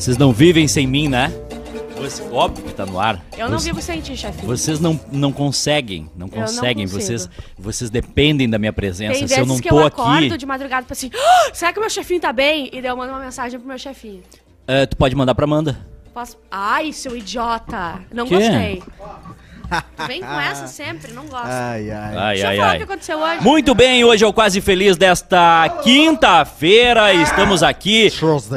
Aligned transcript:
Vocês 0.00 0.16
não 0.16 0.32
vivem 0.32 0.66
sem 0.66 0.86
mim, 0.86 1.08
né? 1.08 1.30
Você- 1.98 2.22
óbvio 2.32 2.64
que 2.64 2.72
tá 2.72 2.86
no 2.86 2.98
ar. 2.98 3.22
Eu 3.36 3.50
não 3.50 3.58
Você- 3.58 3.66
vivo 3.68 3.82
sem 3.82 4.00
ti, 4.00 4.16
chefinho. 4.16 4.46
Vocês 4.46 4.80
não, 4.80 4.98
não 5.12 5.30
conseguem, 5.30 6.08
não 6.16 6.26
conseguem. 6.26 6.86
consigo. 6.88 7.02
vocês, 7.02 7.28
vocês 7.58 7.90
dependem 7.90 8.48
da 8.48 8.58
minha 8.58 8.72
presença. 8.72 9.18
Tem 9.18 9.28
Se 9.28 9.38
eu 9.38 9.44
não 9.44 9.60
que 9.60 9.68
tô 9.68 9.78
eu 9.80 9.86
acordo 9.86 10.28
aqui, 10.28 10.38
de 10.38 10.46
madrugada 10.46 10.86
pra 10.86 10.94
assim, 10.94 11.10
"Ah, 11.14 11.50
será 11.52 11.70
que 11.74 11.78
o 11.78 11.82
meu 11.82 11.90
chefinho 11.90 12.18
tá 12.18 12.32
bem? 12.32 12.70
E 12.72 12.80
daí 12.80 12.90
eu 12.90 12.96
mando 12.96 13.12
uma 13.12 13.20
mensagem 13.20 13.58
pro 13.60 13.68
meu 13.68 13.78
chefinho. 13.78 14.22
é, 14.66 14.86
tu 14.86 14.96
pode 14.96 15.14
mandar 15.14 15.34
pra 15.34 15.44
Amanda. 15.44 15.78
Posso... 16.14 16.38
Ai, 16.50 16.92
seu 16.92 17.14
idiota. 17.16 18.00
Não 18.12 18.26
Quê? 18.26 18.36
gostei. 18.36 18.82
Tu 19.70 20.06
Vem 20.08 20.20
com 20.20 20.40
essa 20.40 20.66
sempre, 20.66 21.12
não 21.12 21.26
gosto. 21.26 21.46
Ai, 21.46 21.90
ai. 21.90 22.16
Ai, 22.16 22.34
Deixa 22.34 22.48
ai, 22.48 22.54
eu 22.56 22.60
falar 22.60 22.70
ai. 22.70 22.74
o 22.74 22.78
que 22.78 22.84
aconteceu 22.84 23.18
hoje. 23.18 23.42
Muito 23.42 23.74
bem, 23.74 24.04
hoje 24.04 24.24
é 24.24 24.26
o 24.26 24.32
Quase 24.32 24.60
Feliz 24.60 24.96
desta 24.96 25.68
quinta-feira. 25.82 27.14
Estamos 27.14 27.62
aqui, 27.62 28.08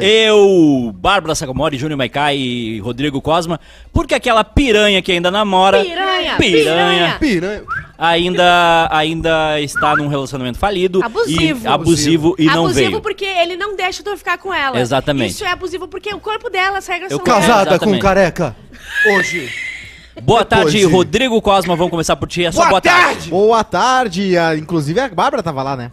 eu, 0.01 0.91
Bárbara 0.95 1.35
Sacomori, 1.35 1.77
Júnior 1.77 1.97
Maicai 1.97 2.37
e 2.37 2.79
Rodrigo 2.79 3.21
Cosma, 3.21 3.59
porque 3.91 4.15
aquela 4.15 4.43
piranha 4.43 5.01
que 5.01 5.11
ainda 5.11 5.29
namora, 5.29 5.83
Piranha, 5.83 6.35
piranha, 6.37 7.17
Piranha. 7.19 7.63
ainda, 7.97 8.87
ainda 8.91 9.61
está 9.61 9.95
num 9.95 10.07
relacionamento 10.07 10.57
falido, 10.57 11.03
Abusivo. 11.03 11.65
e, 11.65 11.67
abusivo 11.67 12.35
e 12.39 12.45
não 12.45 12.65
abusivo 12.65 12.89
veio. 12.89 13.01
porque 13.01 13.25
ele 13.25 13.55
não 13.55 13.75
deixa 13.75 14.01
tu 14.03 14.15
ficar 14.17 14.37
com 14.37 14.53
ela. 14.53 14.79
Exatamente. 14.79 15.31
Isso 15.31 15.45
é 15.45 15.51
abusivo 15.51 15.87
porque 15.87 16.13
o 16.13 16.19
corpo 16.19 16.49
dela, 16.49 16.79
as 16.79 16.87
regras 16.87 17.11
Eu 17.11 17.17
são. 17.17 17.25
Casada 17.25 17.77
com 17.77 17.97
careca. 17.99 18.55
Hoje. 19.15 19.72
Boa 20.21 20.45
tarde, 20.45 20.83
Rodrigo 20.85 21.41
Cosma. 21.41 21.75
Vamos 21.75 21.91
começar 21.91 22.15
por 22.15 22.27
ti. 22.27 22.45
É 22.45 22.51
só 22.51 22.67
boa, 22.69 22.79
tarde. 22.81 23.29
Boa 23.29 23.63
tarde. 23.63 24.37
Ah, 24.37 24.55
Inclusive 24.55 24.99
a 24.99 25.09
Bárbara 25.09 25.41
tava 25.41 25.63
lá, 25.63 25.75
né? 25.75 25.91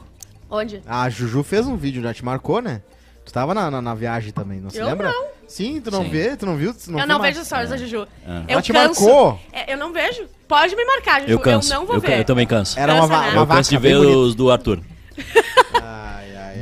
Onde? 0.51 0.83
A 0.87 1.09
Juju 1.09 1.43
fez 1.43 1.67
um 1.67 1.77
vídeo, 1.77 2.03
já 2.03 2.13
te 2.13 2.25
marcou, 2.25 2.61
né? 2.61 2.83
Tu 3.25 3.33
tava 3.33 3.55
na, 3.55 3.71
na, 3.71 3.81
na 3.81 3.95
viagem 3.95 4.33
também, 4.33 4.61
não 4.61 4.69
se 4.71 4.79
Eu 4.79 4.87
lembra? 4.87 5.11
não. 5.11 5.25
Sim, 5.47 5.81
tu 5.81 5.91
não 5.91 6.05
Sim. 6.05 6.11
vê? 6.11 6.37
Tu 6.37 6.47
não 6.47 6.57
viu? 6.57 6.73
Tu 6.75 6.91
não 6.93 7.01
eu 7.01 7.07
não 7.07 7.19
mais? 7.19 7.35
vejo 7.35 7.45
stories 7.47 7.71
da 7.71 7.77
Juju. 7.77 8.07
Ah. 8.27 8.43
Eu 8.47 8.53
Ela 8.55 8.63
te 8.63 8.73
canso. 8.73 9.05
marcou? 9.05 9.41
É, 9.53 9.73
eu 9.73 9.77
não 9.79 9.93
vejo. 9.93 10.25
Pode 10.47 10.75
me 10.77 10.85
marcar, 10.85 11.21
Juju. 11.23 11.33
Eu 11.33 11.39
canso. 11.39 11.73
não 11.73 11.87
vou 11.87 11.97
eu, 11.97 12.01
ver. 12.01 12.19
eu 12.21 12.25
também 12.25 12.47
canso. 12.47 12.79
Era 12.79 12.95
uma, 12.95 13.07
né? 13.07 13.31
uma 13.31 13.43
eu 13.43 13.47
canso 13.47 13.71
de 13.71 13.79
ver 13.79 13.97
bonita. 13.97 14.17
os 14.19 14.35
do 14.35 14.51
Arthur. 14.51 14.81
Ai. 15.83 16.10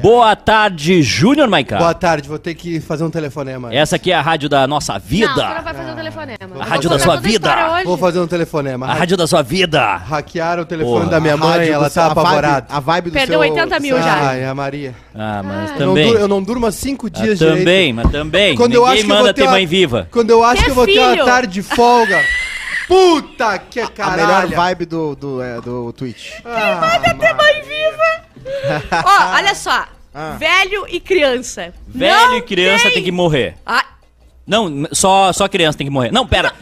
Boa 0.02 0.36
tarde, 0.36 1.02
Júnior 1.02 1.48
Maicá. 1.48 1.78
Boa 1.78 1.94
tarde, 1.94 2.28
vou 2.28 2.38
ter 2.38 2.54
que 2.54 2.80
fazer 2.80 3.04
um 3.04 3.10
telefonema. 3.10 3.72
Essa 3.74 3.96
aqui 3.96 4.12
é 4.12 4.14
a 4.14 4.20
rádio 4.20 4.48
da 4.48 4.66
nossa 4.66 4.98
vida. 4.98 5.34
não 5.34 5.62
vai 5.62 5.74
fazer 5.74 5.90
o 5.90 5.94
telefonema. 5.96 6.38
A 6.60 6.64
rádio 6.64 6.90
da 6.90 6.98
sua 6.98 7.14
a 7.14 7.16
vida. 7.20 7.56
Vou 7.84 7.96
fazer 7.98 8.20
um 8.20 8.26
telefonema. 8.26 8.86
A 8.86 8.94
rádio 8.94 9.16
da 9.16 9.26
sua 9.26 9.42
vida. 9.42 9.96
Hackearam 9.96 10.62
o 10.62 10.66
telefone 10.66 10.98
Porra. 11.00 11.10
da 11.10 11.20
minha 11.20 11.34
A 11.34 11.36
mãe, 11.36 11.68
ela 11.68 11.88
tá 11.90 12.06
a 12.06 12.08
vibe- 12.08 12.20
apavorada. 12.20 12.66
A 12.70 12.80
vibe 12.80 13.10
do 13.10 13.12
Perdeu 13.14 13.40
seu... 13.42 13.50
80 13.50 13.80
mil 13.80 13.96
já. 13.96 14.14
Ai, 14.28 14.44
a 14.44 14.54
Maria. 14.54 14.94
Ah, 15.14 15.42
mas 15.42 15.70
Eu 15.80 15.86
não, 15.86 15.94
também. 15.94 16.10
eu 16.12 16.28
não 16.28 16.42
durmo 16.42 16.66
há 16.66 16.72
cinco 16.72 17.06
Ah, 17.06 17.10
dias 17.10 17.38
também, 17.38 17.58
direito. 17.64 17.94
mas 17.96 18.10
também. 18.10 18.54
Quando 18.56 18.74
eu 18.74 18.80
Ninguém 18.82 18.94
acho 18.94 19.04
que 19.04 19.10
eu 19.10 19.14
manda 19.14 19.24
vou 19.24 19.34
ter 19.34 19.42
uma- 19.42 19.50
mãe 19.52 19.66
viva. 19.66 20.08
Quando 20.10 20.30
eu 20.30 20.44
acho 20.44 20.56
Ter 20.58 20.64
que 20.64 20.70
eu 20.70 20.74
vou 20.74 20.86
ter 20.86 20.98
uma 20.98 21.24
tarde 21.24 21.52
de 21.54 21.62
folga. 21.62 22.20
Puta 22.86 23.58
que 23.58 23.80
A 23.80 23.88
caralho. 23.88 24.26
melhor 24.26 24.46
vibe 24.48 24.86
do, 24.86 25.14
do, 25.14 25.42
é, 25.42 25.60
do 25.60 25.92
Twitch. 25.92 26.30
Ah, 26.42 26.98
Ter 27.02 27.34
mãe 27.34 27.54
viva. 27.62 27.67
Ó, 29.04 29.36
olha 29.36 29.54
só. 29.54 29.84
Ah. 30.14 30.36
Velho 30.38 30.86
e 30.88 30.98
criança. 31.00 31.72
Velho 31.86 32.30
Não 32.30 32.36
e 32.38 32.42
criança 32.42 32.90
tem... 32.90 33.02
que 33.02 33.12
morrer. 33.12 33.56
Ah, 33.64 33.84
Não, 34.46 34.88
só, 34.92 35.32
só 35.32 35.46
criança 35.48 35.76
tem 35.78 35.86
que 35.86 35.92
morrer. 35.92 36.10
Não, 36.10 36.26
pera. 36.26 36.52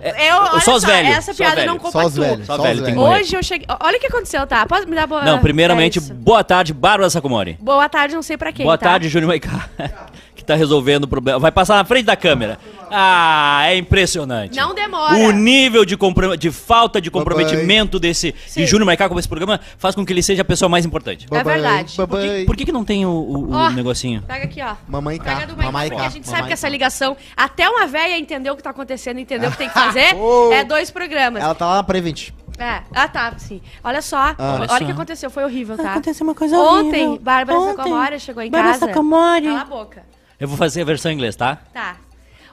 É, 0.00 0.30
eu, 0.30 0.36
olha 0.36 0.60
só 0.60 0.74
os 0.76 0.84
velhos. 0.84 1.10
Essa 1.16 1.32
só 1.32 1.38
piada 1.42 1.56
velho. 1.56 1.66
não 1.72 1.80
Só 1.80 1.86
os 1.86 1.92
compactua. 1.92 2.24
velhos. 2.26 2.46
Só 2.46 2.56
Só, 2.56 2.62
velho 2.62 2.78
os 2.80 2.84
tem 2.84 2.94
que 2.94 3.00
velhos. 3.00 3.08
morrer. 3.10 3.20
Hoje 3.22 3.36
eu 3.36 3.42
cheguei... 3.42 3.66
Olha 3.80 3.96
o 3.96 4.00
que 4.00 4.06
aconteceu, 4.06 4.46
tá? 4.46 4.66
Pode 4.66 4.86
me 4.86 4.94
dar 4.94 5.06
boa... 5.06 5.22
Não, 5.24 5.38
primeiramente, 5.40 5.98
é 5.98 6.02
boa 6.02 6.44
tarde, 6.44 6.72
Bárbara 6.72 7.08
Sacomori. 7.10 7.56
Boa 7.60 7.88
tarde, 7.88 8.14
não 8.14 8.22
sei 8.22 8.36
pra 8.36 8.52
quem, 8.52 8.64
Boa 8.64 8.78
tá? 8.78 8.90
tarde, 8.90 9.08
Júnior 9.08 9.28
Maicá. 9.28 9.68
tá 10.52 10.58
resolvendo 10.58 11.04
o 11.04 11.08
problema. 11.08 11.38
Vai 11.38 11.50
passar 11.52 11.76
na 11.76 11.84
frente 11.84 12.04
da 12.06 12.16
câmera. 12.16 12.58
Ah, 12.90 13.62
é 13.66 13.76
impressionante. 13.76 14.56
Não 14.56 14.74
demora. 14.74 15.14
O 15.16 15.30
nível 15.30 15.84
de, 15.84 15.96
de 16.38 16.50
falta 16.50 17.00
de 17.00 17.10
comprometimento 17.10 17.98
desse 18.00 18.34
Sim. 18.46 18.60
de 18.60 18.66
Júnior 18.66 18.86
Maicá 18.86 19.08
com 19.08 19.18
esse 19.18 19.28
programa 19.28 19.60
faz 19.78 19.94
com 19.94 20.04
que 20.04 20.12
ele 20.12 20.22
seja 20.22 20.42
a 20.42 20.44
pessoa 20.44 20.68
mais 20.68 20.84
importante. 20.84 21.26
É 21.30 21.44
verdade. 21.44 21.94
Por 21.96 22.08
que, 22.20 22.44
por 22.46 22.56
que, 22.56 22.64
que 22.64 22.72
não 22.72 22.84
tem 22.84 23.06
o, 23.06 23.10
o- 23.10 23.50
o 23.50 23.52
Ó. 23.52 23.70
negocinho? 23.70 24.22
Pega 24.22 24.44
aqui, 24.44 24.60
ó. 24.62 24.74
Mamãe 24.88 25.18
cá. 25.18 25.34
Pega 25.36 25.46
do 25.46 25.52
Mike, 25.52 25.64
Mamãe 25.66 25.88
porque 25.88 26.02
cá. 26.02 26.08
a 26.08 26.10
gente 26.10 26.24
sabe 26.26 26.36
mamãe 26.38 26.48
que 26.48 26.54
essa 26.54 26.66
cá. 26.66 26.70
ligação, 26.70 27.16
até 27.36 27.68
uma 27.68 27.86
véia 27.86 28.18
entender 28.18 28.50
o 28.50 28.56
que 28.56 28.62
tá 28.62 28.70
acontecendo, 28.70 29.18
entender 29.18 29.46
o 29.46 29.50
que 29.52 29.58
tem 29.58 29.68
que 29.68 29.74
fazer, 29.78 30.14
Oh. 30.16 30.50
é 30.52 30.64
dois 30.64 30.90
programas. 30.90 31.42
Ela 31.42 31.54
tá 31.54 31.66
lá 31.66 31.74
na 31.76 31.82
Prevent. 31.84 32.30
É. 32.58 32.82
Ah, 32.94 33.08
tá, 33.08 33.32
sim. 33.38 33.62
Olha 33.82 34.02
só, 34.02 34.18
olha, 34.18 34.66
Olha 34.70 34.82
o 34.82 34.86
que 34.86 34.92
aconteceu, 34.92 35.30
foi 35.30 35.44
horrível, 35.44 35.78
tá? 35.78 35.92
Aconteceu 35.92 36.24
uma 36.26 36.34
coisa 36.34 36.54
Ontem, 36.58 37.06
horrível. 37.06 37.18
Bárbara 37.22 37.58
Ontem, 37.58 37.76
Sacomori 37.76 38.20
chegou 38.20 38.42
em 38.42 38.50
Bárbara 38.50 38.74
casa. 38.74 38.86
Sacomori. 38.86 39.46
Cala 39.46 39.60
a 39.60 39.64
boca. 39.64 40.02
Eu 40.40 40.48
vou 40.48 40.56
fazer 40.56 40.82
a 40.82 40.84
versão 40.84 41.10
em 41.10 41.14
inglês, 41.14 41.36
tá? 41.36 41.56
Tá. 41.72 41.96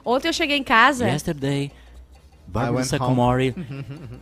Ontem 0.04 0.28
eu 0.28 0.32
cheguei 0.32 0.56
em 0.56 0.62
casa. 0.64 1.06
Yesterday, 1.08 1.70
Barbara 2.46 2.76
went 2.76 2.86
Sacomori 2.86 3.54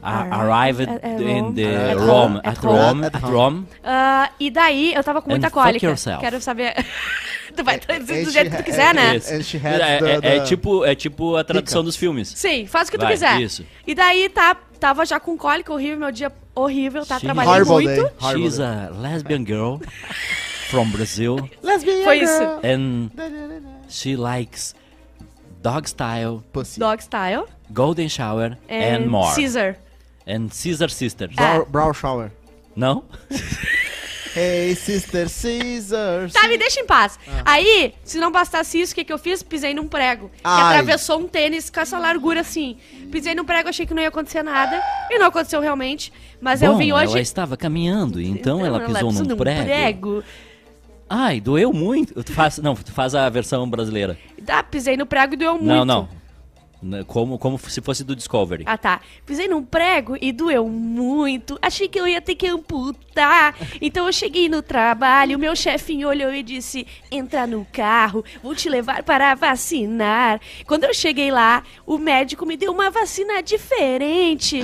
ar- 0.03 0.32
arrived 0.32 0.88
At- 0.91 1.04
at 1.04 1.21
in 1.21 1.41
Rome. 1.41 1.54
the 1.54 1.91
At 1.93 1.97
Rome, 1.99 2.41
at 2.43 2.59
Rome, 2.59 3.06
at 3.06 3.15
Rome. 3.22 3.66
ah, 3.84 4.31
e 4.41 4.50
daí 4.50 4.94
eu 4.94 5.04
tava 5.04 5.22
com 5.22 5.31
muita 5.31 5.50
cólica. 5.50 5.94
Quero 6.21 6.41
saber. 6.41 6.75
tu 7.56 7.62
vai 7.65 7.78
traduzir 7.78 8.25
do 8.25 8.31
jeito 8.31 8.50
que 8.50 8.56
tu 8.56 8.62
quiser, 8.65 8.94
né? 8.94 9.16
É, 9.16 10.27
é- 10.33 10.37
é 10.37 10.41
tipo, 10.41 10.84
é 10.84 10.94
tipo 10.94 11.37
a 11.37 11.44
tradução 11.44 11.84
dos 11.84 11.94
filmes. 11.97 12.28
Sim, 12.28 12.66
faz 12.66 12.88
o 12.88 12.93
que 12.93 12.98
tu 12.98 13.06
quiser. 13.06 13.41
isso. 13.41 13.65
E 13.87 13.94
daí 13.94 14.28
tá, 14.28 14.56
tava 14.81 15.06
já 15.06 15.21
com 15.21 15.37
cólica 15.38 15.72
horrível, 15.72 15.98
meu 16.00 16.12
dia 16.12 16.33
horrível, 16.54 17.06
tá? 17.06 17.16
Horrible 17.16 17.72
muito. 17.84 18.12
She's 18.33 18.59
a 18.60 18.91
lesbian 18.91 19.44
girl 19.47 19.77
from 20.71 20.91
Brazil 20.91 21.49
Lesbian 21.62 22.04
Foi 22.04 22.19
girl. 22.21 22.28
isso. 22.28 22.60
and 22.65 23.10
she 23.88 24.16
likes 24.16 24.75
dog 25.62 25.88
style, 25.88 26.43
Pussy. 26.53 26.78
Dog 26.81 27.03
style. 27.03 27.47
golden 27.72 28.09
shower 28.09 28.56
And, 28.69 29.04
and, 29.04 29.06
more. 29.10 29.32
Caesar. 29.34 29.77
And 30.27 30.49
Caesar 30.53 30.88
Sisters. 30.91 31.34
Ah. 31.38 31.54
Brow, 31.59 31.66
brow 31.66 31.93
shower. 31.93 32.31
Não? 32.75 33.04
Hey, 34.38 34.75
sister 34.75 35.28
Caesar. 35.31 36.31
Tá, 36.31 36.47
me 36.47 36.59
deixa 36.59 36.78
em 36.78 36.84
paz. 36.84 37.19
Ah. 37.27 37.53
Aí, 37.53 37.94
se 38.04 38.19
não 38.19 38.31
bastasse 38.31 38.78
isso, 38.78 38.93
o 38.93 38.94
que, 38.94 39.03
que 39.03 39.10
eu 39.10 39.16
fiz? 39.16 39.43
Pisei 39.43 39.72
num 39.72 39.88
prego. 39.88 40.28
Que 40.28 40.41
Ai. 40.44 40.75
atravessou 40.75 41.21
um 41.21 41.27
tênis 41.27 41.71
com 41.71 41.81
essa 41.81 41.98
largura 41.98 42.43
assim. 42.43 42.77
Pisei 43.10 43.34
num 43.34 43.47
prego, 43.47 43.71
achei 43.71 43.87
que 43.87 43.94
não 43.94 44.03
ia 44.03 44.09
acontecer 44.09 44.43
nada. 44.43 44.83
E 45.10 45.19
não 45.19 45.28
aconteceu 45.28 45.59
realmente. 45.59 46.12
Mas 46.38 46.60
eu 46.60 46.72
Bom, 46.72 46.78
vim 46.78 46.93
hoje. 46.93 47.12
ela 47.12 47.21
estava 47.21 47.56
caminhando, 47.56 48.21
então, 48.21 48.62
ela 48.65 48.78
pisou 48.81 49.10
num, 49.10 49.37
prego. 49.38 50.22
Ai, 51.09 51.41
doeu 51.41 51.72
muito. 51.72 52.22
Tu 52.25 52.33
faz, 52.33 52.59
não, 52.59 52.75
tu 52.75 52.93
faz 52.93 53.15
a 53.15 53.28
versão 53.28 53.69
brasileira. 53.69 54.19
Tá, 54.44 54.62
pisei 54.62 54.97
no 54.97 55.06
prego 55.06 55.34
e 55.34 55.37
doeu 55.37 55.53
muito. 55.55 55.67
Não, 55.67 55.84
não. 55.84 56.09
N- 56.83 57.05
Como, 57.05 57.39
como 57.39 57.59
se 57.59 57.81
fosse 57.81 58.05
do 58.05 58.15
Discovery. 58.15 58.65
Ah, 58.67 58.77
tá. 58.77 59.00
Pisei 59.25 59.49
num 59.49 59.62
prego 59.65 60.16
e 60.21 60.31
doeu 60.31 60.69
muito. 60.69 61.59
Achei 61.62 61.89
que 61.89 61.99
eu 61.99 62.06
ia 62.06 62.21
ter 62.21 62.34
que 62.34 62.47
amputar. 62.47 63.55
Então 63.81 64.06
eu 64.06 64.12
cheguei 64.12 64.49
no 64.49 64.61
trabalho, 64.62 65.39
meu 65.39 65.56
chefinho 65.56 66.09
olhou 66.09 66.33
e 66.34 66.43
disse: 66.43 66.87
entra 67.11 67.47
no 67.47 67.65
carro, 67.72 68.25
vou 68.43 68.55
te 68.55 68.69
levar 68.69 69.03
para 69.05 69.34
vacinar. 69.34 70.41
Quando 70.66 70.84
eu 70.84 70.93
cheguei 70.93 71.31
lá, 71.31 71.62
o 71.87 71.97
médico 71.99 72.45
me 72.45 72.56
deu 72.56 72.72
uma 72.72 72.91
vacina 72.91 73.41
diferente. 73.43 74.62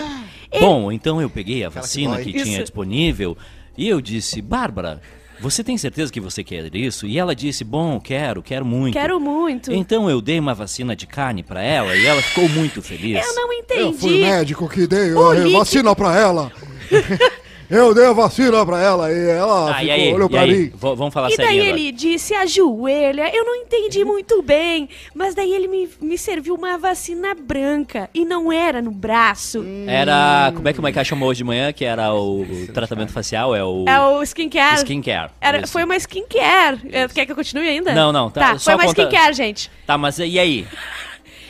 E- 0.52 0.60
Bom, 0.60 0.92
então 0.92 1.20
eu 1.22 1.30
peguei 1.30 1.64
a 1.64 1.68
que 1.68 1.74
vacina 1.76 2.16
dói. 2.16 2.24
que, 2.24 2.32
tinha 2.42 2.60
disponível 2.60 3.36
e 3.76 3.88
eu 3.88 4.02
disse, 4.02 4.42
Bárbara, 4.42 5.00
você 5.42 5.64
tem 5.64 5.76
certeza 5.76 6.12
que 6.12 6.20
você 6.20 6.44
quer 6.44 6.74
isso? 6.74 7.04
E 7.06 7.18
ela 7.18 7.34
disse, 7.34 7.64
bom, 7.64 7.98
quero, 8.00 8.40
quero 8.42 8.64
muito. 8.64 8.94
Quero 8.94 9.18
muito. 9.18 9.72
Então 9.72 10.08
eu 10.08 10.20
dei 10.20 10.38
uma 10.38 10.54
vacina 10.54 10.94
de 10.94 11.06
carne 11.06 11.42
pra 11.42 11.60
ela 11.60 11.96
e 11.96 12.06
ela 12.06 12.22
ficou 12.22 12.48
muito 12.48 12.80
feliz. 12.80 13.26
Eu 13.26 13.34
não 13.34 13.52
entendi. 13.52 13.80
Eu 13.82 13.92
fui 13.92 14.18
o 14.18 14.20
médico 14.24 14.68
que 14.68 14.86
dei 14.86 15.10
a 15.10 15.34
líquido- 15.34 15.58
vacina 15.58 15.96
pra 15.96 16.16
ela. 16.18 16.52
Eu 17.74 17.94
dei 17.94 18.04
a 18.04 18.12
vacina 18.12 18.66
pra 18.66 18.80
ela 18.82 19.10
e 19.10 19.30
ela 19.30 19.74
Ah, 19.74 19.82
e 19.82 19.86
ficou, 19.86 19.94
aí, 19.94 20.12
olhou 20.14 20.26
e 20.26 20.30
pra 20.30 20.40
aí? 20.42 20.50
mim. 20.50 20.64
V- 20.66 20.94
vamos 20.94 21.14
falar 21.14 21.30
E 21.30 21.36
daí 21.38 21.60
agora. 21.60 21.68
ele 21.78 21.90
disse 21.90 22.34
ajoelha. 22.34 23.34
Eu 23.34 23.44
não 23.46 23.54
entendi 23.56 24.04
muito 24.04 24.42
bem. 24.42 24.88
Mas 25.14 25.34
daí 25.34 25.50
ele 25.52 25.68
me, 25.68 25.88
me 26.00 26.18
serviu 26.18 26.54
uma 26.54 26.76
vacina 26.76 27.34
branca. 27.34 28.10
E 28.12 28.24
não 28.26 28.52
era 28.52 28.82
no 28.82 28.90
braço. 28.90 29.64
Era, 29.86 30.52
como 30.54 30.68
é 30.68 30.72
que 30.74 30.78
o 30.78 30.82
Maiká 30.82 31.02
chamou 31.02 31.30
hoje 31.30 31.38
de 31.38 31.44
manhã, 31.44 31.72
que 31.72 31.84
era 31.84 32.12
o, 32.12 32.42
o 32.42 32.66
tratamento 32.74 33.10
facial, 33.12 33.56
é 33.56 33.64
o, 33.64 33.84
É 33.88 33.98
o 34.00 34.22
skincare. 34.22 34.76
skincare. 34.76 35.30
Era, 35.40 35.60
Isso. 35.62 35.72
foi 35.72 35.82
uma 35.84 35.96
skincare. 35.96 36.78
É, 36.92 37.08
Quer 37.08 37.24
que 37.24 37.32
eu 37.32 37.36
continue 37.36 37.66
ainda? 37.68 37.94
Não, 37.94 38.12
não, 38.12 38.30
tá, 38.30 38.40
Tá, 38.52 38.58
só 38.58 38.72
foi 38.72 38.74
uma 38.74 38.84
conta- 38.86 39.02
skincare, 39.02 39.32
gente. 39.32 39.70
Tá, 39.86 39.96
mas 39.96 40.18
e 40.18 40.38
aí? 40.38 40.66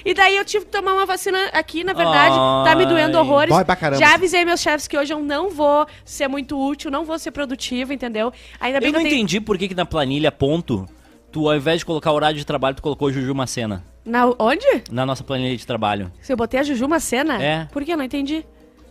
E 0.04 0.14
daí 0.14 0.36
eu 0.36 0.44
tive 0.44 0.64
que 0.64 0.70
tomar 0.70 0.92
uma 0.94 1.06
vacina 1.06 1.38
aqui, 1.52 1.84
na 1.84 1.92
verdade. 1.92 2.34
Tá 2.64 2.74
me 2.76 2.86
doendo 2.86 3.16
Ai. 3.18 3.22
horrores. 3.24 3.54
Dói 3.54 3.64
pra 3.64 3.76
caramba. 3.76 4.04
Já 4.04 4.14
avisei 4.14 4.44
meus 4.44 4.60
chefes 4.60 4.88
que 4.88 4.96
hoje 4.98 5.12
eu 5.12 5.20
não 5.20 5.50
vou 5.50 5.86
ser 6.04 6.28
muito 6.28 6.58
útil, 6.58 6.90
não 6.90 7.04
vou 7.04 7.18
ser 7.18 7.30
produtiva, 7.30 7.92
entendeu? 7.94 8.32
Ainda 8.60 8.80
bem 8.80 8.88
Eu 8.88 8.92
que 8.92 8.98
não 8.98 9.04
eu 9.04 9.08
tenho... 9.10 9.16
entendi 9.20 9.40
por 9.40 9.56
que, 9.58 9.68
que 9.68 9.74
na 9.74 9.86
planilha 9.86 10.32
ponto, 10.32 10.86
tu 11.30 11.48
ao 11.48 11.56
invés 11.56 11.78
de 11.80 11.86
colocar 11.86 12.12
horário 12.12 12.36
de 12.38 12.44
trabalho, 12.44 12.74
tu 12.76 12.82
colocou 12.82 13.10
Juju 13.12 13.34
Macena 13.34 13.84
Na, 14.04 14.26
onde? 14.38 14.66
na 14.90 15.06
nossa 15.06 15.22
planilha 15.24 15.56
de 15.56 15.66
trabalho. 15.66 16.12
Se 16.20 16.32
eu 16.32 16.36
botei 16.36 16.58
a 16.60 16.62
Juju 16.62 16.84
uma 16.86 17.00
cena? 17.00 17.42
É. 17.42 17.68
Por 17.72 17.84
que? 17.84 17.92
Eu 17.92 17.96
não 17.96 18.04
entendi. 18.04 18.44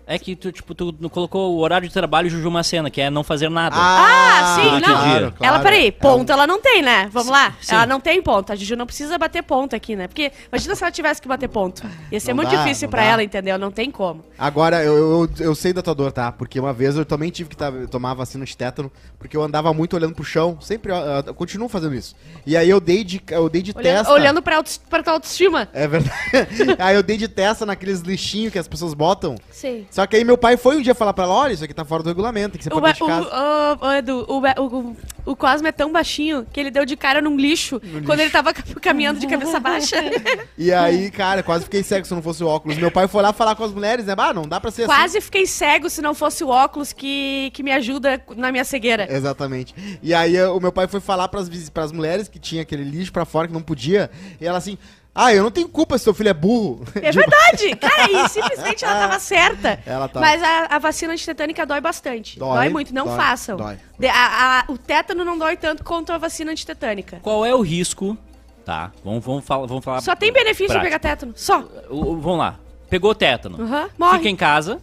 É 0.06 0.18
que 0.19 0.36
tu, 0.36 0.51
tipo, 0.51 0.74
tu 0.75 0.94
não 1.00 1.09
colocou 1.09 1.56
o 1.56 1.59
horário 1.59 1.88
de 1.88 1.94
trabalho 1.94 2.30
Juju 2.30 2.50
Macena, 2.51 2.89
que 2.89 3.00
é 3.00 3.09
não 3.09 3.24
fazer 3.24 3.50
nada. 3.50 3.75
Ah, 3.77 4.56
sim, 4.56 4.63
durante 4.63 4.89
não. 4.89 5.00
o 5.00 5.03
dia. 5.03 5.33
Ela, 5.42 5.59
peraí, 5.59 5.92
ponto 5.92 6.31
ela 6.31 6.45
não 6.45 6.62
tem, 6.62 6.81
né? 6.81 7.09
Vamos 7.12 7.30
lá? 7.30 7.56
sim. 7.62 7.74
Ela 7.74 7.86
não 7.86 8.00
tem 8.00 8.21
ponto. 8.21 8.51
A 8.51 8.56
Juju 8.56 8.75
não 8.75 8.86
precisa 8.86 9.18
bater 9.18 9.44
ponto 9.44 9.75
aqui, 9.75 9.95
né? 9.95 10.07
Porque 10.07 10.31
imagina 10.51 10.75
se 10.75 10.83
ela 10.83 10.92
tivesse 10.92 11.21
que 11.21 11.27
bater 11.27 11.48
ponto. 11.48 11.83
Ia 12.12 12.19
ser 12.19 12.30
Não 12.30 12.38
muito 12.38 12.51
dá, 12.51 12.63
difícil 12.63 12.89
dá. 12.89 13.03
ela, 13.03 13.24
entendeu? 13.24 13.57
Não 13.57 13.71
tem 13.71 13.89
como. 13.92 14.24
Agora, 14.38 14.83
eu, 14.83 14.95
eu, 14.95 15.30
eu 15.39 15.56
sei 15.56 15.74
da 15.74 15.81
tua 15.81 15.94
dor, 15.94 16.12
tá? 16.12 16.31
Porque 16.31 16.59
uma 16.59 16.74
vez 16.74 16.95
eu 16.98 17.06
também 17.06 17.30
tive 17.30 17.50
que 17.50 17.56
tomar 17.89 18.13
vacina 18.13 18.45
de 18.45 18.56
tétano, 18.56 18.92
porque 19.19 19.36
eu 19.38 19.44
andava 19.44 19.74
muito 19.74 19.95
olhando 19.95 20.15
pro 20.15 20.24
chão, 20.24 20.57
sempre, 20.62 20.92
ó, 20.92 21.24
eu 21.25 21.33
continuo 21.33 21.69
fazendo 21.69 21.95
isso. 21.95 22.15
E 22.45 22.57
aí 22.57 22.69
eu 22.69 22.80
dei 22.80 23.03
de, 23.03 23.21
eu 23.30 23.50
dei 23.50 23.62
de 23.62 23.71
Olhando, 23.75 23.98
testa... 23.98 24.13
olhando 24.13 24.42
pra, 24.42 24.57
auto, 24.57 24.71
pra 24.89 25.03
tua 25.03 25.13
autoestima. 25.13 25.69
É 25.74 25.88
verdade. 25.88 26.12
aí 26.80 26.95
eu 26.95 27.03
dei 27.03 27.18
de 27.18 27.27
testa 27.27 27.65
naqueles 27.65 28.01
lixinhos 28.01 28.51
que 28.51 28.59
as 28.59 28.68
pessoas 28.68 28.94
botam. 28.94 29.36
Sim. 29.50 29.86
Só 29.91 30.07
que 30.07 30.15
aí 30.15 30.23
meu 30.23 30.38
pai 30.38 30.55
foi 30.57 30.77
um 30.77 30.81
dia 30.81 30.95
falar 30.95 31.13
pra 31.13 31.25
ela, 31.25 31.33
olha, 31.33 31.53
isso 31.53 31.63
aqui 31.63 31.73
tá 31.73 31.83
fora 31.85 32.01
do 32.01 32.07
regulamento, 32.09 32.51
tem 32.53 32.57
que 32.59 32.63
ser 32.63 32.73
O, 32.73 32.79
pra 32.79 32.88
dentro 32.93 33.05
o, 33.05 33.07
de 33.07 33.13
casa. 33.13 33.77
o- 33.81 33.85
o 33.85 33.91
Edu, 33.91 34.25
o, 34.27 34.39
o, 34.39 34.79
o, 34.79 34.97
o 35.31 35.35
Cosmo 35.35 35.67
é 35.67 35.71
tão 35.71 35.91
baixinho 35.91 36.47
que 36.51 36.59
ele 36.59 36.71
deu 36.71 36.85
de 36.85 36.95
cara 36.95 37.21
num 37.21 37.35
lixo 37.35 37.79
quando 38.05 38.21
ele 38.21 38.29
tava 38.29 38.53
ca- 38.53 38.63
caminhando 38.81 39.19
de 39.19 39.27
cabeça 39.27 39.59
baixa. 39.59 39.97
E 40.57 40.71
aí, 40.71 41.09
cara, 41.11 41.41
quase 41.43 41.63
fiquei 41.65 41.81
cego 41.83 42.05
se 42.05 42.13
não 42.13 42.21
fosse 42.21 42.43
o 42.43 42.47
óculos. 42.47 42.77
Meu 42.77 42.91
pai 42.91 43.07
foi 43.07 43.21
lá 43.23 43.33
falar 43.33 43.55
com 43.55 43.63
as 43.63 43.71
mulheres, 43.73 44.05
né? 44.05 44.13
Ah, 44.17 44.33
não 44.33 44.43
dá 44.47 44.59
pra 44.61 44.69
ser 44.71 44.83
assim. 44.83 44.91
Quase 44.93 45.19
fiquei 45.21 45.45
cego 45.47 45.89
se 45.89 46.01
não 46.01 46.13
fosse 46.13 46.43
o 46.43 46.49
óculos 46.49 46.93
que, 46.93 47.49
que 47.53 47.63
me 47.63 47.71
ajuda 47.71 48.23
na 48.38 48.51
minha 48.51 48.63
cegueira. 48.63 49.07
Exatamente. 49.11 49.73
E 50.03 50.13
aí 50.13 50.35
eh, 50.38 50.47
o 50.47 50.59
meu 50.59 50.71
pai 50.71 50.88
foi 50.88 50.99
falar 50.99 51.27
pras, 51.29 51.49
vis- 51.49 51.69
pras 51.69 51.91
mulheres 51.91 52.27
que 52.27 52.38
tinha 52.39 52.61
aquele 52.61 52.83
lixo 52.83 53.11
pra 53.11 53.25
fora 53.25 53.47
que 53.47 53.53
não 53.53 53.61
podia. 53.61 54.09
E 54.39 54.45
ela 54.45 54.57
assim, 54.59 54.77
ah, 55.13 55.33
eu 55.33 55.43
não 55.43 55.51
tenho 55.51 55.67
culpa 55.67 55.97
se 55.97 56.05
seu 56.05 56.13
filho 56.13 56.29
é 56.29 56.33
burro. 56.33 56.83
É 56.95 57.11
verdade! 57.11 57.75
Cara, 57.75 58.09
e 58.11 58.29
simplesmente 58.29 58.85
ela 58.85 58.95
tava 58.99 59.19
certa. 59.19 59.79
Ela 59.85 60.07
tava. 60.07 60.25
Mas 60.25 60.41
a, 60.41 60.67
a 60.75 60.79
vacina 60.79 61.13
antitetânica 61.13 61.65
dói 61.65 61.81
bastante. 61.81 62.39
Dói, 62.39 62.57
Dói, 62.57 62.69
muito, 62.69 62.93
não 62.93 63.05
dói, 63.05 63.17
façam. 63.17 63.57
dói. 63.57 63.77
De- 63.99 64.07
a- 64.07 64.59
a- 64.67 64.71
o 64.71 64.77
tétano 64.77 65.25
não 65.25 65.37
dói 65.37 65.57
tanto 65.57 65.83
quanto 65.83 66.13
a 66.13 66.17
vacina 66.17 66.51
antitetânica. 66.51 67.19
Qual 67.21 67.45
é 67.45 67.53
o 67.53 67.61
risco? 67.61 68.17
Tá, 68.63 68.91
vamos, 69.03 69.25
vamos, 69.25 69.43
falar, 69.43 69.65
vamos 69.67 69.83
falar. 69.83 70.01
Só 70.01 70.15
tem 70.15 70.31
benefício 70.31 70.67
prático. 70.67 70.85
pegar 70.85 70.99
tétano. 70.99 71.33
Só. 71.35 71.59
O- 71.89 72.11
o- 72.13 72.19
Vamos 72.21 72.39
lá. 72.39 72.55
Pegou 72.89 73.13
tétano. 73.15 73.61
Aham, 73.63 73.89
morre. 73.97 74.17
Fica 74.19 74.29
em 74.29 74.35
casa. 74.35 74.79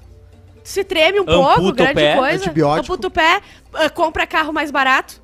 Se 0.65 0.85
treme 0.85 1.21
um 1.21 1.23
Amputa 1.23 1.55
pouco, 1.55 1.73
grande 1.73 1.95
pé, 1.95 2.17
coisa. 2.17 2.45
antibiótico. 2.45 2.93
Amputa 2.93 3.07
o 3.07 3.11
pé, 3.11 3.41
ah, 3.73 3.89
compra 3.89 4.27
carro 4.27 4.53
mais 4.53 4.71
barato. 4.71 5.23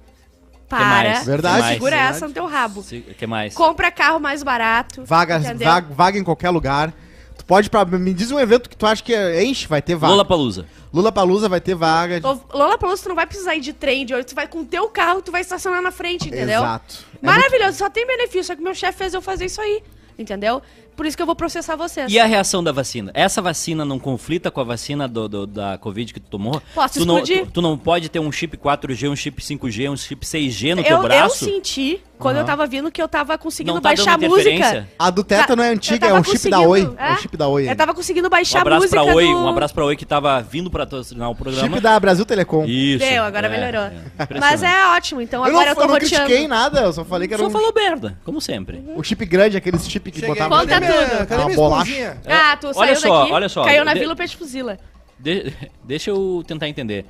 Para. 0.79 1.11
mais? 1.11 1.27
Verdade. 1.27 1.57
Que 1.57 1.61
mais? 1.63 1.73
Segura 1.75 1.97
Verdade. 1.97 2.17
essa 2.17 2.29
no 2.29 2.35
teu 2.35 2.47
rabo. 2.47 2.81
O 2.81 2.85
que 3.15 3.27
mais? 3.27 3.55
Compra 3.55 3.91
carro 3.91 4.21
mais 4.21 4.43
barato. 4.43 5.05
Vaga, 5.05 5.39
vaga, 5.39 5.95
vaga 5.95 6.19
em 6.19 6.25
qualquer 6.25 6.51
lugar. 6.51 6.93
Tu 7.37 7.45
pode 7.45 7.69
pra. 7.69 7.85
Me 7.85 8.15
diz 8.15 8.31
um 8.31 8.39
evento 8.39 8.71
que 8.71 8.77
tu 8.77 8.87
acha 8.87 9.03
que 9.03 9.15
enche, 9.43 9.67
vai 9.67 9.83
ter 9.83 9.95
vaga. 9.95 10.13
Lula 10.13 10.25
Palusa. 10.25 10.67
Lula 10.93 11.11
Palusa 11.11 11.49
vai 11.49 11.61
ter 11.61 11.75
vaga. 11.75 12.21
Ô, 12.23 12.57
Lola 12.57 12.79
Palusa, 12.79 13.03
tu 13.03 13.09
não 13.09 13.17
vai 13.17 13.27
precisar 13.27 13.57
ir 13.57 13.61
de 13.61 13.73
trem 13.73 14.07
de 14.07 14.15
hoje, 14.15 14.27
tu 14.27 14.35
vai 14.35 14.47
com 14.47 14.61
o 14.61 14.65
teu 14.65 14.89
carro, 14.89 15.21
tu 15.21 15.33
vai 15.33 15.41
estacionar 15.41 15.83
na 15.83 15.91
frente, 15.91 16.29
entendeu? 16.29 16.61
Exato. 16.61 17.05
É 17.21 17.27
Maravilhoso, 17.27 17.79
só 17.79 17.91
tem 17.91 18.07
benefício, 18.07 18.45
só 18.45 18.55
que 18.55 18.63
meu 18.63 18.75
chefe 18.75 18.99
fez 18.99 19.13
eu 19.13 19.21
fazer 19.21 19.47
isso 19.47 19.61
aí, 19.61 19.83
entendeu? 20.17 20.63
Por 20.97 21.07
isso 21.07 21.17
que 21.17 21.23
eu 21.23 21.27
vou 21.27 21.35
processar 21.37 21.77
vocês. 21.77 22.11
E 22.13 22.19
a 22.19 22.25
reação 22.25 22.63
da 22.63 22.73
vacina? 22.73 23.11
Essa 23.15 23.43
vacina 23.43 23.85
não 23.85 23.99
conflita 23.99 24.51
com 24.51 24.61
a 24.61 24.65
vacina 24.65 25.07
do, 25.09 25.29
do- 25.29 25.47
da 25.47 25.77
Covid 25.79 26.13
que 26.13 26.21
tu 26.21 26.29
tomou? 26.31 26.63
Posso 26.75 26.99
tu 27.01 27.05
não, 27.05 27.23
tu, 27.23 27.47
tu 27.53 27.63
não 27.63 27.77
pode 27.77 28.09
ter 28.09 28.19
um 28.21 28.31
chip 28.31 28.57
4G, 28.57 29.11
um 29.11 29.17
chip 29.17 29.41
5G, 29.43 29.91
um 29.91 29.97
chip 29.97 30.25
6G 30.25 30.75
no 30.75 30.83
teu 30.83 30.93
eu, 30.93 30.97
eu 30.99 31.03
braço? 31.03 31.45
senti, 31.45 32.01
quando 32.19 32.37
eu 32.39 32.45
tava 32.45 32.67
vindo, 32.67 32.91
que 32.91 33.03
eu 33.03 33.09
tava 33.09 33.37
conseguindo 33.37 33.75
Não 33.75 33.81
tá 33.83 33.89
baixar 33.91 34.15
a 34.15 34.19
música. 34.19 34.89
A 34.99 35.11
do 35.11 35.25
tétano 35.25 35.63
é 35.63 35.69
Eu 35.69 35.73
antiga, 35.75 36.07
é 36.07 36.15
um 36.15 36.23
chip 36.25 36.49
da 36.49 36.61
Oi. 36.61 36.95
É 36.97 37.11
é? 37.11 37.13
o 37.13 37.17
chip 37.19 37.37
da 37.37 37.49
Oi. 37.49 37.71
Eu 37.71 37.77
tava 37.77 37.93
conseguindo 37.95 38.27
Um 38.29 38.31
baixar 38.31 38.59
a 38.59 38.63
abraço 38.63 38.83
música 38.83 39.03
pra 39.05 39.15
Oi, 39.15 39.25
do... 39.25 39.31
um 39.39 39.49
abraço 39.49 39.75
pra 39.75 39.85
Oi 39.85 39.97
que 39.97 40.07
tava 40.07 40.41
vindo 40.41 40.71
pra 40.71 40.85
patrocinar 40.87 41.31
o 41.31 41.35
programa. 41.35 41.69
Chip 41.69 41.81
da 41.81 41.99
Brasil 41.99 42.25
Telecom. 42.25 42.65
Isso. 42.67 43.05
Deu, 43.05 43.23
agora 43.25 43.47
é, 43.47 43.51
melhorou. 43.51 43.87
é. 43.87 44.39
Mas 44.41 44.63
é 44.63 44.87
ótimo, 44.97 45.21
então 45.21 45.45
Eu 45.45 45.53
não, 45.53 45.59
agora 45.61 45.71
eu 45.73 45.75
tô 45.75 45.81
eu 45.83 45.87
não 45.89 45.95
roteando. 45.95 46.17
critiquei 46.25 46.49
nada, 46.49 46.81
eu 46.83 46.93
só 46.93 47.05
falei 47.05 47.27
que 47.29 47.35
era 47.35 47.43
Só 47.43 47.49
um, 47.49 47.53
falou 47.53 47.73
merda, 47.75 48.17
como 48.25 48.41
sempre. 48.41 48.83
um 48.97 49.03
chip 49.03 49.25
grande, 49.27 49.57
aqueles 49.57 49.87
chip 49.89 50.11
que 50.11 50.21
Cheguei. 50.21 50.35
botava... 50.35 50.61
Conta 50.61 50.81
minha-. 50.85 51.27
Cadê 51.27 51.45
minha 51.45 51.51
esponjinha? 51.51 52.21
Ah, 52.27 52.57
tu 52.57 52.67
Olha 52.75 52.95
saiu 52.95 52.97
só, 52.97 53.21
daqui, 53.21 53.33
olha 53.33 53.49
só, 53.49 53.65
caiu 53.65 53.85
na 53.85 53.95
de- 53.95 54.01
Vila 54.01 54.17
Peixe 54.17 54.37
Fuzila. 54.37 54.79
De- 55.19 55.53
deixa 55.85 56.11
eu 56.11 56.43
tentar 56.47 56.69
entender. 56.69 57.05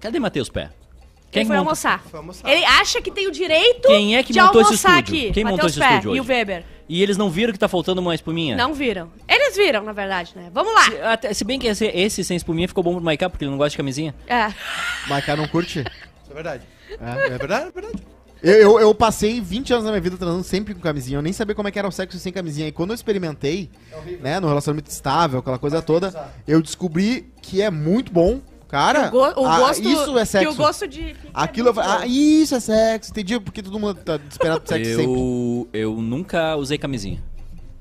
Cadê 0.00 0.18
Matheus 0.20 0.48
Pé? 0.48 0.70
Quem 1.30 1.44
foi 1.44 1.56
monta- 1.56 1.66
almoçar. 1.68 2.02
Foi 2.10 2.18
almoçar. 2.20 2.48
Ele 2.48 2.64
acha 2.64 3.02
que 3.02 3.10
tem 3.10 3.26
o 3.26 3.30
direito 3.30 3.86
Quem 3.86 4.16
é 4.16 4.22
que 4.22 4.32
de 4.32 4.40
montou 4.40 4.62
esse 4.62 4.68
almoçar 4.86 4.98
estúdio? 5.00 5.20
aqui. 5.24 5.32
Quem 5.32 5.44
montou 5.44 5.56
Matheus 5.58 5.72
esse 5.72 5.80
Pé 5.80 5.88
estúdio 5.96 6.16
E 6.16 6.18
o 6.20 6.22
hoje? 6.22 6.30
Weber. 6.32 6.64
E 6.88 7.02
eles 7.02 7.18
não 7.18 7.28
viram 7.28 7.52
que 7.52 7.58
tá 7.58 7.68
faltando 7.68 8.00
uma 8.00 8.14
espuminha? 8.14 8.56
Não 8.56 8.72
viram. 8.72 9.10
Eles 9.28 9.54
viram, 9.54 9.82
na 9.82 9.92
verdade, 9.92 10.32
né? 10.34 10.48
Vamos 10.54 10.72
lá. 10.74 10.84
Se, 10.84 10.96
até- 11.02 11.34
se 11.34 11.44
bem 11.44 11.58
que 11.58 11.66
esse, 11.66 11.84
esse 11.86 12.24
sem 12.24 12.34
espuminha 12.34 12.66
ficou 12.66 12.82
bom 12.82 12.94
pro 12.94 13.04
Maiká, 13.04 13.28
porque 13.28 13.44
ele 13.44 13.50
não 13.50 13.58
gosta 13.58 13.70
de 13.72 13.76
camisinha. 13.76 14.14
É. 14.26 14.50
Cara, 15.20 15.36
não 15.36 15.48
curte? 15.48 15.80
Isso 16.22 16.30
é 16.30 16.34
verdade. 16.34 16.62
É, 16.90 17.28
verdade, 17.38 17.68
é 17.68 17.70
verdade. 17.80 18.02
Eu, 18.42 18.54
eu, 18.54 18.80
eu 18.80 18.94
passei 18.94 19.40
20 19.40 19.72
anos 19.72 19.84
da 19.84 19.90
minha 19.90 20.00
vida 20.00 20.16
transando 20.16 20.44
sempre 20.44 20.72
com 20.74 20.80
camisinha. 20.80 21.18
Eu 21.18 21.22
nem 21.22 21.32
sabia 21.32 21.54
como 21.54 21.66
é 21.68 21.70
que 21.72 21.78
era 21.78 21.88
o 21.88 21.92
sexo 21.92 22.18
sem 22.18 22.32
camisinha. 22.32 22.68
E 22.68 22.72
quando 22.72 22.90
eu 22.90 22.94
experimentei, 22.94 23.68
né, 24.20 24.38
no 24.38 24.46
relacionamento 24.46 24.90
estável, 24.90 25.40
aquela 25.40 25.58
coisa 25.58 25.82
toda, 25.82 26.30
eu 26.46 26.62
descobri 26.62 27.32
que 27.42 27.60
é 27.60 27.70
muito 27.70 28.12
bom. 28.12 28.40
Cara, 28.68 29.08
O, 29.08 29.10
go- 29.12 29.40
o 29.40 29.46
ah, 29.46 29.58
gosto, 29.60 29.82
isso 29.88 30.18
é 30.18 30.20
Que 30.20 30.26
sexo. 30.26 30.50
o 30.52 30.54
gosto 30.54 30.86
de... 30.86 31.16
Aquilo 31.32 31.68
eu 31.70 31.74
falei, 31.74 31.90
ah, 32.02 32.06
isso 32.06 32.54
é 32.54 32.60
sexo. 32.60 33.10
Entendi 33.10 33.40
porque 33.40 33.62
todo 33.62 33.78
mundo 33.78 33.94
tá 33.94 34.20
esperando 34.30 34.60
pro 34.60 34.68
sexo 34.68 34.90
sempre. 34.94 35.10
Eu, 35.10 35.68
eu 35.72 35.94
nunca 36.02 36.54
usei 36.54 36.76
camisinha. 36.76 37.20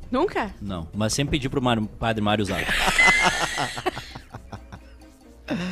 Nunca? 0.09 0.49
Não, 0.61 0.87
mas 0.95 1.11
sempre 1.11 1.31
pedi 1.37 1.49
pro 1.49 1.61
Mário- 1.61 1.89
padre 1.99 2.23
Mário 2.23 2.41
usar. 2.41 2.61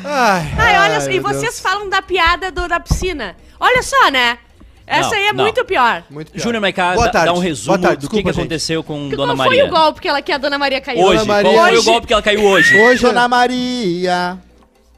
Ai, 0.03 0.53
Ai, 0.57 0.77
olha, 0.79 0.97
Ai, 0.99 1.05
e 1.07 1.13
meu 1.19 1.23
vocês 1.23 1.41
Deus. 1.43 1.59
falam 1.59 1.89
da 1.89 2.01
piada 2.01 2.51
do- 2.51 2.67
da 2.67 2.79
piscina. 2.79 3.35
Olha 3.59 3.81
só, 3.83 4.09
né? 4.11 4.37
Essa 4.87 5.09
Não, 5.09 5.17
aí 5.17 5.25
é 5.27 5.33
não. 5.33 5.43
muito 5.43 5.65
pior. 5.65 6.03
muito 6.09 6.31
pior. 6.31 6.41
Júnior 6.43 6.61
Maiká, 6.61 6.95
dá, 6.95 7.25
dá 7.25 7.33
um 7.33 7.39
resumo 7.39 7.77
tarde, 7.79 7.97
do 7.97 8.01
que, 8.01 8.17
que 8.17 8.23
desculpa, 8.23 8.39
aconteceu 8.39 8.83
com 8.83 9.09
Que- 9.09 9.15
Dona 9.15 9.33
Qual 9.33 9.37
Maria. 9.37 9.61
foi 9.61 9.69
o 9.69 9.71
golpe 9.73 10.01
que, 10.01 10.07
ela, 10.07 10.21
que 10.21 10.31
a 10.31 10.37
Dona 10.37 10.57
Maria 10.59 10.79
caiu? 10.79 11.03
Hoje, 11.03 11.19
Dona 11.19 11.33
Maria- 11.33 11.51
qual 11.53 11.67
foi 11.69 11.77
o 11.77 11.83
golpe 11.83 12.07
que 12.07 12.13
ela 12.13 12.21
caiu 12.21 12.43
hoje? 12.43 12.79
Hoje, 12.79 13.01
Dona 13.01 13.27
Maria. 13.27 14.37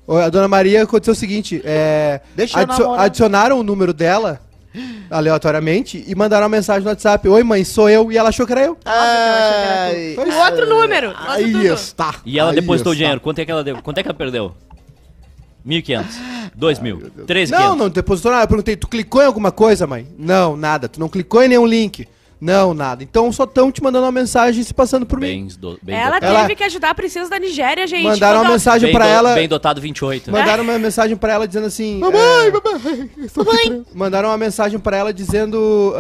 A 0.10 0.30
dona 0.30 0.48
Maria 0.48 0.84
aconteceu 0.84 1.12
o 1.14 1.16
seguinte: 1.16 1.62
é, 1.66 2.22
adicionaram 2.98 3.60
o 3.60 3.64
número 3.64 3.94
dela 3.94 4.40
aleatoriamente 5.10 6.04
e 6.08 6.16
mandaram 6.16 6.44
uma 6.44 6.50
mensagem 6.50 6.84
no 6.84 6.90
WhatsApp: 6.90 7.28
Oi, 7.28 7.44
mãe, 7.44 7.64
sou 7.66 7.90
eu. 7.90 8.12
E 8.12 8.18
ela 8.18 8.30
achou 8.30 8.46
que 8.46 8.52
era 8.54 8.62
eu. 8.64 8.78
Ai, 8.86 10.14
Foi 10.16 10.30
Um 10.30 10.38
outro 10.40 10.66
número. 10.68 11.10
Outro 11.10 11.32
aí 11.32 11.52
tudo. 11.52 11.66
está. 11.74 12.16
E 12.26 12.40
ela 12.40 12.54
depositou 12.54 12.94
o 12.94 12.96
dinheiro. 12.96 13.20
Quanto 13.20 13.40
é 13.40 13.46
que 13.46 13.52
ela 13.52 13.64
deu? 13.64 13.82
Quanto 13.82 13.98
é 13.98 14.04
que 14.04 14.08
ela 14.10 14.18
perdeu? 14.18 14.54
1.500. 15.66 16.06
2.000. 16.60 17.26
13.500. 17.26 17.50
Não, 17.50 17.76
não 17.76 17.90
depositou 17.90 18.32
nada. 18.32 18.44
Eu 18.44 18.48
perguntei: 18.48 18.76
Tu 18.76 18.88
clicou 18.88 19.22
em 19.22 19.26
alguma 19.26 19.52
coisa, 19.52 19.86
mãe? 19.86 20.08
Não, 20.18 20.58
nada. 20.58 20.88
Tu 20.90 21.00
não 21.00 21.08
clicou 21.10 21.44
em 21.44 21.48
nenhum 21.50 21.66
link? 21.66 22.08
Não, 22.40 22.72
nada. 22.74 23.04
Então 23.04 23.32
só 23.32 23.46
estão 23.46 23.72
te 23.72 23.82
mandando 23.82 24.06
uma 24.06 24.12
mensagem 24.12 24.62
se 24.64 24.72
passando 24.72 25.08
por 25.08 25.20
mim. 25.20 25.48
Do, 25.60 25.80
bem 25.82 25.96
Ela 25.96 26.16
dotado. 26.20 26.32
Ela- 26.32 26.42
teve 26.44 26.56
que 26.56 26.64
ajudar 26.66 26.92
a 26.92 26.96
princesa 26.96 27.30
da 27.32 27.40
Nigéria, 27.40 27.88
gente. 27.88 28.04
Mandaram 28.04 28.40
Quando 28.42 28.46
uma 28.46 28.54
mensagem 28.54 28.92
pra 28.92 29.06
do- 29.06 29.12
ela. 29.12 29.34
Bem 29.34 29.48
dotado 29.48 29.82
28. 29.82 30.32
Mandaram 30.32 30.64
uma 30.64 30.78
mensagem 30.78 31.18
pra 31.18 31.34
ela 31.34 31.48
dizendo 31.48 31.66
assim. 31.66 31.98
Mamãe, 32.00 32.52
mamãe. 32.52 33.86
Mandaram 33.94 34.30
uma 34.30 34.38
mensagem 34.38 34.78
pra 34.80 34.98
ela 34.98 35.12
dizendo. 35.12 35.94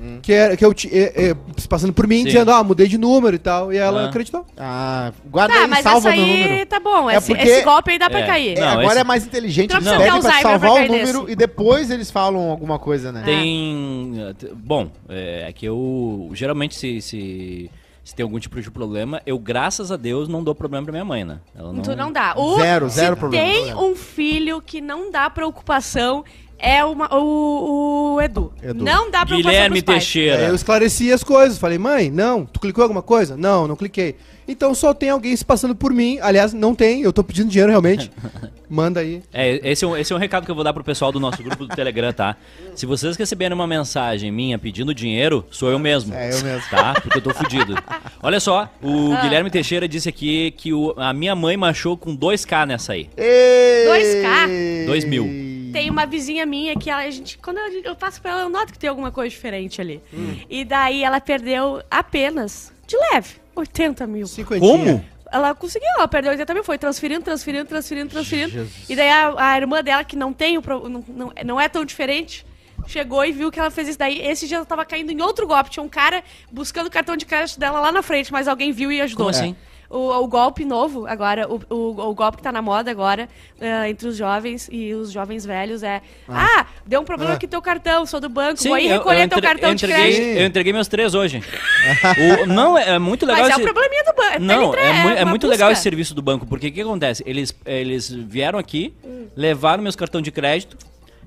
Ah, 0.00 0.18
que, 0.22 0.32
era, 0.32 0.56
que 0.56 0.64
eu 0.64 0.72
ti- 0.74 0.90
é, 0.92 1.30
é, 1.30 1.36
se 1.56 1.66
passando 1.68 1.92
por 1.92 2.06
mim, 2.06 2.18
Sim. 2.18 2.24
dizendo, 2.24 2.50
ó, 2.50 2.62
mudei 2.64 2.86
de 2.86 2.98
número 2.98 3.34
e 3.36 3.38
tal. 3.38 3.72
E 3.72 3.76
ela 3.76 4.02
Ah. 4.02 4.08
acreditou. 4.08 4.44
Ah, 4.56 5.12
guarda 5.26 5.54
Tá, 5.54 5.60
aí, 5.62 5.66
mas 5.68 5.80
salva 5.82 6.08
essa 6.10 6.16
meu 6.16 6.24
aí 6.24 6.42
número. 6.44 6.66
tá 6.66 6.80
bom. 6.80 7.10
É 7.10 7.16
esse, 7.16 7.26
porque- 7.28 7.48
esse 7.48 7.62
golpe 7.64 7.90
aí 7.90 7.98
dá 7.98 8.08
pra 8.10 8.20
É. 8.20 8.26
cair. 8.26 8.58
É, 8.58 8.60
Não, 8.60 8.68
agora 8.68 8.86
esse- 8.88 8.98
é 8.98 9.04
mais 9.04 9.26
inteligente, 9.26 9.70
Não 9.70 9.76
eles 9.78 9.88
ter 9.90 9.96
pedem 9.96 10.06
pra 10.06 10.14
Alzheimer 10.16 10.42
salvar 10.42 10.70
o 10.70 10.74
cair 10.74 10.88
número 10.90 11.30
e 11.30 11.36
depois 11.36 11.90
eles 11.90 12.10
falam 12.10 12.50
alguma 12.50 12.78
coisa, 12.78 13.10
né? 13.12 13.22
Tem. 13.24 14.12
t- 14.38 14.52
Bom, 14.54 14.90
é 15.08 15.52
que 15.54 15.66
eu. 15.66 16.30
Geralmente, 16.32 16.74
se, 16.74 17.00
se, 17.00 17.70
se 18.04 18.14
tem 18.14 18.22
algum 18.24 18.38
tipo 18.38 18.60
de 18.60 18.70
problema, 18.70 19.20
eu, 19.26 19.38
graças 19.38 19.90
a 19.90 19.96
Deus, 19.96 20.28
não 20.28 20.42
dou 20.44 20.54
problema 20.54 20.84
pra 20.84 20.92
minha 20.92 21.04
mãe, 21.04 21.24
né? 21.24 21.38
Ela 21.58 21.72
não, 21.72 21.82
Tu 21.82 21.96
não 21.96 22.12
dá. 22.12 22.34
O, 22.36 22.56
Zero, 22.56 22.88
se 22.88 22.96
zero 22.96 23.16
problema. 23.16 23.44
tem 23.44 23.74
um 23.74 23.94
filho 23.96 24.60
que 24.60 24.80
não 24.80 25.10
dá 25.10 25.28
preocupação, 25.30 26.24
é 26.58 26.84
uma, 26.84 27.08
o, 27.14 28.14
o 28.16 28.20
Edu. 28.22 28.52
Edu. 28.62 28.84
Não 28.84 29.10
dá 29.10 29.24
preocupação 29.24 29.36
Guilherme 29.52 29.82
pros 29.82 29.94
pais. 29.94 30.04
Teixeira. 30.04 30.38
Aí 30.38 30.44
eu 30.48 30.54
esclareci 30.54 31.12
as 31.12 31.22
coisas. 31.24 31.58
Falei, 31.58 31.78
mãe, 31.78 32.10
não, 32.10 32.44
tu 32.44 32.60
clicou 32.60 32.82
em 32.82 32.84
alguma 32.86 33.02
coisa? 33.02 33.36
Não, 33.36 33.66
não 33.66 33.76
cliquei. 33.76 34.16
Então 34.48 34.72
só 34.76 34.94
tem 34.94 35.10
alguém 35.10 35.34
se 35.36 35.44
passando 35.44 35.74
por 35.74 35.92
mim. 35.92 36.18
Aliás, 36.22 36.52
não 36.52 36.72
tem, 36.74 37.02
eu 37.02 37.12
tô 37.12 37.24
pedindo 37.24 37.48
dinheiro 37.50 37.70
realmente. 37.70 38.10
Manda 38.70 38.98
aí. 39.00 39.22
É, 39.32 39.60
esse 39.70 39.84
é, 39.84 39.88
um, 39.88 39.96
esse 39.96 40.12
é 40.12 40.16
um 40.16 40.18
recado 40.18 40.44
que 40.44 40.50
eu 40.50 40.54
vou 40.54 40.62
dar 40.64 40.72
pro 40.72 40.82
pessoal 40.82 41.10
do 41.12 41.20
nosso 41.20 41.40
grupo 41.42 41.66
do 41.66 41.74
Telegram, 41.74 42.12
tá? 42.12 42.36
Se 42.74 42.84
vocês 42.86 43.16
receberem 43.16 43.54
uma 43.54 43.66
mensagem 43.66 44.30
minha 44.32 44.58
pedindo 44.58 44.92
dinheiro, 44.94 45.44
sou 45.50 45.70
eu 45.70 45.78
mesmo. 45.78 46.12
É, 46.14 46.32
eu 46.32 46.42
mesmo. 46.42 46.68
Tá? 46.70 46.94
Porque 47.00 47.18
eu 47.18 47.22
tô 47.22 47.32
fudido. 47.34 47.74
Olha 48.22 48.40
só, 48.40 48.68
o 48.82 49.12
Ah. 49.12 49.20
Guilherme 49.22 49.50
Teixeira 49.50 49.86
disse 49.88 50.08
aqui 50.08 50.52
que 50.56 50.72
o- 50.72 50.94
a 50.96 51.12
minha 51.12 51.34
mãe 51.36 51.56
machou 51.56 51.96
com 51.96 52.14
2k 52.16 52.66
nessa 52.66 52.92
aí. 52.94 53.08
Ei! 53.16 53.86
2K? 53.86 54.86
Dois 54.86 55.04
mil. 55.04 55.24
Tem 55.72 55.90
uma 55.90 56.06
vizinha 56.06 56.44
minha 56.46 56.76
que 56.76 56.90
ela, 56.90 57.02
a 57.02 57.10
gente, 57.10 57.38
quando 57.38 57.58
eu, 57.58 57.82
eu 57.82 57.96
passo 57.96 58.20
pra 58.20 58.32
ela, 58.32 58.40
eu 58.42 58.48
noto 58.48 58.72
que 58.72 58.78
tem 58.78 58.88
alguma 58.88 59.10
coisa 59.10 59.30
diferente 59.30 59.80
ali. 59.80 60.02
Hum. 60.12 60.36
E 60.48 60.64
daí 60.64 61.02
ela 61.02 61.20
perdeu 61.20 61.82
apenas, 61.90 62.72
de 62.86 62.96
leve, 63.12 63.36
80 63.54 64.06
mil. 64.06 64.26
Cinquentinha. 64.26 64.70
Como? 64.72 65.16
ela 65.30 65.54
conseguiu, 65.54 65.88
ela 65.96 66.08
perdeu 66.08 66.30
80 66.30 66.54
mil, 66.54 66.64
foi 66.64 66.78
transferindo, 66.78 67.22
transferindo, 67.22 67.66
transferindo, 67.66 68.10
transferindo. 68.10 68.68
E 68.88 68.96
daí 68.96 69.08
a, 69.08 69.34
a 69.36 69.56
irmã 69.56 69.82
dela, 69.82 70.04
que 70.04 70.16
não 70.16 70.32
tem 70.32 70.58
o. 70.58 70.62
Não, 70.88 71.04
não, 71.08 71.32
não 71.44 71.60
é 71.60 71.68
tão 71.68 71.84
diferente, 71.84 72.46
chegou 72.86 73.24
e 73.24 73.32
viu 73.32 73.50
que 73.50 73.58
ela 73.58 73.70
fez 73.70 73.88
isso 73.88 73.98
daí. 73.98 74.20
Esse 74.20 74.46
dia 74.46 74.58
ela 74.58 74.66
tava 74.66 74.84
caindo 74.84 75.10
em 75.10 75.20
outro 75.20 75.46
golpe. 75.46 75.70
Tinha 75.70 75.82
um 75.82 75.88
cara 75.88 76.22
buscando 76.50 76.86
o 76.86 76.90
cartão 76.90 77.16
de 77.16 77.26
crédito 77.26 77.58
dela 77.58 77.80
lá 77.80 77.92
na 77.92 78.02
frente, 78.02 78.32
mas 78.32 78.48
alguém 78.48 78.72
viu 78.72 78.90
e 78.92 79.00
ajudou. 79.00 79.26
Como 79.26 79.36
assim? 79.36 79.56
O, 79.88 80.10
o 80.22 80.26
golpe 80.26 80.64
novo 80.64 81.06
agora, 81.06 81.48
o, 81.48 81.60
o, 81.70 82.08
o 82.10 82.14
golpe 82.14 82.38
que 82.38 82.42
tá 82.42 82.50
na 82.50 82.60
moda 82.60 82.90
agora, 82.90 83.28
eh, 83.60 83.88
entre 83.90 84.08
os 84.08 84.16
jovens 84.16 84.68
e 84.72 84.92
os 84.94 85.12
jovens 85.12 85.44
velhos 85.46 85.82
é. 85.82 86.02
Ah, 86.28 86.66
deu 86.84 87.00
um 87.00 87.04
problema 87.04 87.32
Ah. 87.32 87.36
aqui 87.36 87.46
teu 87.46 87.62
cartão, 87.62 88.04
sou 88.04 88.18
do 88.20 88.28
banco, 88.28 88.60
Sim, 88.60 88.68
vou 88.68 88.76
aí 88.76 88.86
eu, 88.88 88.98
recolher 88.98 89.22
eu 89.24 89.28
teu 89.28 89.38
entre- 89.38 89.48
cartão 89.48 89.68
eu 89.70 89.74
de 89.74 89.84
entreguei, 89.86 90.12
crédito. 90.14 90.38
eu 90.40 90.46
entreguei 90.46 90.72
meus 90.72 90.88
três 90.88 91.14
hoje. 91.14 91.40
O- 92.42 92.46
não, 92.46 92.76
é 92.76 92.98
muito 92.98 93.24
legal 93.24 93.42
Mas 93.42 93.50
é 93.50 93.52
esse- 93.54 93.60
o 93.62 93.64
probleminha 93.72 94.04
do 94.04 94.12
banco. 94.14 94.40
Não, 94.40 94.72
Ele 94.74 94.82
é, 94.82 94.88
é 95.20 95.22
uma 95.22 95.30
muito 95.30 95.42
busca. 95.42 95.54
legal 95.54 95.70
esse 95.70 95.82
serviço 95.82 96.14
do 96.14 96.22
banco, 96.22 96.46
porque 96.46 96.68
o 96.68 96.72
que 96.72 96.80
acontece? 96.80 97.22
Eles, 97.26 97.54
eles 97.64 98.10
vieram 98.10 98.58
aqui, 98.58 98.92
levaram 99.36 99.82
meus 99.82 99.94
cartões 99.96 100.24
de 100.24 100.30
crédito 100.30 100.76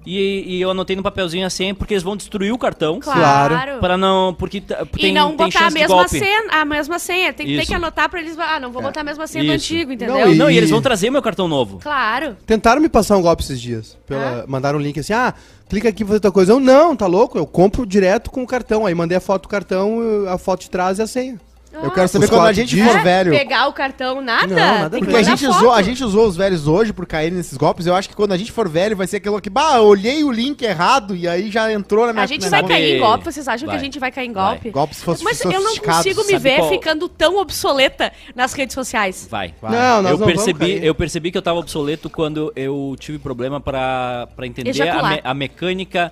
e, 0.06 0.44
e 0.58 0.62
eu 0.62 0.72
anotei 0.72 0.96
no 0.96 1.04
papelzinho 1.04 1.46
a 1.46 1.50
senha 1.50 1.76
porque 1.76 1.94
eles 1.94 2.04
vão 2.04 2.16
destruir 2.18 2.52
o 2.54 2.58
cartão. 2.58 3.00
Claro. 3.00 3.80
Para 3.80 3.98
não. 3.98 4.34
Porque 4.34 4.62
t- 4.62 4.74
E 4.98 5.02
tem, 5.02 5.14
não 5.14 5.36
tem 5.36 5.48
botar 5.48 5.68
a 5.68 5.72
mesma, 5.72 5.88
golpe. 5.96 6.18
senha, 6.20 6.44
a 6.52 6.66
mesma 6.66 6.98
senha. 7.00 7.34
Tem, 7.34 7.46
tem 7.46 7.66
que 7.66 7.74
anotar 7.74 8.10
pra 8.10 8.20
eles. 8.20 8.38
Ah, 8.40 8.60
não 8.60 8.72
vou 8.72 8.82
botar 8.82 9.02
a 9.02 9.04
mesma 9.04 9.28
senha 9.28 9.44
do 9.44 9.54
Isso. 9.54 9.74
antigo, 9.74 9.92
entendeu? 9.92 10.16
Não, 10.28 10.36
Não, 10.36 10.50
e 10.50 10.54
E- 10.54 10.58
eles 10.58 10.70
vão 10.70 10.82
trazer 10.82 11.10
meu 11.10 11.22
cartão 11.22 11.48
novo. 11.48 11.80
Claro. 11.80 12.36
Tentaram 12.46 12.82
me 12.82 12.90
passar 12.90 13.18
um 13.18 13.22
golpe 13.22 13.44
esses 13.44 13.60
dias. 13.62 13.98
Pela- 14.08 14.46
Mandaram 14.48 14.80
um 14.80 14.82
link 14.82 15.00
assim, 15.00 15.14
ah, 15.14 15.34
clica 15.68 15.90
aqui 15.90 16.00
pra 16.04 16.08
fazer 16.10 16.20
tua 16.22 16.32
coisa. 16.32 16.54
Eu, 16.54 16.60
não, 16.60 16.96
tá 16.96 17.06
louco? 17.06 17.38
Eu 17.38 17.46
compro 17.46 17.86
direto 17.86 18.32
com 18.32 18.42
o 18.42 18.48
cartão. 18.48 18.86
Aí 18.86 18.96
mandei 18.96 19.18
a 19.18 19.22
foto 19.22 19.44
do 19.44 19.50
cartão, 19.50 20.00
a 20.28 20.38
foto 20.38 20.62
de 20.62 20.70
trás 20.70 20.98
e 21.00 21.02
a 21.02 21.08
senha. 21.08 21.40
Eu 21.72 21.92
quero 21.92 22.08
saber 22.08 22.26
Os 22.26 22.30
quando 22.32 22.40
a 22.42 22.44
quatro 22.46 22.56
gente 22.56 22.70
dígitos. 22.70 22.92
for 22.94 23.04
velho. 23.04 23.32
Pegar 23.32 23.68
o 23.68 23.74
cartão, 23.74 24.22
nada. 24.22 24.48
Não, 24.48 24.56
nada 24.56 24.90
tem 24.90 25.00
que 25.02 25.06
Porque 25.06 25.16
a 25.16 25.20
mandar 25.20 25.38
gente, 25.38 25.46
foto. 25.48 25.58
usou, 25.58 25.72
a 25.72 25.82
gente 25.84 26.04
usou 26.04 26.28
os 26.28 26.36
velhos 26.36 26.68
hoje 26.68 26.92
por 26.92 27.06
caírem 27.06 27.38
nesses 27.38 27.56
golpes. 27.58 27.86
Eu 27.86 27.96
acho 27.96 28.10
que 28.10 28.16
quando 28.16 28.32
a 28.32 28.38
gente 28.38 28.52
for 28.52 28.68
velho 28.68 28.98
vai 28.98 29.06
ser 29.06 29.18
aquilo 29.18 29.40
que, 29.40 29.50
bah, 29.50 29.76
eu 29.78 29.84
olhei 29.86 30.24
o 30.24 30.32
link 30.32 30.62
errado 30.64 31.16
e 31.16 31.28
aí 31.28 31.52
já 31.52 31.72
entrou 31.72 32.08
na 32.08 32.14
minha 32.14 32.24
A 32.24 32.28
gente 32.28 32.42
na 32.44 32.50
vai 32.50 32.64
minha- 32.64 32.76
cair 32.78 32.96
em 32.96 33.00
golpe? 33.00 33.24
Vocês 33.26 33.48
acham 33.48 33.60
que 33.68 33.72
Vai. 33.74 33.76
a 33.78 33.84
gente 33.84 34.00
vai 34.00 34.12
cair 34.12 34.28
em 34.28 34.34
Vai. 34.34 34.52
golpe? 34.54 34.70
Golpes 34.72 35.04
fos- 35.04 35.22
Mas 35.22 35.40
eu 35.42 35.52
não 35.52 35.62
sofisticados, 35.62 35.98
consigo 36.04 36.22
me 36.24 36.32
sabe 36.34 36.44
ver 36.44 36.58
qual- 36.58 36.70
ficando 36.70 37.08
tão 37.08 37.38
obsoleta 37.38 38.12
nas 38.36 38.52
redes 38.54 38.74
sociais. 38.74 39.28
Vai. 39.30 39.54
Vai. 39.62 39.72
Não, 39.72 40.02
nós 40.02 40.12
eu 40.12 40.18
não 40.18 40.26
vamos 40.26 40.34
percebi, 40.34 40.60
cair. 40.74 40.84
eu 40.84 40.96
percebi 40.96 41.32
que 41.32 41.38
eu 41.38 41.42
tava 41.42 41.60
obsoleto 41.60 42.10
quando 42.10 42.52
eu 42.56 42.96
tive 43.00 43.20
problema 43.20 43.62
pra 43.62 44.28
pra 44.36 44.48
entender 44.48 44.70
a, 44.70 44.72
Ejacular. 44.72 45.12
me- 45.14 45.22
a 45.24 45.34
mecânica 45.36 46.12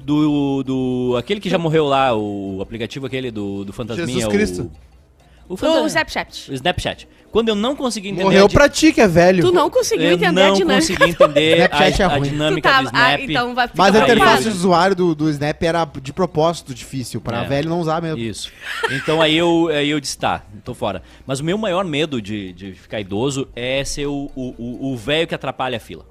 do, 0.00 0.62
do. 0.62 1.14
aquele 1.18 1.40
que 1.40 1.48
já 1.50 1.58
morreu 1.58 1.84
lá, 1.86 2.14
o 2.16 2.58
aplicativo 2.60 3.06
aquele 3.06 3.30
do, 3.30 3.64
do 3.64 3.72
Fantasminha. 3.72 4.08
Jesus 4.08 4.32
Cristo. 4.32 4.62
O, 4.62 4.93
O 5.48 5.56
Fanta- 5.56 5.86
Snapchat. 5.86 6.50
o 6.50 6.54
Snapchat. 6.54 7.08
Quando 7.30 7.48
eu 7.48 7.56
não 7.56 7.74
consegui 7.74 8.10
entender. 8.10 8.22
Morreu 8.24 8.44
a 8.44 8.48
di- 8.48 8.54
pra 8.54 8.68
ti, 8.68 8.92
que 8.92 9.00
é 9.00 9.08
velho. 9.08 9.42
Tu 9.44 9.52
não 9.52 9.68
conseguiu 9.68 10.06
eu 10.06 10.12
entender 10.12 10.40
a 10.42 10.46
não 10.48 10.54
dinâmica. 10.54 10.80
consegui 10.96 11.10
entender 11.10 11.54
Snapchat 11.56 12.02
é 12.02 12.04
a, 12.04 12.14
a 12.14 12.18
dinâmica 12.20 12.68
tava- 12.68 12.82
do 12.82 12.86
Snap. 12.86 13.02
ah, 13.02 13.20
então 13.20 13.54
vai 13.56 13.66
ficar 13.68 13.82
Mas 13.82 13.94
a 13.96 13.98
interface 13.98 14.14
de 14.14 14.22
preocupado. 14.42 14.56
usuário 14.56 14.96
do, 14.96 15.14
do 15.16 15.30
Snap 15.30 15.62
era 15.64 15.84
de 16.00 16.12
propósito 16.12 16.72
difícil, 16.72 17.20
pra 17.20 17.42
É. 17.42 17.48
velho 17.48 17.68
não 17.68 17.80
usar 17.80 18.00
mesmo. 18.00 18.18
Isso. 18.18 18.52
Então 18.92 19.20
aí 19.20 19.36
eu, 19.36 19.66
aí 19.68 19.90
eu 19.90 19.98
disse, 19.98 20.16
tá, 20.16 20.42
tô 20.64 20.74
fora. 20.74 21.02
Mas 21.26 21.40
o 21.40 21.44
meu 21.44 21.58
maior 21.58 21.84
medo 21.84 22.22
de, 22.22 22.52
de 22.52 22.72
ficar 22.72 23.00
idoso 23.00 23.48
é 23.56 23.82
ser 23.84 24.06
o 24.06 24.30
o- 24.36 24.54
o 24.56 24.92
o 24.92 24.96
velho 24.96 25.26
que 25.26 25.34
atrapalha 25.34 25.76
a 25.76 25.80
fila. 25.80 26.04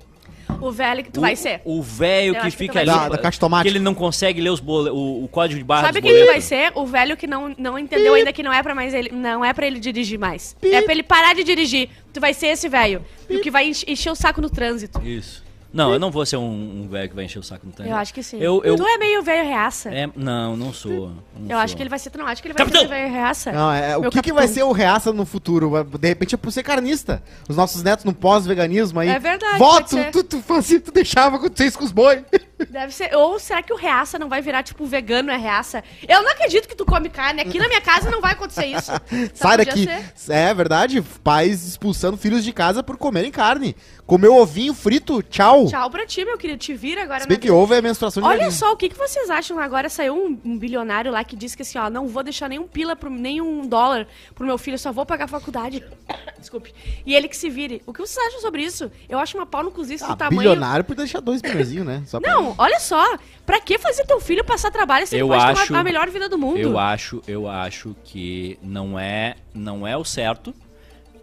O 0.68 0.72
velho 0.72 1.04
que 1.04 1.12
tu 1.12 1.18
O- 1.18 1.22
vai 1.22 1.36
ser. 1.36 1.62
O 1.66 1.82
velho 1.82 2.36
que 2.36 2.42
que 2.42 2.52
fica 2.52 2.74
vai 2.74 2.84
ali. 2.84 2.92
Da- 2.92 3.10
da 3.10 3.18
caixa 3.18 3.38
automática. 3.38 3.70
Que 3.72 3.78
ele 3.78 3.84
não 3.84 3.94
consegue 3.94 4.40
ler 4.42 4.50
os 4.50 4.60
bole, 4.60 4.90
o, 4.90 5.24
o 5.26 5.28
código 5.28 5.60
de 5.60 5.64
barra 5.66 5.88
Sabe 5.88 6.02
quem 6.02 6.18
tu 6.18 6.26
vai 6.26 6.42
ser? 6.42 6.72
O 6.76 6.86
velho 6.86 7.18
que 7.18 7.28
não, 7.28 7.54
não 7.58 7.78
entendeu 7.78 8.14
ainda 8.14 8.32
que 8.32 8.42
não 8.42 8.54
é 8.54 8.64
pra 8.64 8.74
mais 8.74 8.94
ele, 8.94 9.10
não 9.12 9.44
é 9.44 9.54
para 9.54 9.68
ele 9.68 9.80
dirigir 9.80 10.18
mais. 10.18 10.56
É 10.64 10.82
pra 10.82 10.94
ele 10.94 11.04
parar 11.04 11.34
de 11.36 11.44
dirigir. 11.44 11.90
Tu 12.14 12.20
vai 12.22 12.34
ser 12.34 12.48
esse 12.48 12.70
velho. 12.70 13.04
E 13.30 13.38
o 13.38 13.42
que 13.42 13.52
vai 13.52 13.68
enche- 13.68 13.86
encher 13.88 14.10
o 14.12 14.16
saco 14.16 14.40
no 14.42 14.50
trânsito. 14.50 15.02
Isso. 15.06 15.43
Não, 15.74 15.92
eu 15.92 15.98
não 15.98 16.12
vou 16.12 16.24
ser 16.24 16.38
um, 16.38 16.84
um 16.84 16.88
velho 16.88 17.10
que 17.10 17.16
vai 17.16 17.26
encher 17.26 17.40
o 17.40 17.44
saco 17.44 17.66
no 17.66 17.72
trânsito. 17.72 17.94
Eu 17.96 18.00
acho 18.00 18.14
que 18.14 18.22
sim. 18.22 18.38
Eu, 18.40 18.62
eu, 18.64 18.76
Tu 18.76 18.86
é 18.86 18.98
meio 19.00 19.24
velho 19.24 19.48
reaça. 19.48 19.90
é, 19.90 20.08
não, 20.16 20.56
não 20.56 20.72
sou. 20.72 21.12
não 21.36 21.50
Eu 21.50 21.58
acho 21.58 21.70
sou. 21.70 21.78
que 21.78 21.82
ele 21.84 21.90
vai 21.90 21.98
ser. 21.98 22.12
Tu 22.12 22.18
não 22.20 22.28
acha 22.28 22.40
que 22.42 22.48
ele 22.48 22.54
vai 22.54 22.64
Capitão! 22.66 22.82
ser 22.84 22.88
velho 22.88 23.12
reaça? 23.12 23.52
Não, 23.52 23.72
é, 23.74 23.98
o 23.98 24.10
que, 24.12 24.22
que 24.22 24.32
vai 24.32 24.48
ser 24.48 24.62
o 24.62 24.72
reaça 24.72 25.12
no 25.12 25.26
futuro? 25.26 25.84
De 26.00 26.08
repente 26.08 26.36
é 26.36 26.38
por 26.38 26.52
ser 26.52 26.62
carnista. 26.62 27.24
Os 27.50 27.56
nossos 27.56 27.82
netos 27.82 28.06
no 28.06 28.14
pós-veganismo 28.14 29.00
aí. 29.00 29.10
É 29.10 29.18
verdade, 29.18 29.58
Voto, 29.58 29.90
ser. 29.90 30.12
tu, 30.12 30.24
tu, 30.24 30.42
fazia, 30.42 30.80
tu 30.80 30.92
deixava 30.92 31.38
acontecer 31.38 31.66
isso 31.66 31.80
com 31.80 31.86
os 31.86 31.92
boi. 31.92 32.24
Deve 32.70 32.94
ser. 32.94 33.14
Ou 33.16 33.40
será 33.40 33.62
que 33.64 33.74
o 33.74 33.76
reaça 33.76 34.20
não 34.20 34.30
vai 34.30 34.42
virar, 34.42 34.62
tipo, 34.64 34.86
vegano 34.86 35.32
é 35.32 35.38
reaça? 35.38 35.84
Eu 36.08 36.22
não 36.22 36.30
acredito 36.32 36.68
que 36.68 36.76
tu 36.76 36.86
come 36.86 37.10
carne. 37.10 37.42
Aqui 37.42 37.58
na 37.58 37.68
minha 37.68 37.82
casa 37.82 38.12
não 38.12 38.22
vai 38.22 38.34
acontecer 38.34 38.68
isso. 38.68 38.92
Sai 39.34 39.58
daqui. 39.58 39.86
ser. 40.16 40.32
É 40.32 40.54
verdade, 40.54 41.02
pais 41.24 41.66
expulsando 41.66 42.16
filhos 42.16 42.44
de 42.44 42.54
casa 42.54 42.84
por 42.84 42.96
comerem 42.96 43.32
carne. 43.32 43.76
Comeu 44.06 44.36
ovinho 44.36 44.74
frito, 44.74 45.24
tchau. 45.24 45.66
Tchau 45.68 45.90
pra 45.90 46.06
ti, 46.06 46.26
meu 46.26 46.38
querido. 46.38 46.60
Te 46.60 46.74
vira 46.74 47.04
agora 47.04 47.22
Se 47.22 47.28
bem 47.28 47.38
na 47.38 47.42
que 47.42 47.50
ovo 47.50 47.74
é 47.74 47.82
menstruação 47.82 48.22
de 48.22 48.28
Olha 48.28 48.38
galinha. 48.40 48.52
só, 48.52 48.74
o 48.74 48.76
que, 48.78 48.90
que 48.90 48.98
vocês 48.98 49.30
acham? 49.30 49.58
Agora 49.60 49.88
saiu 49.90 50.14
um, 50.14 50.38
um 50.44 50.58
bilionário 50.58 51.10
lá 51.12 51.24
que 51.24 51.36
disse 51.38 51.56
que 51.56 51.62
assim, 51.62 51.78
ó, 51.78 51.90
não 51.90 52.08
vou 52.08 52.22
deixar 52.22 52.50
nenhum 52.50 52.68
pila, 52.68 52.96
pro, 52.98 53.10
nenhum 53.10 53.66
dólar 53.66 54.06
pro 54.36 54.46
meu 54.46 54.58
filho, 54.58 54.78
só 54.78 54.92
vou 54.92 55.06
pagar 55.06 55.26
a 55.26 55.28
faculdade. 55.30 55.82
Desculpe. 56.38 56.74
E 57.06 57.16
ele 57.16 57.30
que 57.30 57.38
se 57.38 57.50
vire. 57.50 57.82
O 57.86 57.94
que 57.94 58.00
vocês 58.02 58.18
acham 58.28 58.42
sobre 58.42 58.62
isso? 58.64 58.92
Eu 59.08 59.18
acho 59.20 59.38
uma 59.38 59.46
pau 59.46 59.64
no 59.64 59.72
cozice 59.72 60.04
Ah, 60.04 60.08
do 60.10 60.16
tamanho... 60.18 60.38
bilionário 60.42 60.84
por 60.84 60.96
deixar 60.96 61.22
dois 61.22 61.42
milhões, 61.42 61.72
né? 61.86 62.04
Só 62.06 62.20
pra- 62.20 62.34
Não, 62.34 62.54
olha 62.58 62.80
só. 62.82 63.18
Pra 63.46 63.60
que 63.62 63.78
fazer 63.78 64.06
teu 64.06 64.20
filho 64.20 64.44
passar 64.44 64.70
trabalho 64.70 65.08
se 65.08 65.16
ele 65.16 65.24
Eu 65.24 65.28
pode 65.30 65.44
acho- 65.44 65.68
tomar 65.68 65.80
a 65.80 65.84
melhor 65.84 66.10
vida 66.10 66.28
do 66.28 66.38
mundo? 66.38 66.58
Eu 66.60 66.78
acho, 66.78 67.22
eu 67.26 67.48
acho 67.48 67.96
que 68.04 68.60
não 68.62 69.00
é, 69.00 69.36
não 69.54 69.88
é 69.88 69.96
o 69.98 70.04
certo 70.04 70.54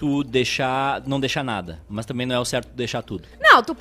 tu 0.00 0.24
deixar, 0.24 1.02
não 1.06 1.20
deixar 1.20 1.44
nada, 1.44 1.78
mas 1.86 2.06
também 2.06 2.26
não 2.26 2.34
é 2.34 2.38
o 2.38 2.44
certo 2.46 2.68
tu 2.68 2.74
deixar 2.74 3.02
tudo. 3.02 3.28
Não, 3.38 3.62
tu, 3.62 3.76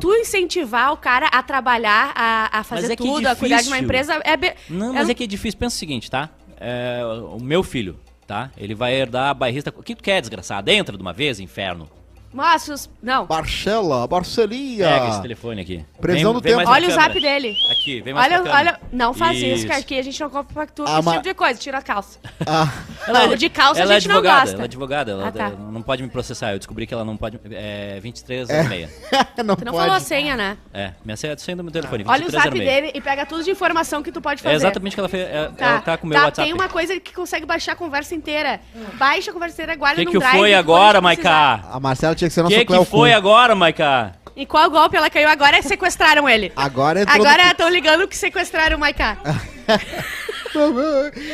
tu 0.00 0.14
incentivar 0.14 0.92
o 0.92 0.96
cara 0.96 1.26
a 1.26 1.42
trabalhar, 1.42 2.12
a, 2.14 2.60
a 2.60 2.62
fazer 2.62 2.90
é 2.90 2.92
é 2.92 2.96
tudo, 2.96 3.26
a 3.26 3.34
cuidar 3.34 3.60
de 3.62 3.66
uma 3.66 3.76
empresa, 3.80 4.20
é... 4.24 4.36
be- 4.36 4.54
Não, 4.70 4.90
é- 4.90 4.92
mas 4.92 5.08
é 5.08 5.14
que 5.14 5.24
é 5.24 5.26
difícil. 5.26 5.58
Pensa 5.58 5.74
o 5.74 5.78
seguinte, 5.80 6.08
tá? 6.08 6.28
É, 6.60 7.00
o 7.32 7.40
meu 7.42 7.64
filho, 7.64 7.98
tá? 8.28 8.52
Ele 8.56 8.76
vai 8.76 8.94
herdar 8.94 9.28
a 9.30 9.34
bairrista. 9.34 9.74
O 9.76 9.82
que 9.82 9.96
tu 9.96 10.04
quer, 10.04 10.20
desgraçado? 10.20 10.68
Entra 10.70 10.96
de 10.96 11.02
uma 11.02 11.12
vez, 11.12 11.40
inferno. 11.40 11.90
Os- 12.36 12.90
não. 13.02 13.26
Marcela, 13.28 14.06
Marcelinha. 14.08 14.86
Pega 14.88 15.08
esse 15.08 15.22
telefone 15.22 15.60
aqui. 15.62 15.84
Previsão 16.00 16.32
do 16.32 16.40
tempo. 16.40 16.58
Olha 16.58 16.64
o 16.88 16.90
câmera. 16.90 16.94
zap 16.94 17.20
dele. 17.20 17.54
Aqui, 17.72 18.00
vem 18.02 18.12
mais 18.14 18.32
Olha, 18.32 18.52
olha, 18.52 18.80
não 18.92 19.14
faz 19.14 19.38
isso, 19.38 19.46
Isso. 19.46 19.66
que 19.66 19.72
aqui 19.72 19.98
a 19.98 20.02
gente 20.02 20.20
não 20.20 20.28
compactua 20.30 20.84
com 20.86 20.90
Ah, 20.92 20.96
esse 20.98 21.04
mas- 21.04 21.14
tipo 21.14 21.28
de 21.28 21.34
coisa, 21.34 21.58
tira 21.60 21.78
a 21.78 21.82
calça. 21.82 22.18
Ah, 22.46 22.68
Não, 23.12 23.34
de 23.36 23.48
calça 23.48 23.80
ela 23.80 23.94
a 23.94 23.98
gente 23.98 24.10
é 24.10 24.14
não 24.14 24.22
gosta. 24.22 24.50
Ela 24.54 24.62
é 24.62 24.64
advogada, 24.64 25.10
ela 25.12 25.28
Ah, 25.28 25.32
tá. 25.32 25.44
ela 25.44 25.56
não 25.70 25.80
pode 25.82 26.02
me 26.02 26.08
processar. 26.08 26.52
Eu 26.52 26.58
descobri 26.58 26.86
que 26.86 26.92
ela 26.94 27.04
não 27.04 27.16
pode. 27.16 27.38
É 27.52 27.98
23 28.00 28.48
é. 28.50 28.62
meia. 28.64 28.90
não 29.44 29.54
Tu 29.56 29.64
não 29.64 29.72
pode. 29.72 29.84
falou 29.84 29.92
a 29.94 30.00
senha, 30.00 30.36
né? 30.36 30.56
É, 30.72 30.92
minha 31.04 31.16
senha 31.16 31.32
é 31.32 31.34
a 31.34 31.38
senha 31.38 31.56
do 31.56 31.62
meu 31.64 31.72
telefone. 31.72 32.04
Olha 32.06 32.22
o 32.22 32.30
23 32.30 32.42
zap 32.44 32.58
dele 32.58 32.90
e 32.94 33.00
pega 33.00 33.24
tudo 33.26 33.42
de 33.44 33.50
informação 33.50 34.02
que 34.02 34.10
tu 34.12 34.20
pode 34.20 34.42
fazer. 34.42 34.54
É 34.54 34.56
exatamente 34.56 34.92
o 34.92 34.94
que 34.96 35.00
ela 35.00 35.08
fez. 35.08 35.26
é- 35.28 35.48
Tá, 35.56 35.66
Ela 35.66 35.80
tá 35.80 35.96
com 35.96 36.06
o 36.06 36.10
meu 36.10 36.18
tá, 36.18 36.24
WhatsApp. 36.26 36.46
tem 36.48 36.54
uma 36.54 36.68
coisa 36.68 36.98
que 37.00 37.12
consegue 37.14 37.46
baixar 37.46 37.72
a 37.72 37.76
conversa 37.76 38.14
inteira. 38.14 38.60
Baixa 38.94 39.30
a 39.30 39.34
conversa 39.34 39.54
inteira, 39.54 39.74
O 39.74 39.78
guarda 39.78 39.96
que, 40.00 40.04
no 40.04 40.10
que 40.12 40.18
drive. 40.18 40.36
foi 40.38 40.50
quando 40.50 40.58
agora, 40.58 40.98
a 40.98 41.02
gente 41.02 41.14
precisar. 41.16 41.30
Maiká? 41.58 41.68
A 41.72 41.80
Marcela 41.80 42.14
tinha 42.28 42.30
que 42.30 42.34
ser 42.34 42.40
O 42.40 42.44
nossa 42.44 42.54
que, 42.56 42.60
que 42.60 42.66
Cleo 42.66 42.84
foi 42.84 43.10
Kuhn. 43.10 43.16
agora, 43.16 43.54
Maiká? 43.54 44.12
E 44.34 44.44
qual 44.44 44.70
golpe 44.70 44.96
ela 44.96 45.08
caiu 45.08 45.28
agora? 45.28 45.62
Sequestraram 45.62 46.28
ele. 46.28 46.52
Agora 46.54 47.00
entrou 47.00 47.16
Agora 47.16 47.44
no- 47.44 47.50
estão 47.52 47.68
ligando 47.70 48.06
que 48.06 48.16
sequestraram 48.16 48.76
o 48.76 48.80
Maiká. 48.80 49.16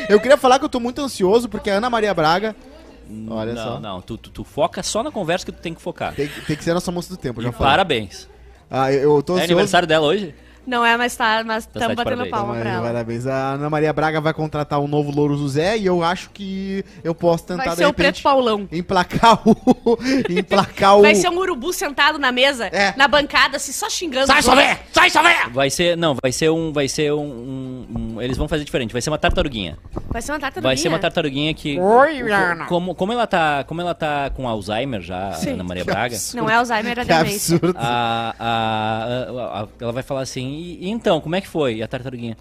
Eu 0.09 0.19
queria 0.19 0.37
falar 0.37 0.59
que 0.59 0.65
eu 0.65 0.69
tô 0.69 0.79
muito 0.79 1.01
ansioso 1.01 1.47
porque 1.47 1.69
a 1.69 1.75
Ana 1.75 1.89
Maria 1.89 2.13
Braga. 2.13 2.55
Olha 3.29 3.53
não, 3.53 3.63
só. 3.63 3.79
não. 3.79 4.01
Tu, 4.01 4.17
tu, 4.17 4.29
tu 4.29 4.43
foca 4.43 4.81
só 4.83 5.03
na 5.03 5.11
conversa 5.11 5.45
que 5.45 5.51
tu 5.51 5.61
tem 5.61 5.73
que 5.73 5.81
focar. 5.81 6.13
Tem, 6.13 6.27
tem 6.27 6.55
que 6.55 6.63
ser 6.63 6.71
a 6.71 6.75
nossa 6.75 6.91
moça 6.91 7.09
do 7.09 7.17
tempo, 7.17 7.41
E 7.41 7.43
já 7.43 7.51
falei. 7.51 7.69
parabéns. 7.71 8.27
Ah, 8.69 8.91
eu 8.91 9.15
eu 9.17 9.23
tô 9.23 9.33
É 9.33 9.35
ansioso. 9.37 9.53
aniversário 9.53 9.87
dela 9.87 10.07
hoje? 10.07 10.33
Não 10.65 10.85
é, 10.85 10.95
mas 10.97 11.15
tá, 11.15 11.43
mas 11.45 11.65
tá 11.65 11.71
estamos 11.79 11.89
de 11.89 11.95
batendo 11.95 12.17
parabéns. 12.29 12.31
palma 12.31 12.55
pra 12.55 12.69
ela. 12.69 12.87
Parabéns. 12.87 13.27
A 13.27 13.53
Ana 13.53 13.69
Maria 13.69 13.91
Braga 13.93 14.21
vai 14.21 14.33
contratar 14.33 14.79
um 14.79 14.87
novo 14.87 15.11
Louro 15.11 15.37
José 15.37 15.77
e 15.77 15.85
eu 15.85 16.03
acho 16.03 16.29
que 16.29 16.83
eu 17.03 17.13
posso 17.13 17.45
tentar, 17.45 17.63
Vai 17.65 17.69
de 17.71 17.75
ser 17.77 17.85
o 17.85 17.93
Preto 17.93 18.21
Paulão. 18.21 18.67
emplacar 18.71 19.39
o... 19.47 19.55
emplacar 20.29 20.97
o... 20.97 21.01
Vai 21.01 21.15
ser 21.15 21.29
um 21.29 21.37
urubu 21.37 21.73
sentado 21.73 22.17
na 22.17 22.31
mesa, 22.31 22.67
É. 22.67 22.93
na 22.95 23.07
bancada, 23.07 23.57
assim, 23.57 23.71
só 23.71 23.89
xingando. 23.89 24.27
Sai. 24.27 24.41
Sové! 24.41 24.79
Sai, 24.91 25.09
Sové! 25.09 25.35
Vai 25.51 25.69
ser. 25.69 25.97
Não, 25.97 26.15
vai 26.21 26.31
ser 26.31 26.49
um. 26.49 26.71
Vai 26.71 26.87
ser 26.87 27.11
um. 27.13 27.19
um- 27.21 27.87
um- 28.15 28.21
eles 28.21 28.37
vão 28.37 28.47
fazer 28.47 28.63
diferente. 28.63 28.91
Vai 28.93 29.01
ser 29.01 29.09
uma 29.09 29.17
tartaruguinha. 29.17 29.77
Vai 30.09 30.21
ser 30.21 30.31
uma 30.31 30.39
tartaruguinha. 30.39 30.69
Vai 30.69 30.77
ser 30.77 30.87
uma 30.87 30.99
tartaruguinha 30.99 31.53
que. 31.53 31.79
Oi, 31.79 32.31
Ana. 32.31 32.65
Como, 32.65 32.95
como 32.95 33.11
ela 33.11 33.27
tá. 33.27 33.63
Como 33.65 33.81
ela 33.81 33.93
tá 33.93 34.29
com 34.31 34.47
Alzheimer 34.47 35.01
já, 35.01 35.33
Sim. 35.33 35.51
Ana 35.51 35.63
Maria 35.63 35.83
Que 35.83 35.91
Braga. 35.91 36.15
absurdo. 36.15 36.41
Não 36.43 36.49
é 36.49 36.55
Alzheimer, 36.55 36.99
é 36.99 37.05
demência. 37.05 37.55
absurdo. 37.55 37.75
A, 37.77 38.35
a- 38.39 39.59
a- 39.59 39.61
a- 39.63 39.67
ela 39.81 39.91
vai 39.91 40.03
falar 40.03 40.21
assim, 40.21 40.52
e, 40.53 40.85
e 40.85 40.89
então, 40.89 41.19
como 41.21 41.35
é 41.35 41.41
que 41.41 41.47
foi? 41.47 41.75
E 41.77 41.83
a 41.83 41.87
tartaruguinha. 41.87 42.37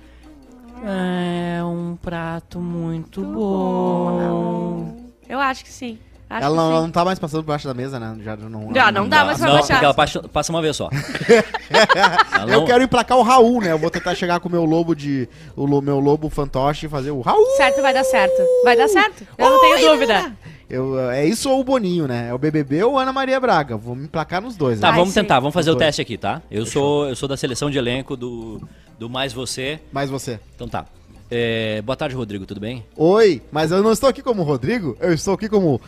É 0.84 1.62
um 1.64 1.96
prato 1.96 2.60
muito 2.60 3.22
bom. 3.22 4.96
Eu 5.28 5.38
acho 5.38 5.64
que 5.64 5.70
sim. 5.72 5.98
Acho 6.28 6.46
Ela 6.46 6.56
que 6.56 6.62
não, 6.62 6.76
sim. 6.76 6.82
não 6.82 6.90
tá 6.90 7.04
mais 7.04 7.18
passando 7.18 7.42
por 7.44 7.48
baixo 7.48 7.68
da 7.68 7.74
mesa, 7.74 8.00
né? 8.00 8.16
Já 8.22 8.36
não, 8.36 8.74
Já, 8.74 8.90
não 8.90 9.08
dá 9.08 9.24
mais 9.24 9.38
pra 9.38 9.46
não, 9.46 9.54
baixar. 9.54 9.74
porque 9.74 9.84
ela 9.84 9.94
passa, 9.94 10.28
passa 10.28 10.52
uma 10.52 10.62
vez 10.62 10.74
só. 10.76 10.88
Eu 12.42 12.46
não- 12.60 12.64
quero 12.66 12.82
emplacar 12.84 13.16
o 13.18 13.22
Raul, 13.22 13.60
né? 13.60 13.72
Eu 13.72 13.78
vou 13.78 13.90
tentar 13.90 14.14
chegar 14.14 14.40
com 14.40 14.48
o 14.48 14.52
meu 14.52 14.64
lobo 14.64 14.94
de. 14.94 15.28
O 15.56 15.64
lo- 15.66 15.80
meu 15.82 15.98
lobo 16.00 16.28
fantoche 16.28 16.86
e 16.86 16.88
fazer 16.88 17.10
o 17.10 17.20
Raul! 17.20 17.46
Certo, 17.56 17.80
vai 17.82 17.92
dar 17.94 18.04
certo. 18.04 18.42
Vai 18.64 18.76
dar 18.76 18.88
certo. 18.88 19.26
Eu 19.38 19.50
não 19.50 19.60
tenho 19.60 19.90
dúvida. 19.90 20.32
Eu, 20.68 20.98
é 21.10 21.26
isso 21.26 21.50
ou 21.50 21.60
o 21.60 21.64
Boninho, 21.64 22.06
né? 22.08 22.28
É 22.30 22.34
o 22.34 22.38
BBB 22.38 22.82
ou 22.82 22.98
Ana 22.98 23.12
Maria 23.12 23.38
Braga. 23.38 23.76
Vou 23.76 23.94
me 23.94 24.04
emplacar 24.04 24.40
nos 24.40 24.56
dois. 24.56 24.80
Tá, 24.80 24.90
né? 24.90 24.96
Vamos 24.98 25.12
tentar, 25.12 25.38
vamos 25.38 25.52
fazer 25.52 25.68
Os 25.70 25.76
o 25.76 25.78
dois. 25.78 25.86
teste 25.88 26.00
aqui, 26.00 26.16
tá? 26.16 26.40
Eu 26.50 26.64
sou, 26.64 27.08
eu 27.08 27.14
sou 27.16 27.28
da 27.28 27.36
seleção 27.36 27.70
de 27.70 27.76
elenco 27.76 28.16
do, 28.16 28.60
do 28.98 29.08
Mais 29.10 29.32
Você. 29.34 29.78
Mas 29.92 30.08
você. 30.08 30.40
Então 30.54 30.66
tá. 30.68 30.86
É, 31.30 31.80
boa 31.82 31.96
tarde, 31.96 32.14
Rodrigo, 32.14 32.44
tudo 32.44 32.60
bem? 32.60 32.84
Oi, 32.96 33.40
mas 33.50 33.70
eu 33.70 33.82
não 33.82 33.92
estou 33.92 34.08
aqui 34.08 34.22
como 34.22 34.42
Rodrigo, 34.42 34.96
eu 35.00 35.12
estou 35.14 35.32
aqui 35.34 35.48
como. 35.48 35.80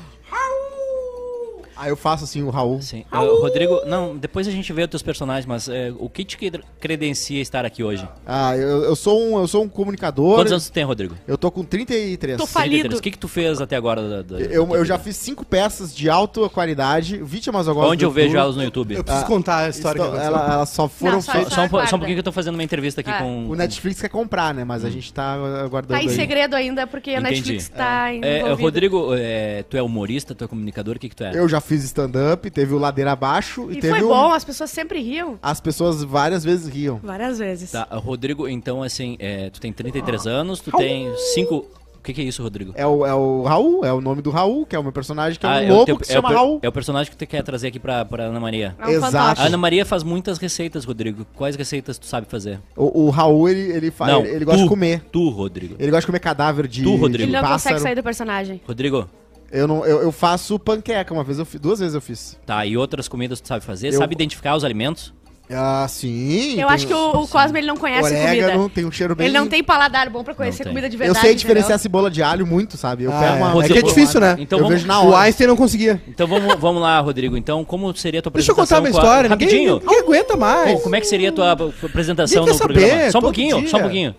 Raul! 1.75 1.85
Aí 1.85 1.91
eu 1.91 1.97
faço 1.97 2.25
assim 2.25 2.43
o 2.43 2.51
Raul. 2.51 2.81
Sim. 2.81 3.05
Ah, 3.11 3.21
Rodrigo, 3.21 3.81
não, 3.87 4.17
depois 4.17 4.47
a 4.47 4.51
gente 4.51 4.73
vê 4.73 4.83
os 4.85 4.89
teus 4.89 5.03
personagens, 5.03 5.47
mas 5.47 5.69
é, 5.69 5.93
o 5.99 6.09
que 6.09 6.25
te 6.25 6.37
cre- 6.37 6.63
credencia 6.81 7.41
estar 7.41 7.65
aqui 7.65 7.83
hoje? 7.83 8.07
Ah, 8.27 8.57
eu, 8.57 8.85
eu 8.85 8.97
sou 8.97 9.21
um, 9.21 9.39
eu 9.39 9.47
sou 9.49 9.63
um 9.65 9.69
comunicador. 9.69 10.37
Quantos 10.37 10.53
anos 10.53 10.69
tu 10.69 10.73
tem, 10.73 10.85
Rodrigo? 10.85 11.15
Eu 11.27 11.37
tô 11.39 11.51
com 11.51 11.65
33. 11.65 12.37
Tô 12.39 12.47
falido. 12.47 12.89
33. 12.91 12.99
O 12.99 13.03
que, 13.03 13.11
que 13.11 13.19
tu 13.19 13.29
fez 13.29 13.61
até 13.61 13.77
agora? 13.77 14.09
Da, 14.09 14.23
da- 14.23 14.41
Eu, 14.41 14.75
eu 14.75 14.85
já 14.85 14.99
fiz 14.99 15.17
cinco 15.17 15.45
peças 15.45 15.95
de 15.95 16.09
alta 16.09 16.49
qualidade, 16.49 17.19
vítimas 17.23 17.67
eu 17.67 17.75
gosto 17.75 17.91
Onde 17.91 18.05
eu 18.05 18.11
vejo 18.11 18.29
YouTube. 18.29 18.41
elas 18.41 18.57
no 18.57 18.63
YouTube? 18.65 18.95
Eu 18.95 19.05
preciso 19.05 19.25
Ah, 19.25 19.29
contar 19.29 19.59
a 19.65 19.69
história 19.69 19.99
Estou- 20.01 20.13
que 20.19 20.25
ela- 20.25 20.53
Elas 20.55 20.69
só 20.69 20.89
foram. 20.89 21.15
Não, 21.15 21.23
só- 21.23 21.33
feitas- 21.33 21.53
Só, 21.53 21.63
um, 21.65 21.69
só 21.69 21.97
um 21.97 21.99
pouquinho 21.99 22.15
que 22.17 22.19
eu 22.21 22.23
tô 22.25 22.33
fazendo 22.33 22.55
uma 22.55 22.63
entrevista 22.63 23.01
aqui 23.01 23.11
Ah. 23.11 23.19
com... 23.19 23.49
O 23.49 23.55
Netflix 23.55 24.01
quer 24.01 24.09
comprar, 24.09 24.55
né? 24.55 24.65
Mas 24.65 24.85
a 24.85 24.91
gente 24.91 25.13
tá 25.13 25.35
aguardando. 25.35 25.95
Tá 25.99 26.03
em 26.05 26.09
aí. 26.09 26.15
segredo 26.15 26.55
ainda, 26.55 26.87
porque 26.87 27.11
a 27.11 27.21
Entendi. 27.21 27.35
Netflix 27.37 27.69
tá 27.69 28.13
É, 28.13 28.39
envolvida. 28.41 28.63
Rodrigo, 28.63 29.15
é, 29.15 29.63
tu 29.69 29.77
é 29.77 29.83
humorista, 29.83 30.35
tu 30.35 30.45
é 30.45 30.49
comunicador, 30.49 30.97
o 30.97 30.99
que 30.99 31.09
que 31.09 31.17
tu 31.17 31.25
é? 31.25 31.33
Eu 31.35 31.49
já 31.49 31.61
fiz 31.65 31.83
stand-up, 31.85 32.49
teve 32.51 32.75
o 32.75 32.79
Ladeira 32.79 33.13
Abaixo 33.13 33.69
e, 33.71 33.79
E 33.79 33.81
teve 33.81 33.95
foi 33.99 34.03
o- 34.03 34.09
bom, 34.09 34.33
as 34.33 34.45
pessoas 34.45 34.71
sempre 34.71 35.01
riam. 35.01 35.39
As 35.43 35.61
pessoas 35.61 36.03
várias 36.03 36.45
vezes 36.45 36.67
riam. 36.69 37.01
Várias 37.03 37.39
vezes. 37.39 37.71
Tá, 37.73 37.87
Rodrigo, 37.93 38.49
então 38.49 38.83
assim, 38.83 39.17
é, 39.19 39.51
tu 39.51 39.61
tem 39.61 39.73
33 39.73 40.27
anos, 40.27 40.61
tu 40.61 40.71
tem 40.73 41.13
5... 41.35 41.67
O 41.97 42.05
que 42.05 42.13
que 42.13 42.21
é 42.21 42.25
isso, 42.25 42.43
Rodrigo? 42.43 42.73
É 42.77 42.87
o, 42.87 43.07
é 43.07 43.15
o 43.15 43.45
Raul, 43.45 43.83
é 43.83 43.91
o 43.91 43.99
nome 43.99 44.21
do 44.21 44.29
Raul, 44.29 44.67
que 44.67 44.77
é 44.77 44.79
o 44.79 44.83
meu 44.83 44.93
personagem, 44.93 45.41
que 45.41 45.47
é 45.47 45.49
um 45.49 45.53
Ah, 45.53 45.61
lobo 45.73 45.87
teu- 45.87 45.97
que 45.97 46.07
se 46.07 46.13
é 46.13 46.17
o 46.17 46.19
chama 46.19 46.29
per- 46.29 46.37
Raul. 46.37 46.59
É 46.63 46.69
o 46.69 46.73
personagem 46.73 47.11
que 47.11 47.17
tu 47.17 47.27
quer 47.27 47.43
trazer 47.43 47.69
aqui 47.69 47.79
pra, 47.81 48.05
pra 48.05 48.25
Ana 48.25 48.39
Maria. 48.39 48.77
É 48.79 48.87
um 48.87 48.91
Exato. 48.91 49.41
A 49.41 49.45
Ana 49.47 49.57
Maria 49.57 49.87
faz 49.87 50.03
muitas 50.03 50.37
receitas, 50.37 50.85
Rodrigo. 50.85 51.25
Quais 51.35 51.57
receitas 51.57 51.97
tu 51.97 52.05
sabe 52.05 52.27
fazer? 52.29 52.61
O, 52.77 53.05
o 53.07 53.09
Raul, 53.11 53.49
ele, 53.49 53.73
ele, 53.73 53.91
faz, 53.91 54.13
Não, 54.13 54.21
ele, 54.21 54.35
ele 54.37 54.45
gosta 54.45 54.61
tu, 54.61 54.65
de 54.65 54.69
comer. 54.69 55.03
Tu, 55.11 55.31
Rodrigo. 55.31 55.77
Ele 55.79 55.91
gosta 55.91 56.03
de 56.03 56.07
comer 56.09 56.19
cadáver 56.19 56.67
de, 56.69 56.83
Tu, 56.83 56.91
Rodrigo. 56.95 57.17
de 57.17 57.23
Ele 57.23 57.33
não 57.33 57.41
pássaro. 57.41 57.55
consegue 57.77 57.81
sair 57.81 57.95
do 57.95 58.03
personagem. 58.03 58.61
Rodrigo, 58.67 59.09
Eu, 59.55 59.69
não, 59.69 59.87
eu, 59.87 60.03
eu 60.03 60.11
faço 60.13 60.59
panqueca, 60.59 61.15
uma 61.15 61.23
vez 61.23 61.39
eu 61.39 61.45
fiz, 61.47 61.61
duas 61.61 61.79
vezes 61.79 61.95
eu 61.95 62.01
fiz. 62.01 62.37
tá, 62.45 62.67
e 62.67 62.77
outras 62.77 63.07
comidas 63.07 63.41
tu 63.41 63.47
sabe 63.49 63.65
fazer? 63.65 63.89
Eu- 63.89 63.99
Sabe 63.99 64.13
identificar 64.15 64.57
os 64.57 64.65
alimentos? 64.65 65.13
Ah, 65.51 65.85
sim. 65.91 66.59
Eu 66.59 66.71
acho 66.71 66.87
que 66.87 66.95
o, 66.95 67.11
o 67.21 67.29
Cosme 67.29 67.61
ele 67.61 67.67
não 67.67 67.77
conhece 67.77 68.09
orégano, 68.15 68.53
comida. 68.55 68.75
tem 68.75 68.85
um 68.87 68.91
cheiro 68.91 69.15
bem... 69.15 69.27
Ele 69.27 69.39
não 69.39 69.47
tem 69.47 69.63
paladar 69.63 70.09
bom 70.09 70.25
pra 70.25 70.35
conhecer 70.35 70.65
comida 70.67 70.89
de 70.89 70.97
Eu 70.97 70.99
verdade. 71.01 71.21
sei 71.27 71.35
diferenciar 71.35 71.73
entendeu? 71.73 71.83
cebola 71.83 72.11
de 72.11 72.23
alho 72.23 72.47
muito, 72.47 72.79
sabe? 72.79 73.05
Eu 73.05 73.13
Ah, 73.13 73.21
pego 73.21 73.35
é. 73.35 73.37
uma... 73.53 73.65
É 73.65 73.69
que 73.69 73.79
é 73.79 73.83
difícil, 73.83 74.21
né? 74.21 74.37
Então 74.39 74.59
eu 74.59 74.65
vamos, 74.65 74.77
vejo 74.81 74.89
na 74.89 75.03
O 75.03 75.09
hora. 75.11 75.19
Einstein 75.25 75.47
não 75.47 75.57
conseguia. 75.57 76.03
então 76.09 76.27
vamos, 76.27 76.57
vamos 76.59 76.81
lá, 76.81 76.99
Rodrigo. 77.01 77.37
Então, 77.37 77.63
como 77.63 77.95
seria 77.95 78.21
a 78.21 78.23
tua 78.23 78.33
Deixa 78.33 78.53
eu 78.53 78.57
contar 78.57 78.79
apresentação? 78.79 78.83
minha 78.83 79.13
a- 79.13 79.29
história. 79.29 79.29
Ninguém, 79.29 79.47
Rapidinho. 79.69 79.81
ninguém 79.81 79.99
aguenta 80.01 80.35
mais. 80.37 80.83
Como 80.83 80.97
é 80.97 81.01
que 81.01 81.07
seria 81.07 81.29
a 81.29 81.33
tua 81.33 81.53
apresentação 81.53 82.47
no 82.47 82.51
quer 82.51 82.59
programa? 82.59 82.89
saber, 82.89 83.13
só 83.13 83.19
um 83.19 83.21
pouquinho, 83.23 83.59
dia. 83.61 83.69
só 83.69 83.77
um 83.77 83.81
pouquinho. 83.83 84.15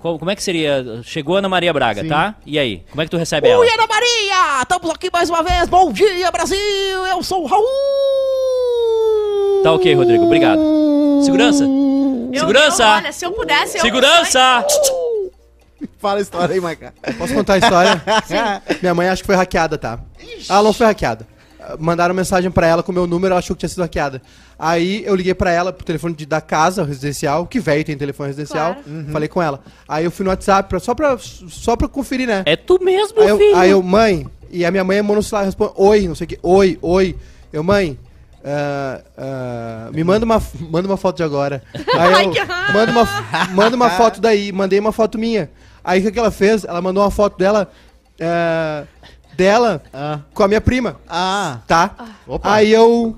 Como 0.00 0.30
é 0.30 0.36
que 0.36 0.42
seria? 0.42 1.00
Chegou 1.02 1.34
a 1.34 1.38
Ana 1.40 1.48
Maria 1.48 1.72
Braga, 1.72 2.02
Sim. 2.02 2.08
tá? 2.08 2.36
E 2.46 2.56
aí? 2.58 2.84
Como 2.90 3.02
é 3.02 3.04
que 3.04 3.10
tu 3.10 3.16
recebe 3.16 3.48
ela? 3.48 3.64
Ana 3.64 3.86
Maria! 3.86 4.62
Estamos 4.62 4.90
aqui 4.90 5.10
mais 5.12 5.28
uma 5.28 5.42
vez. 5.42 5.68
Bom 5.68 5.92
dia, 5.92 6.30
Brasil! 6.30 6.58
Eu 7.10 7.22
sou 7.22 7.42
o 7.42 7.46
Raul! 7.46 7.64
Tá 9.64 9.72
ok, 9.72 9.92
Rodrigo. 9.94 10.24
Obrigado. 10.24 10.60
Segurança. 11.24 11.64
Eu- 11.64 12.40
Segurança! 12.40 12.82
eu- 12.84 12.88
olha, 12.88 13.12
se 13.12 13.26
eu 13.26 13.32
pudesse, 13.32 13.78
eu... 13.78 13.82
Segurança! 13.82 14.64
Fala 15.98 16.18
a 16.18 16.22
história 16.22 16.54
aí, 16.54 16.60
Maica. 16.60 16.94
Posso 17.18 17.34
contar 17.34 17.54
a 17.54 17.58
história? 17.58 18.02
Minha 18.80 18.94
mãe 18.94 19.08
acho 19.08 19.22
que 19.22 19.26
foi 19.26 19.34
hackeada, 19.34 19.76
tá? 19.76 19.98
Ela 20.48 20.62
não 20.62 20.72
foi 20.72 20.86
hackeada. 20.86 21.26
Mandaram 21.78 22.14
mensagem 22.14 22.50
pra 22.52 22.68
ela 22.68 22.82
com 22.84 22.92
o 22.92 22.94
meu 22.94 23.06
número, 23.06 23.32
ela 23.32 23.40
achou 23.40 23.56
que 23.56 23.60
tinha 23.60 23.68
sido 23.68 23.80
hackeada. 23.82 24.22
Aí 24.58 25.04
eu 25.06 25.14
liguei 25.14 25.34
pra 25.34 25.50
ela 25.52 25.72
pro 25.72 25.84
telefone 25.84 26.14
de, 26.14 26.26
da 26.26 26.40
casa 26.40 26.82
residencial, 26.84 27.46
que 27.46 27.60
velho 27.60 27.84
tem 27.84 27.96
telefone 27.96 28.28
residencial. 28.30 28.74
Claro. 28.74 29.06
Falei 29.12 29.28
com 29.28 29.40
ela. 29.40 29.60
Aí 29.88 30.04
eu 30.04 30.10
fui 30.10 30.24
no 30.24 30.30
WhatsApp 30.30 30.68
pra, 30.68 30.80
só, 30.80 30.94
pra, 30.94 31.16
só 31.18 31.76
pra 31.76 31.86
conferir, 31.86 32.26
né? 32.26 32.42
É 32.44 32.56
tu 32.56 32.82
mesmo, 32.82 33.20
Aí 33.20 33.28
eu, 33.28 33.38
filho. 33.38 33.56
aí 33.56 33.70
eu, 33.70 33.82
mãe, 33.82 34.26
e 34.50 34.64
a 34.64 34.70
minha 34.70 34.82
mãe 34.82 34.98
é 34.98 35.02
monocelular, 35.02 35.44
responde, 35.46 35.72
oi, 35.76 36.08
não 36.08 36.14
sei 36.16 36.24
o 36.24 36.28
que, 36.28 36.38
oi, 36.42 36.76
oi. 36.82 37.14
Eu, 37.52 37.62
mãe, 37.62 37.96
ah, 38.44 39.00
ah, 39.16 39.90
me 39.92 40.02
manda 40.02 40.24
uma, 40.24 40.42
manda 40.68 40.88
uma 40.88 40.96
foto 40.96 41.18
de 41.18 41.22
agora. 41.22 41.62
Aí 41.74 42.14
Ai, 42.14 42.24
eu, 42.26 42.30
que 42.32 42.38
raiva. 42.40 42.72
manda 42.72 42.90
uma, 42.92 43.08
manda 43.54 43.76
uma 43.76 43.90
foto 43.90 44.20
daí, 44.20 44.50
mandei 44.50 44.78
uma 44.80 44.90
foto 44.92 45.18
minha. 45.18 45.50
Aí 45.84 46.00
o 46.00 46.02
que, 46.02 46.10
que 46.12 46.18
ela 46.18 46.30
fez? 46.32 46.64
Ela 46.64 46.82
mandou 46.82 47.02
uma 47.04 47.10
foto 47.12 47.38
dela, 47.38 47.70
ah, 48.20 48.84
dela 49.36 49.82
Ah. 49.94 50.18
com 50.34 50.42
a 50.42 50.48
minha 50.48 50.60
prima, 50.60 50.96
Ah, 51.08 51.58
tá? 51.66 51.94
Opa. 52.26 52.52
Aí 52.52 52.72
eu, 52.72 53.16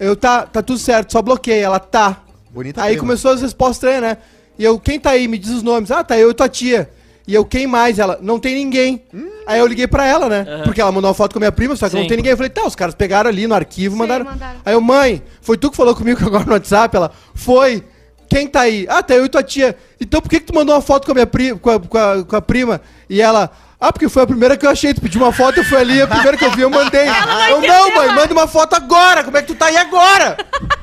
eu, 0.00 0.16
tá, 0.16 0.42
tá 0.46 0.62
tudo 0.62 0.78
certo, 0.78 1.12
só 1.12 1.22
bloqueei, 1.22 1.60
ela 1.60 1.78
tá. 1.78 2.22
bonita 2.50 2.82
Aí 2.82 2.94
prima. 2.94 3.00
começou 3.06 3.30
as 3.32 3.40
respostas 3.42 3.76
estranhas, 3.76 4.02
né? 4.02 4.16
E 4.58 4.64
eu, 4.64 4.78
quem 4.80 4.98
tá 4.98 5.10
aí? 5.10 5.28
Me 5.28 5.38
diz 5.38 5.50
os 5.50 5.62
nomes. 5.62 5.90
Ah, 5.90 6.02
tá 6.02 6.18
eu 6.18 6.30
e 6.30 6.34
tua 6.34 6.48
tia. 6.48 6.90
E 7.26 7.34
eu, 7.34 7.44
quem 7.44 7.66
mais? 7.66 7.98
Ela, 7.98 8.18
não 8.20 8.38
tem 8.40 8.54
ninguém. 8.56 9.02
Aí 9.46 9.58
eu 9.60 9.66
liguei 9.66 9.86
pra 9.86 10.04
ela, 10.06 10.28
né? 10.28 10.62
Porque 10.64 10.80
ela 10.80 10.90
mandou 10.90 11.08
uma 11.08 11.14
foto 11.14 11.32
com 11.32 11.38
a 11.38 11.42
minha 11.42 11.52
prima, 11.52 11.76
só 11.76 11.86
que 11.86 11.92
Sim. 11.92 12.00
não 12.00 12.08
tem 12.08 12.16
ninguém. 12.16 12.32
Eu 12.32 12.36
falei, 12.36 12.50
tá, 12.50 12.66
os 12.66 12.74
caras 12.74 12.94
pegaram 12.94 13.30
ali 13.30 13.46
no 13.46 13.54
arquivo, 13.54 13.94
Sim, 13.94 13.98
mandaram. 14.00 14.24
mandaram. 14.24 14.58
Aí 14.64 14.74
eu, 14.74 14.80
mãe, 14.80 15.22
foi 15.40 15.56
tu 15.56 15.70
que 15.70 15.76
falou 15.76 15.94
comigo 15.94 16.20
agora 16.26 16.44
no 16.44 16.52
WhatsApp? 16.52 16.94
Ela, 16.96 17.10
foi. 17.34 17.84
Quem 18.30 18.46
tá 18.46 18.60
aí? 18.60 18.86
Ah, 18.88 19.02
tá 19.02 19.14
eu 19.14 19.24
e 19.24 19.28
tua 19.28 19.42
tia. 19.42 19.76
Então 20.00 20.20
por 20.22 20.30
que, 20.30 20.38
que 20.40 20.46
tu 20.46 20.54
mandou 20.54 20.74
uma 20.74 20.80
foto 20.80 21.04
com 21.04 21.10
a 21.10 21.14
minha 21.14 21.26
prima, 21.26 21.58
com 21.58 21.68
a, 21.70 21.80
com 21.80 21.98
a- 21.98 22.24
com 22.24 22.36
a 22.36 22.40
prima? 22.40 22.80
E 23.08 23.20
ela, 23.20 23.50
ah, 23.80 23.92
porque 23.92 24.08
foi 24.08 24.22
a 24.22 24.26
primeira 24.26 24.56
que 24.56 24.64
eu 24.64 24.70
achei. 24.70 24.94
Tu 24.94 25.00
pediu 25.00 25.20
uma 25.20 25.32
foto, 25.32 25.58
eu 25.58 25.64
fui 25.64 25.76
ali, 25.78 26.00
a 26.00 26.06
primeira 26.06 26.36
que 26.36 26.44
eu 26.44 26.50
vi, 26.52 26.62
eu 26.62 26.70
mandei. 26.70 27.08
eu, 27.08 27.58
entendeu, 27.58 27.68
não, 27.88 27.94
mãe, 27.96 28.08
manda 28.14 28.32
uma 28.32 28.46
foto 28.46 28.74
agora. 28.74 29.24
Como 29.24 29.36
é 29.36 29.42
que 29.42 29.48
tu 29.48 29.54
tá 29.56 29.66
aí 29.66 29.76
agora? 29.76 30.36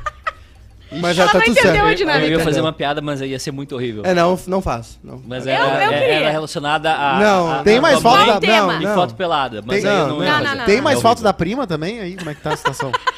Mas 0.90 1.18
já 1.18 1.24
Ela 1.24 1.32
tá 1.34 1.38
não 1.40 1.46
tudo 1.46 1.54
certo. 1.56 1.84
a 1.86 2.20
Eu 2.22 2.30
ia 2.30 2.40
fazer 2.40 2.62
uma 2.62 2.72
piada, 2.72 3.02
mas 3.02 3.22
aí 3.22 3.32
ia 3.32 3.40
ser 3.40 3.52
muito 3.52 3.76
horrível. 3.76 4.04
É, 4.06 4.14
não, 4.14 4.40
não 4.48 4.62
faço. 4.62 4.98
Não. 5.04 5.22
Mas 5.28 5.46
Eu- 5.46 5.52
era, 5.52 5.64
eu 5.66 5.70
era- 5.70 5.90
queria. 6.00 6.14
era 6.16 6.30
relacionada 6.32 6.94
a. 6.94 7.20
Não, 7.20 7.52
a- 7.52 7.64
Tem 7.64 7.78
a 7.78 7.82
mais 7.82 8.00
tua 8.00 8.10
foto 8.12 8.40
da... 8.40 8.48
Não, 8.48 8.82
E 8.82 8.84
não. 8.86 8.96
foto 8.96 9.14
pelada. 9.16 9.62
Mas 9.66 9.82
Tem- 9.84 9.92
aí 9.92 9.98
eu 9.98 10.08
não, 10.08 10.20
não, 10.20 10.26
não, 10.26 10.44
não, 10.44 10.56
não. 10.56 10.66
Tem 10.66 10.80
mais 10.80 10.98
É 10.98 11.02
fotos 11.02 11.22
horrível. 11.22 11.24
da 11.24 11.34
prima 11.34 11.68
também 11.68 12.00
aí? 12.00 12.16
Como 12.16 12.30
é 12.30 12.34
que 12.34 12.40
tá 12.42 12.54
a 12.54 12.56
situação? 12.56 12.94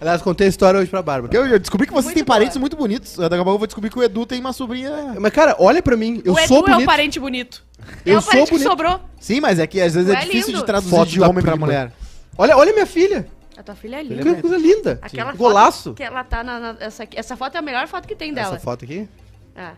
Aliás, 0.00 0.22
contei 0.22 0.46
a 0.46 0.50
história 0.50 0.78
hoje 0.80 0.88
pra 0.90 1.02
Bárbara. 1.02 1.34
Eu, 1.36 1.46
eu 1.46 1.58
descobri 1.58 1.86
que 1.86 1.92
vocês 1.92 2.06
Muito 2.06 2.14
têm 2.16 2.24
boa. 2.24 2.36
parentes 2.36 2.56
muito 2.56 2.76
bonitos. 2.76 3.16
Daqui 3.16 3.34
a 3.34 3.38
pouco 3.38 3.50
eu 3.50 3.58
vou 3.58 3.66
descobrir 3.66 3.90
que 3.90 3.98
o 3.98 4.02
Edu 4.02 4.24
tem 4.26 4.40
uma 4.40 4.52
sobrinha. 4.52 5.14
Mas, 5.18 5.32
cara, 5.32 5.56
olha 5.58 5.82
pra 5.82 5.96
mim. 5.96 6.22
Eu 6.24 6.34
o 6.34 6.38
Edu 6.38 6.46
sou 6.48 6.58
é 6.58 6.60
o 6.60 6.64
bonito. 6.74 6.86
parente 6.86 7.18
bonito. 7.20 7.64
Eu 8.06 8.14
é 8.14 8.18
o 8.18 8.20
sou 8.20 8.30
parente 8.30 8.46
que 8.46 8.52
bonito. 8.52 8.68
sobrou. 8.68 9.00
Sim, 9.18 9.40
mas 9.40 9.58
é 9.58 9.66
que 9.66 9.80
às 9.80 9.94
vezes 9.94 10.10
é 10.10 10.14
é 10.14 10.20
difícil 10.20 10.48
lindo. 10.48 10.60
de 10.60 10.66
traduzir 10.66 10.90
Foto 10.90 11.08
de 11.10 11.18
da 11.18 11.28
homem 11.28 11.42
pra 11.42 11.52
prima. 11.52 11.66
mulher. 11.66 11.92
Olha, 12.36 12.56
olha 12.56 12.72
minha 12.72 12.86
filha. 12.86 13.26
A 13.56 13.62
tua 13.62 13.74
filha 13.74 13.96
é 13.96 14.00
é 14.00 14.02
linda. 14.04 14.34
Que 14.36 14.40
coisa 14.40 14.56
linda. 14.56 14.98
Aquela 15.02 15.30
foto 15.32 15.38
Golaço. 15.38 15.94
que 15.94 16.02
ela 16.04 16.22
tá 16.22 16.44
na, 16.44 16.60
na- 16.60 16.76
essa, 16.78 17.02
aqui- 17.02 17.18
essa 17.18 17.36
foto 17.36 17.56
é 17.56 17.58
a 17.58 17.62
melhor 17.62 17.88
foto 17.88 18.06
que 18.06 18.14
tem 18.14 18.32
dela. 18.32 18.54
Essa 18.54 18.60
foto 18.64 18.84
aqui? 18.84 19.08
É. 19.56 19.70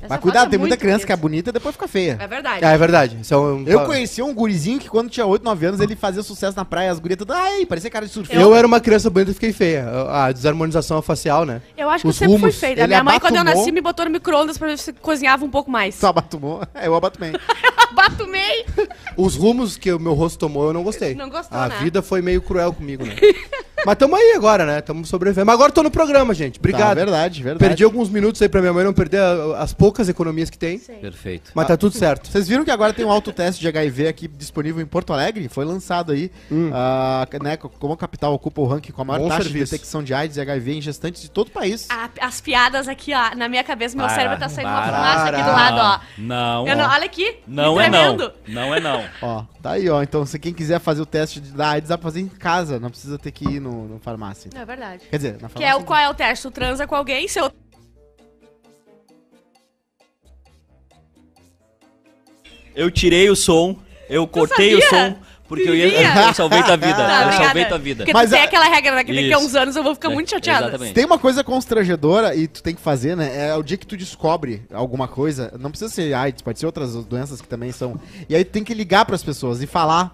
Essa 0.00 0.06
Mas 0.08 0.20
cuidado, 0.20 0.46
é 0.46 0.50
tem 0.50 0.58
muita 0.58 0.76
criança 0.76 1.06
que 1.06 1.12
é 1.12 1.16
bonita. 1.16 1.50
e 1.50 1.52
depois 1.52 1.74
fica 1.74 1.88
feia. 1.88 2.16
É 2.20 2.26
verdade. 2.26 2.64
Ah, 2.64 2.70
é 2.72 2.78
verdade. 2.78 3.18
Isso 3.20 3.32
é 3.32 3.36
um- 3.36 3.64
Eu 3.66 3.84
conheci 3.86 4.22
um 4.22 4.32
gurizinho 4.34 4.78
que 4.78 4.88
quando 4.88 5.08
tinha 5.10 5.24
8, 5.26 5.42
9 5.44 5.66
anos 5.66 5.80
ele 5.80 5.96
fazia 5.96 6.22
sucesso 6.22 6.56
na 6.56 6.64
praia, 6.64 6.90
as 6.90 6.98
gurias 6.98 7.18
todas, 7.18 7.36
ai, 7.36 7.64
parecia 7.66 7.90
cara 7.90 8.06
de 8.06 8.12
surfista. 8.12 8.40
Eu 8.40 8.54
era 8.54 8.66
uma 8.66 8.80
criança 8.80 9.08
bonita 9.10 9.30
e 9.30 9.34
fiquei 9.34 9.52
feia. 9.52 9.86
A 10.10 10.30
desarmonização 10.32 11.00
facial, 11.02 11.44
né? 11.44 11.62
Eu 11.76 11.88
acho 11.88 12.02
que 12.02 12.08
Os 12.08 12.16
eu 12.16 12.18
sempre 12.20 12.34
fui 12.34 12.40
rumos. 12.42 12.56
feia. 12.60 12.72
A 12.74 12.78
Ele 12.78 12.86
minha 12.88 13.04
mãe, 13.04 13.18
quando 13.20 13.34
eu 13.34 13.40
abatumou. 13.40 13.60
nasci, 13.62 13.72
me 13.72 13.80
botou 13.80 14.04
no 14.04 14.10
micro-ondas 14.10 14.58
pra 14.58 14.68
ver 14.68 14.78
se 14.78 14.92
cozinhava 14.92 15.44
um 15.44 15.50
pouco 15.50 15.70
mais. 15.70 15.94
Só 15.94 16.08
abatumou. 16.08 16.62
É, 16.74 16.86
eu 16.86 16.94
abatumei. 16.94 17.32
Batumei! 17.94 18.66
Os 19.16 19.36
rumos 19.36 19.76
que 19.76 19.92
o 19.92 20.00
meu 20.00 20.14
rosto 20.14 20.38
tomou, 20.38 20.66
eu 20.66 20.72
não 20.72 20.82
gostei. 20.82 21.14
Não 21.14 21.28
gostou, 21.30 21.56
A 21.56 21.68
né? 21.68 21.76
vida 21.80 22.02
foi 22.02 22.20
meio 22.20 22.42
cruel 22.42 22.72
comigo, 22.72 23.04
né? 23.04 23.14
Mas 23.86 23.96
tamo 23.96 24.16
aí 24.16 24.32
agora, 24.36 24.64
né? 24.66 24.80
Tamo 24.80 25.04
sobrevivendo. 25.04 25.46
Mas 25.46 25.54
agora 25.54 25.72
tô 25.72 25.82
no 25.82 25.90
programa, 25.90 26.32
gente. 26.34 26.54
Tá, 26.54 26.60
Obrigado. 26.60 26.96
verdade, 26.96 27.42
verdade. 27.42 27.58
Perdi 27.68 27.84
alguns 27.84 28.08
minutos 28.08 28.40
aí 28.42 28.48
pra 28.48 28.60
minha 28.60 28.72
mãe 28.72 28.84
não 28.84 28.92
perder 28.92 29.18
a- 29.20 29.58
as 29.58 29.72
poucas 29.72 30.08
economias 30.08 30.48
que 30.50 30.58
tem. 30.58 30.78
Sim. 30.78 30.94
Perfeito. 30.94 31.50
Mas 31.54 31.66
tá 31.66 31.76
tudo 31.76 31.96
certo. 31.96 32.28
Vocês 32.28 32.46
viram 32.48 32.64
que 32.64 32.70
agora 32.70 32.92
tem 32.92 33.04
um 33.04 33.10
autoteste 33.10 33.60
de 33.60 33.68
HIV 33.68 34.08
aqui 34.08 34.28
disponível 34.28 34.82
em 34.82 34.86
Porto 34.86 35.12
Alegre? 35.12 35.48
Foi 35.48 35.64
lançado 35.64 36.12
aí. 36.12 36.30
ah, 36.72 37.26
né, 37.42 37.56
como 37.56 37.92
a 37.92 37.96
capital 37.96 38.32
ocupa 38.34 38.60
o 38.60 38.66
ranking 38.66 38.92
com 38.92 39.02
a 39.02 39.04
maior 39.04 39.20
Bom 39.20 39.28
taxa 39.28 39.42
serviço. 39.44 39.64
de 39.66 39.70
detecção 39.72 40.02
de 40.02 40.14
AIDS 40.14 40.36
e 40.36 40.40
HIV 40.40 40.72
em 40.74 40.80
gestantes 40.80 41.22
de 41.22 41.30
todo 41.30 41.48
o 41.48 41.50
país. 41.50 41.86
A- 41.90 42.08
as 42.20 42.40
piadas 42.40 42.88
aqui, 42.88 43.12
ó, 43.14 43.34
na 43.36 43.48
minha 43.48 43.64
cabeça, 43.64 43.96
meu 43.96 44.06
Para, 44.06 44.14
cérebro 44.14 44.38
tá 44.38 44.48
saindo 44.48 44.68
uma 44.70 44.82
para. 44.82 44.92
fumaça 44.96 45.28
aqui 45.30 45.42
do 45.42 45.48
lado, 45.50 45.76
ó. 45.78 46.00
Não. 46.18 46.68
Eu 46.68 46.76
não, 46.76 46.90
olha 46.90 47.04
aqui. 47.04 47.36
Não 47.46 47.76
me 47.76 47.82
é 47.84 47.88
não. 47.90 48.16
tremendo. 48.16 48.32
Não 48.48 48.74
é 48.74 48.80
não. 48.80 49.04
Ó, 49.22 49.44
tá 49.62 49.72
aí, 49.72 49.88
ó. 49.88 50.02
Então, 50.02 50.24
se 50.26 50.38
quem 50.38 50.52
quiser 50.52 50.80
fazer 50.80 51.02
o 51.02 51.06
teste 51.06 51.40
de- 51.40 51.50
da 51.52 51.70
AIDS, 51.70 51.88
dá 51.88 51.98
pra 51.98 52.04
fazer 52.10 52.20
em 52.20 52.28
casa. 52.28 52.78
Não 52.80 52.90
precisa 52.90 53.18
ter 53.18 53.30
que 53.30 53.44
ir 53.44 53.60
no, 53.60 53.73
no 53.82 53.98
farmácia. 53.98 54.50
É 54.54 54.64
verdade. 54.64 55.02
Quer 55.10 55.16
dizer, 55.16 55.32
na 55.34 55.48
farmácia. 55.48 55.58
Que 55.58 55.64
é 55.64 55.74
o, 55.74 55.84
qual 55.84 55.98
é 55.98 56.08
o 56.08 56.14
teste? 56.14 56.42
Tu 56.42 56.50
transa 56.50 56.86
com 56.86 56.94
alguém, 56.94 57.26
seu... 57.28 57.50
Eu 62.74 62.90
tirei 62.90 63.30
o 63.30 63.36
som, 63.36 63.76
eu 64.08 64.26
cortei 64.26 64.74
o 64.74 64.82
som 64.82 65.16
Porque 65.46 65.68
eu, 65.68 65.74
ia, 65.76 65.86
eu 66.26 66.34
salvei 66.34 66.62
tua 66.62 66.76
vida. 66.76 66.94
Tá, 66.96 67.02
eu 67.02 67.22
obrigada. 67.26 67.44
salvei 67.44 67.64
tua 67.66 67.78
vida. 67.78 67.98
Porque 68.04 68.12
Mas 68.12 68.30
tu 68.30 68.32
tem 68.32 68.40
é- 68.40 68.44
aquela 68.44 68.64
regra, 68.64 68.94
né? 68.96 69.04
Que 69.04 69.14
daqui 69.14 69.32
a 69.32 69.38
uns 69.38 69.54
anos 69.54 69.76
eu 69.76 69.82
vou 69.84 69.94
ficar 69.94 70.10
muito 70.10 70.26
É, 70.26 70.30
chateada. 70.30 70.68
exatamente. 70.68 70.94
Tem 70.94 71.04
uma 71.04 71.18
coisa 71.18 71.44
constrangedora 71.44 72.34
e 72.34 72.48
tu 72.48 72.62
tem 72.62 72.74
que 72.74 72.80
fazer, 72.80 73.16
né? 73.16 73.48
É 73.50 73.54
o 73.54 73.62
dia 73.62 73.76
que 73.76 73.86
tu 73.86 73.96
descobre 73.96 74.62
alguma 74.72 75.06
coisa. 75.06 75.52
Não 75.60 75.70
precisa 75.70 75.92
ser 75.92 76.14
AIDS, 76.14 76.42
pode 76.42 76.58
ser 76.58 76.66
outras 76.66 76.94
doenças 77.04 77.40
que 77.40 77.46
também 77.46 77.70
são. 77.70 78.00
E 78.28 78.34
aí 78.34 78.44
tu 78.44 78.50
tem 78.50 78.64
que 78.64 78.74
ligar 78.74 79.04
pras 79.04 79.22
pessoas 79.22 79.62
e 79.62 79.66
falar. 79.66 80.12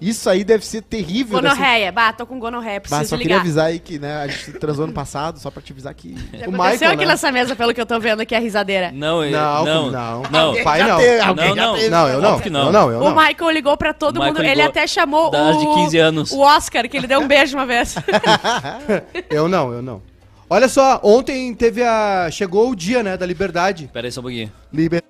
Isso 0.00 0.28
aí 0.28 0.44
deve 0.44 0.64
ser 0.66 0.82
terrível. 0.82 1.40
deve 1.40 1.54
ser- 1.54 1.60
Gonorreia. 1.60 1.92
Bah, 1.92 2.12
tô 2.12 2.26
com 2.26 2.38
gonorreia, 2.38 2.78
Bah, 2.80 2.88
preciso 2.88 3.10
só 3.10 3.16
queria 3.16 3.28
ligar. 3.36 3.40
avisar 3.40 3.66
aí 3.66 3.78
que, 3.78 3.98
né, 3.98 4.16
a 4.22 4.26
gente 4.26 4.52
transou 4.58 4.84
ano 4.84 4.92
passado, 4.92 5.38
só 5.38 5.50
pra 5.50 5.62
te 5.62 5.72
avisar 5.72 5.94
que. 5.94 6.14
Já 6.14 6.20
O 6.46 6.50
aconteceu 6.50 6.52
Michael, 6.72 6.90
aqui 6.92 7.00
né? 7.04 7.06
nessa 7.06 7.32
mesa, 7.32 7.56
pelo 7.56 7.72
que 7.72 7.80
eu 7.80 7.86
tô 7.86 7.98
vendo 8.00 8.20
aqui, 8.20 8.34
a 8.34 8.38
risadeira. 8.38 8.90
Não, 8.92 9.24
eu- 9.24 9.30
Não, 9.30 9.64
não, 9.64 9.90
não. 9.90 10.22
não. 10.30 10.62
Pai 10.64 10.82
não. 10.82 10.96
teve- 10.98 11.20
alguém 11.20 11.54
Não, 11.54 11.76
não. 11.76 11.90
Não, 11.90 12.08
eu 12.08 12.20
não. 12.20 12.40
Que 12.40 12.50
não. 12.50 12.66
Eu 12.66 12.72
não, 12.72 12.88
O 12.88 13.10
não. 13.10 13.16
Michael 13.16 13.50
ligou 13.50 13.76
pra 13.76 13.92
todo 13.94 14.22
mundo. 14.22 14.42
Ele 14.42 14.62
até 14.62 14.86
chamou 14.86 15.28
o... 15.34 15.58
de 15.58 15.66
15 15.82 15.98
anos. 15.98 16.32
o 16.32 16.40
Oscar, 16.40 16.88
que 16.88 16.96
ele 16.96 17.06
deu 17.06 17.20
um 17.20 17.28
beijo 17.28 17.56
uma 17.56 17.66
vez. 17.66 17.94
Eu 19.30 19.48
não, 19.48 19.72
eu 19.72 19.82
não. 19.82 20.02
Olha 20.48 20.68
só, 20.68 21.00
ontem 21.02 21.54
teve 21.54 21.82
a. 21.82 22.28
Chegou 22.30 22.70
o 22.70 22.76
dia, 22.76 23.02
né, 23.02 23.16
da 23.16 23.24
liberdade. 23.26 23.88
Pera 23.92 24.06
aí 24.06 24.12
só 24.12 24.20
um 24.20 24.24
pouquinho. 24.24 24.52
Liber... 24.72 25.02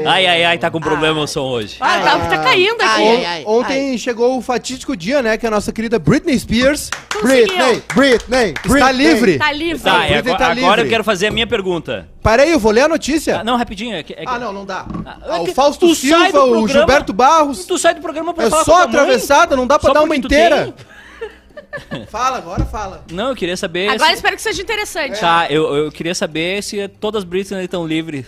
Ai, 0.06 0.26
ai, 0.28 0.44
ai, 0.46 0.58
tá 0.58 0.70
com 0.70 0.80
problema 0.80 1.22
o 1.22 1.28
som 1.28 1.41
hoje. 1.41 1.78
Ah, 1.80 2.00
tá, 2.02 2.20
tá 2.20 2.38
caindo 2.39 2.80
aqui. 2.82 3.02
On- 3.46 3.60
ontem 3.60 3.98
chegou 3.98 4.38
o 4.38 4.41
fatídico 4.41 4.96
dia, 4.96 5.22
né, 5.22 5.38
que 5.38 5.46
a 5.46 5.50
nossa 5.52 5.72
querida 5.72 5.98
Britney 6.00 6.38
Spears 6.39 6.89
Conseguiu. 7.12 7.58
Britney, 7.58 7.84
Britney, 7.94 8.54
está 8.65 8.91
livre. 8.91 9.38
Tá 9.38 9.52
livre. 9.52 9.84
Tá, 9.84 9.91
Britney 10.00 10.13
é 10.15 10.17
agora, 10.20 10.38
tá 10.38 10.46
agora 10.46 10.56
livre. 10.56 10.82
eu 10.82 10.89
quero 10.89 11.04
fazer 11.04 11.28
a 11.28 11.32
minha 11.32 11.48
pergunta. 11.48 12.08
Para 12.22 12.44
aí, 12.44 12.52
eu 12.52 12.60
vou 12.60 12.72
ler 12.72 12.82
a 12.82 12.88
notícia. 12.88 13.39
Ah, 13.39 13.44
não, 13.44 13.58
rapidinho. 13.58 13.96
É 13.96 14.04
que, 14.04 14.13
é 14.13 14.17
que- 14.17 14.24
Ah, 14.28 14.38
não, 14.39 14.54
não 14.54 14.65
dá. 14.65 14.86
Ah, 15.06 15.17
Ah, 15.28 15.38
é 15.38 15.39
o 15.41 15.46
que 15.46 15.54
Fausto 15.54 15.88
tu 15.88 15.96
sai 15.96 16.10
Silva, 16.10 16.32
do 16.32 16.38
o 16.46 16.50
programa- 16.50 16.67
Gilberto 16.70 17.13
Barros. 17.13 17.65
Tu 17.65 17.78
sai 17.80 17.96
do 17.96 18.02
programa 18.02 18.34
pra 18.34 18.46
É 18.46 18.50
falar 18.50 18.63
só 18.63 18.72
com 18.72 18.78
a 18.78 18.82
tua 18.84 18.91
mãe? 18.91 19.02
atravessada, 19.02 19.56
não 19.56 19.65
dá 19.67 19.80
pra 19.80 19.88
Só 19.88 19.94
dar 19.94 20.02
uma 20.02 20.08
porque 20.08 20.22
tu 20.22 20.26
inteira. 20.28 20.63
tem? 20.65 20.74
Fala, 22.10 22.38
agora 22.38 22.65
fala. 22.65 23.03
Não, 23.12 23.29
eu 23.29 23.36
queria 23.36 23.55
saber. 23.55 23.89
Agora 23.89 24.10
se... 24.10 24.15
espero 24.15 24.36
que 24.36 24.41
seja 24.41 24.62
interessante. 24.62 25.19
Tá, 25.19 25.47
eu, 25.49 25.73
eu 25.75 25.91
queria 25.91 26.13
saber 26.13 26.62
se 26.63 26.88
todas 26.88 27.19
as 27.19 27.23
Britney 27.23 27.63
estão 27.63 27.88
livres. 27.88 28.25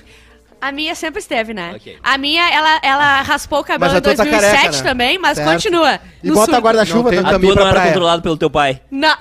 A 0.61 0.71
minha 0.71 0.95
sempre 0.95 1.19
esteve, 1.19 1.53
né? 1.53 1.73
Ok. 1.75 1.97
A 2.01 2.17
minha, 2.17 2.49
ela, 2.49 2.79
ela 2.81 3.21
raspou 3.21 3.59
o 3.59 3.63
cabelo 3.65 3.95
a 3.95 3.97
em 3.97 4.01
tua 4.01 4.15
tá 4.15 4.23
2007 4.23 4.55
careca, 4.55 4.77
né? 4.77 4.83
também, 4.83 5.17
mas 5.17 5.35
Certo. 5.35 5.51
continua. 5.51 5.99
E 6.23 6.27
no 6.29 6.35
bota 6.35 6.57
guarda-chuva 6.57 7.09
também. 7.09 7.25
A 7.25 7.31
caminho 7.31 7.53
tua 7.53 7.63
não 7.63 7.69
era 7.69 7.81
praia. 7.81 8.21
pelo 8.21 8.37
teu 8.37 8.49
pai. 8.49 8.81
Não. 8.89 9.17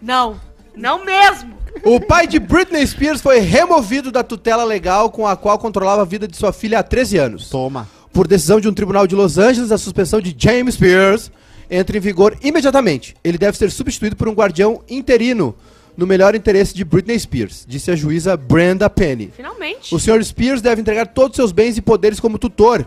Não. 0.00 0.40
Não 0.76 1.04
mesmo. 1.04 1.58
O 1.82 2.00
pai 2.00 2.28
de 2.28 2.38
Britney 2.38 2.86
Spears 2.86 3.20
foi 3.20 3.40
removido 3.40 4.12
da 4.12 4.22
tutela 4.22 4.62
legal 4.62 5.10
com 5.10 5.26
a 5.26 5.36
qual 5.36 5.58
controlava 5.58 6.02
a 6.02 6.04
vida 6.04 6.28
de 6.28 6.36
sua 6.36 6.52
filha 6.52 6.78
há 6.78 6.82
13 6.84 7.18
anos. 7.18 7.48
Toma. 7.48 7.88
Por 8.12 8.28
decisão 8.28 8.60
de 8.60 8.68
um 8.68 8.72
tribunal 8.72 9.08
de 9.08 9.16
Los 9.16 9.36
Angeles, 9.36 9.72
a 9.72 9.78
suspensão 9.78 10.20
de 10.20 10.32
James 10.38 10.74
Spears 10.74 11.30
entra 11.70 11.96
em 11.96 12.00
vigor 12.00 12.36
imediatamente. 12.42 13.14
Ele 13.22 13.38
deve 13.38 13.56
ser 13.56 13.70
substituído 13.70 14.16
por 14.16 14.28
um 14.28 14.32
guardião 14.34 14.82
interino 14.88 15.54
no 15.96 16.06
melhor 16.06 16.34
interesse 16.34 16.74
de 16.74 16.84
Britney 16.84 17.18
Spears, 17.18 17.64
disse 17.68 17.90
a 17.90 17.96
juíza 17.96 18.36
Brenda 18.36 18.88
Penny. 18.88 19.30
Finalmente. 19.36 19.94
O 19.94 19.98
Sr. 19.98 20.22
Spears 20.24 20.62
deve 20.62 20.80
entregar 20.80 21.06
todos 21.08 21.36
seus 21.36 21.52
bens 21.52 21.76
e 21.76 21.82
poderes 21.82 22.18
como 22.18 22.38
tutor. 22.38 22.86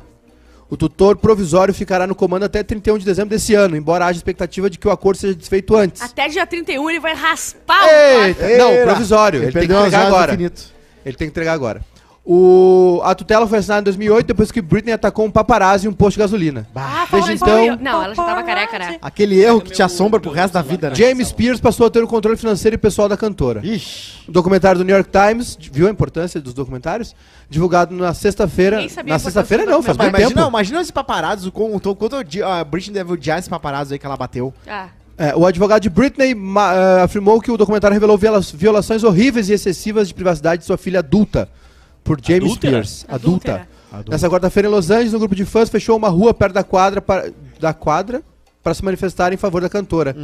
O 0.70 0.76
tutor 0.78 1.16
provisório 1.18 1.74
ficará 1.74 2.08
no 2.08 2.16
comando 2.16 2.44
até 2.46 2.64
31 2.64 2.98
de 2.98 3.06
dezembro 3.06 3.30
desse 3.30 3.54
ano, 3.54 3.78
embora 3.78 4.06
haja 4.06 4.18
expectativa 4.18 4.70
de 4.70 4.80
que 4.80 4.88
o 4.88 4.92
acordo 4.92 5.18
seja 5.20 5.36
desfeito 5.36 5.76
antes. 5.76 6.02
Até 6.02 6.28
dia 6.28 6.48
31 6.48 6.90
ele 6.90 7.00
vai 7.00 7.14
raspar 7.14 7.84
o 7.84 8.26
Eita, 8.26 8.48
não, 8.58 8.72
Eira. 8.72 8.86
provisório. 8.86 9.38
Ele, 9.40 9.46
Ele 9.48 9.52
tem 9.54 9.68
que 9.68 9.74
entregar 9.76 10.08
agora. 10.08 10.34
infinito. 10.34 10.64
Ele 11.06 11.16
tem 11.18 11.28
que 11.28 11.32
entregar 11.32 11.54
agora. 11.54 11.86
O... 12.26 13.02
A 13.04 13.14
tutela 13.14 13.46
foi 13.46 13.58
assinada 13.58 13.82
em 13.82 13.84
2008, 13.84 14.28
depois 14.28 14.50
que 14.50 14.62
Britney 14.62 14.94
atacou 14.94 15.26
um 15.26 15.32
paparazzi 15.32 15.88
em 15.88 15.90
um 15.90 15.94
posto 15.94 16.14
de 16.14 16.20
gasolina. 16.20 16.66
Ah, 16.74 17.06
Desde 17.12 17.34
então- 17.34 17.76
Não, 17.82 18.02
ela 18.04 18.16
já 18.16 18.24
tava 18.24 18.44
careca, 18.44 18.80
né? 18.80 18.98
Aquele 19.02 19.42
erro 19.42 19.60
que 19.60 19.72
te 19.72 19.84
assombra 19.84 20.22
pro 20.22 20.32
resto 20.32 20.54
da 20.54 20.62
vida, 20.62 20.90
né? 20.90 20.96
James 20.96 21.28
Spears 21.28 21.60
passou 21.60 21.86
a 21.88 21.90
ter 21.90 22.02
o 22.02 22.08
controle 22.08 22.38
financeiro 22.38 22.76
e 22.76 22.78
pessoal 22.78 23.10
da 23.10 23.18
cantora. 23.18 23.60
Ixi. 23.62 24.24
O 24.30 24.32
documentário 24.32 24.80
do 24.80 24.86
New 24.86 24.96
York 24.96 25.10
Times, 25.12 25.58
viu 25.72 25.86
a 25.88 25.90
importância 25.92 26.40
dos 26.40 26.54
documentários? 26.54 27.14
Divulgado 27.50 27.94
na 27.94 28.14
sexta-feira. 28.14 28.80
Na 29.06 29.20
sexta-feira 29.20 29.66
não, 29.66 29.84
faz 29.84 29.98
muito 29.98 30.10
imagina, 30.10 30.30
tempo. 30.30 30.48
imagina 30.48 30.82
esse 30.82 30.94
paparazzo, 30.94 31.50
o 31.50 31.52
quanto, 31.52 31.94
quanto 31.96 32.16
a 32.16 32.64
Britney 32.64 32.94
deve 32.94 33.12
odiar 33.12 33.40
esse 33.40 33.50
paparazzo 33.50 33.92
aí 33.94 34.00
que 34.00 34.06
ela 34.06 34.16
bateu. 34.16 34.54
Ah. 34.66 34.88
É, 35.18 35.36
o 35.36 35.46
advogado 35.46 35.82
de 35.82 35.90
Britney 35.90 36.32
eh, 36.32 37.02
afirmou 37.04 37.40
que 37.40 37.52
o 37.52 37.58
documentário 37.58 37.94
revelou 37.94 38.18
viola- 38.18 38.40
violações 38.54 39.04
horríveis 39.04 39.48
e 39.50 39.54
excessivas 39.54 40.08
de 40.08 40.14
privacidade 40.14 40.62
de 40.62 40.66
sua 40.66 40.78
filha 40.78 41.00
adulta 41.00 41.50
por 42.04 42.20
James 42.22 42.44
Adúltera? 42.44 42.84
Spears. 42.84 43.06
Adulta. 43.08 43.68
Adúltera. 43.92 44.04
Nessa 44.10 44.30
quarta-feira 44.30 44.68
em 44.68 44.72
Los 44.72 44.90
Angeles, 44.90 45.14
um 45.14 45.20
grupo 45.20 45.36
de 45.36 45.46
fãs 45.46 45.70
fechou 45.70 45.96
uma 45.96 46.10
rua 46.10 46.34
perto 46.34 46.54
da 46.54 46.64
quadra 46.64 47.02
para, 47.02 47.32
da 47.60 47.74
quadra 47.74 48.24
para 48.64 48.74
se 48.74 48.84
manifestar 48.84 49.34
em 49.34 49.38
favor 49.38 49.62
da 49.62 49.70
cantora, 49.70 50.16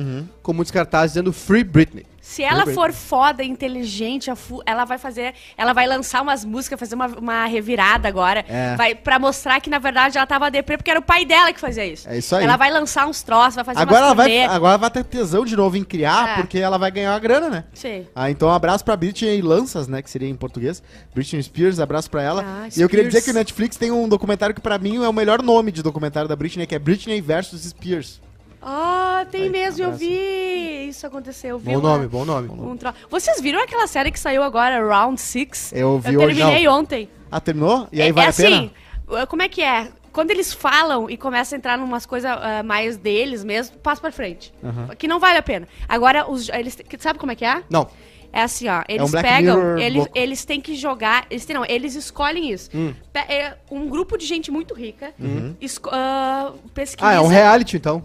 com 0.41 0.53
muitos 0.53 0.71
cartazes 0.71 1.13
dizendo 1.13 1.31
Free 1.33 1.63
Britney. 1.63 2.05
Se 2.29 2.43
ela 2.43 2.63
Free 2.63 2.75
for 2.75 2.93
foda, 2.93 3.43
inteligente, 3.43 4.29
ela 4.63 4.85
vai 4.85 4.99
fazer. 4.99 5.33
Ela 5.57 5.73
vai 5.73 5.87
lançar 5.87 6.21
umas 6.21 6.45
músicas, 6.45 6.79
fazer 6.79 6.93
uma, 6.93 7.07
uma 7.07 7.45
revirada 7.47 8.07
agora. 8.07 8.45
É. 8.47 8.75
Vai, 8.75 8.93
pra 8.93 9.17
mostrar 9.17 9.59
que, 9.59 9.67
na 9.67 9.79
verdade, 9.79 10.15
ela 10.15 10.27
tava 10.27 10.51
deprê, 10.51 10.77
porque 10.77 10.91
era 10.91 10.99
o 10.99 11.03
pai 11.03 11.25
dela 11.25 11.51
que 11.51 11.59
fazia 11.59 11.83
isso. 11.87 12.07
É 12.07 12.19
isso 12.19 12.35
aí. 12.35 12.43
Ela 12.43 12.55
vai 12.55 12.69
lançar 12.69 13.07
uns 13.07 13.23
troços, 13.23 13.55
vai 13.55 13.63
fazer 13.63 13.79
Agora 13.79 14.05
ela, 14.05 14.13
vai, 14.13 14.43
agora 14.43 14.73
ela 14.73 14.77
vai 14.77 14.91
ter 14.91 15.03
tesão 15.05 15.43
de 15.43 15.55
novo 15.55 15.75
em 15.75 15.83
criar, 15.83 16.29
É. 16.29 16.35
porque 16.35 16.59
ela 16.59 16.77
vai 16.77 16.91
ganhar 16.91 17.13
uma 17.13 17.19
grana, 17.19 17.49
né? 17.49 17.63
Sim. 17.73 18.05
Ah, 18.13 18.29
então 18.29 18.47
um 18.47 18.53
abraço 18.53 18.85
pra 18.85 18.95
Britney 18.95 19.41
Lanças, 19.41 19.87
né? 19.87 19.99
Que 20.03 20.09
seria 20.11 20.29
em 20.29 20.35
português. 20.35 20.83
Britney 21.15 21.41
Spears, 21.41 21.79
abraço 21.79 22.11
pra 22.11 22.21
ela. 22.21 22.45
Ah, 22.45 22.69
e 22.77 22.79
eu 22.79 22.87
queria 22.87 23.07
dizer 23.07 23.23
que 23.23 23.31
o 23.31 23.33
Netflix 23.33 23.75
tem 23.75 23.91
um 23.91 24.07
documentário 24.07 24.53
que 24.53 24.61
pra 24.61 24.77
mim 24.77 25.03
é 25.03 25.09
o 25.09 25.13
melhor 25.13 25.41
nome 25.41 25.71
de 25.71 25.81
documentário 25.81 26.29
da 26.29 26.35
Britney, 26.35 26.67
que 26.67 26.75
é 26.75 26.79
Britney 26.79 27.21
versus 27.21 27.63
Spears. 27.63 28.21
Ah, 28.61 29.25
tem 29.31 29.43
Aí, 29.43 29.49
mesmo, 29.49 29.83
eu 29.85 29.91
vi. 29.93 30.87
Isso 30.89 31.05
aconteceu. 31.07 31.51
eu 31.51 31.59
vi 31.59 31.65
Bom 31.71 31.79
uma- 31.79 31.89
nome, 31.97 32.07
bom 32.07 32.25
nome. 32.25 32.49
um 32.49 32.75
tro- 32.75 32.93
Vocês 33.09 33.39
viram 33.39 33.61
aquela 33.61 33.87
série 33.87 34.11
que 34.11 34.19
saiu 34.19 34.43
agora, 34.43 34.85
Round 34.85 35.19
Six? 35.19 35.71
Eu 35.73 35.99
vi 35.99 36.13
eu 36.13 36.19
terminei 36.19 36.67
ontem. 36.67 37.09
Ah, 37.31 37.39
terminou? 37.39 37.87
E 37.91 38.01
aí 38.01 38.09
é, 38.09 38.11
vale 38.11 38.27
é 38.27 38.29
a 38.29 38.33
pena? 38.33 38.55
assim, 38.57 38.71
uh, 39.07 39.27
como 39.27 39.41
é 39.41 39.47
que 39.49 39.61
é? 39.61 39.89
Quando 40.11 40.31
eles 40.31 40.51
falam 40.51 41.09
e 41.09 41.15
começam 41.15 41.55
a 41.55 41.57
entrar 41.57 41.79
em 41.79 41.83
umas 41.83 42.05
coisas 42.05 42.29
uh, 42.35 42.63
mais 42.65 42.97
deles 42.97 43.43
mesmo, 43.43 43.77
passa 43.77 44.01
pra 44.01 44.11
frente. 44.11 44.51
Que 44.97 45.07
não 45.07 45.19
vale 45.19 45.37
a 45.37 45.43
pena. 45.43 45.67
Agora, 45.87 46.29
os, 46.29 46.49
eles, 46.49 46.77
sabe 46.97 47.19
como 47.19 47.31
é 47.31 47.35
que 47.35 47.45
é? 47.45 47.63
Não. 47.69 47.87
É 48.33 48.41
assim, 48.43 48.67
ó, 48.67 48.83
eles 48.87 49.07
um 49.07 49.11
Black 49.11 49.27
pegam, 49.27 49.77
eles, 49.79 50.05
eles 50.13 50.45
têm 50.45 50.59
que 50.61 50.75
jogar, 50.75 51.25
eles 51.31 51.45
têm, 51.45 51.55
não, 51.55 51.65
eles 51.65 51.95
escolhem 51.95 52.51
isso. 52.51 52.69
Hum. 52.75 52.93
É 53.27 53.55
um 53.71 53.87
grupo 53.87 54.17
de 54.17 54.25
gente 54.25 54.51
muito 54.51 54.73
rica 54.73 55.13
esco- 55.59 55.89
ah, 55.91 56.51
pesquisa... 56.73 57.07
Ah, 57.09 57.13
é 57.13 57.19
um 57.19 57.27
reality 57.27 57.77
então? 57.77 58.03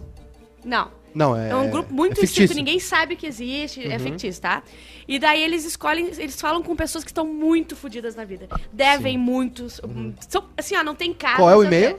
Não. 0.64 0.90
Não, 1.14 1.37
é. 1.37 1.50
É 1.50 1.55
um 1.55 1.70
grupo 1.70 1.94
muito 1.94 2.14
é 2.18 2.27
fictício. 2.27 2.57
ninguém 2.57 2.81
sabe 2.81 3.14
que 3.14 3.24
existe, 3.24 3.79
Uhum. 3.87 3.92
é 3.92 3.98
fictício, 4.00 4.42
tá? 4.42 4.64
E 5.07 5.16
daí 5.18 5.42
eles 5.44 5.64
escolhem, 5.64 6.07
eles 6.18 6.40
falam 6.40 6.61
com 6.61 6.74
pessoas 6.74 7.05
que 7.05 7.11
estão 7.11 7.24
muito 7.24 7.77
fodidas 7.77 8.16
na 8.16 8.24
vida. 8.24 8.48
Devem 8.72 9.16
muitos. 9.16 9.81
São, 10.29 10.44
assim, 10.57 10.74
ó, 10.77 10.83
não 10.83 10.94
tem 10.96 11.12
casa. 11.14 11.37
Qual 11.37 11.48
é 11.50 11.55
o 11.57 11.62
e-mail? 11.62 11.96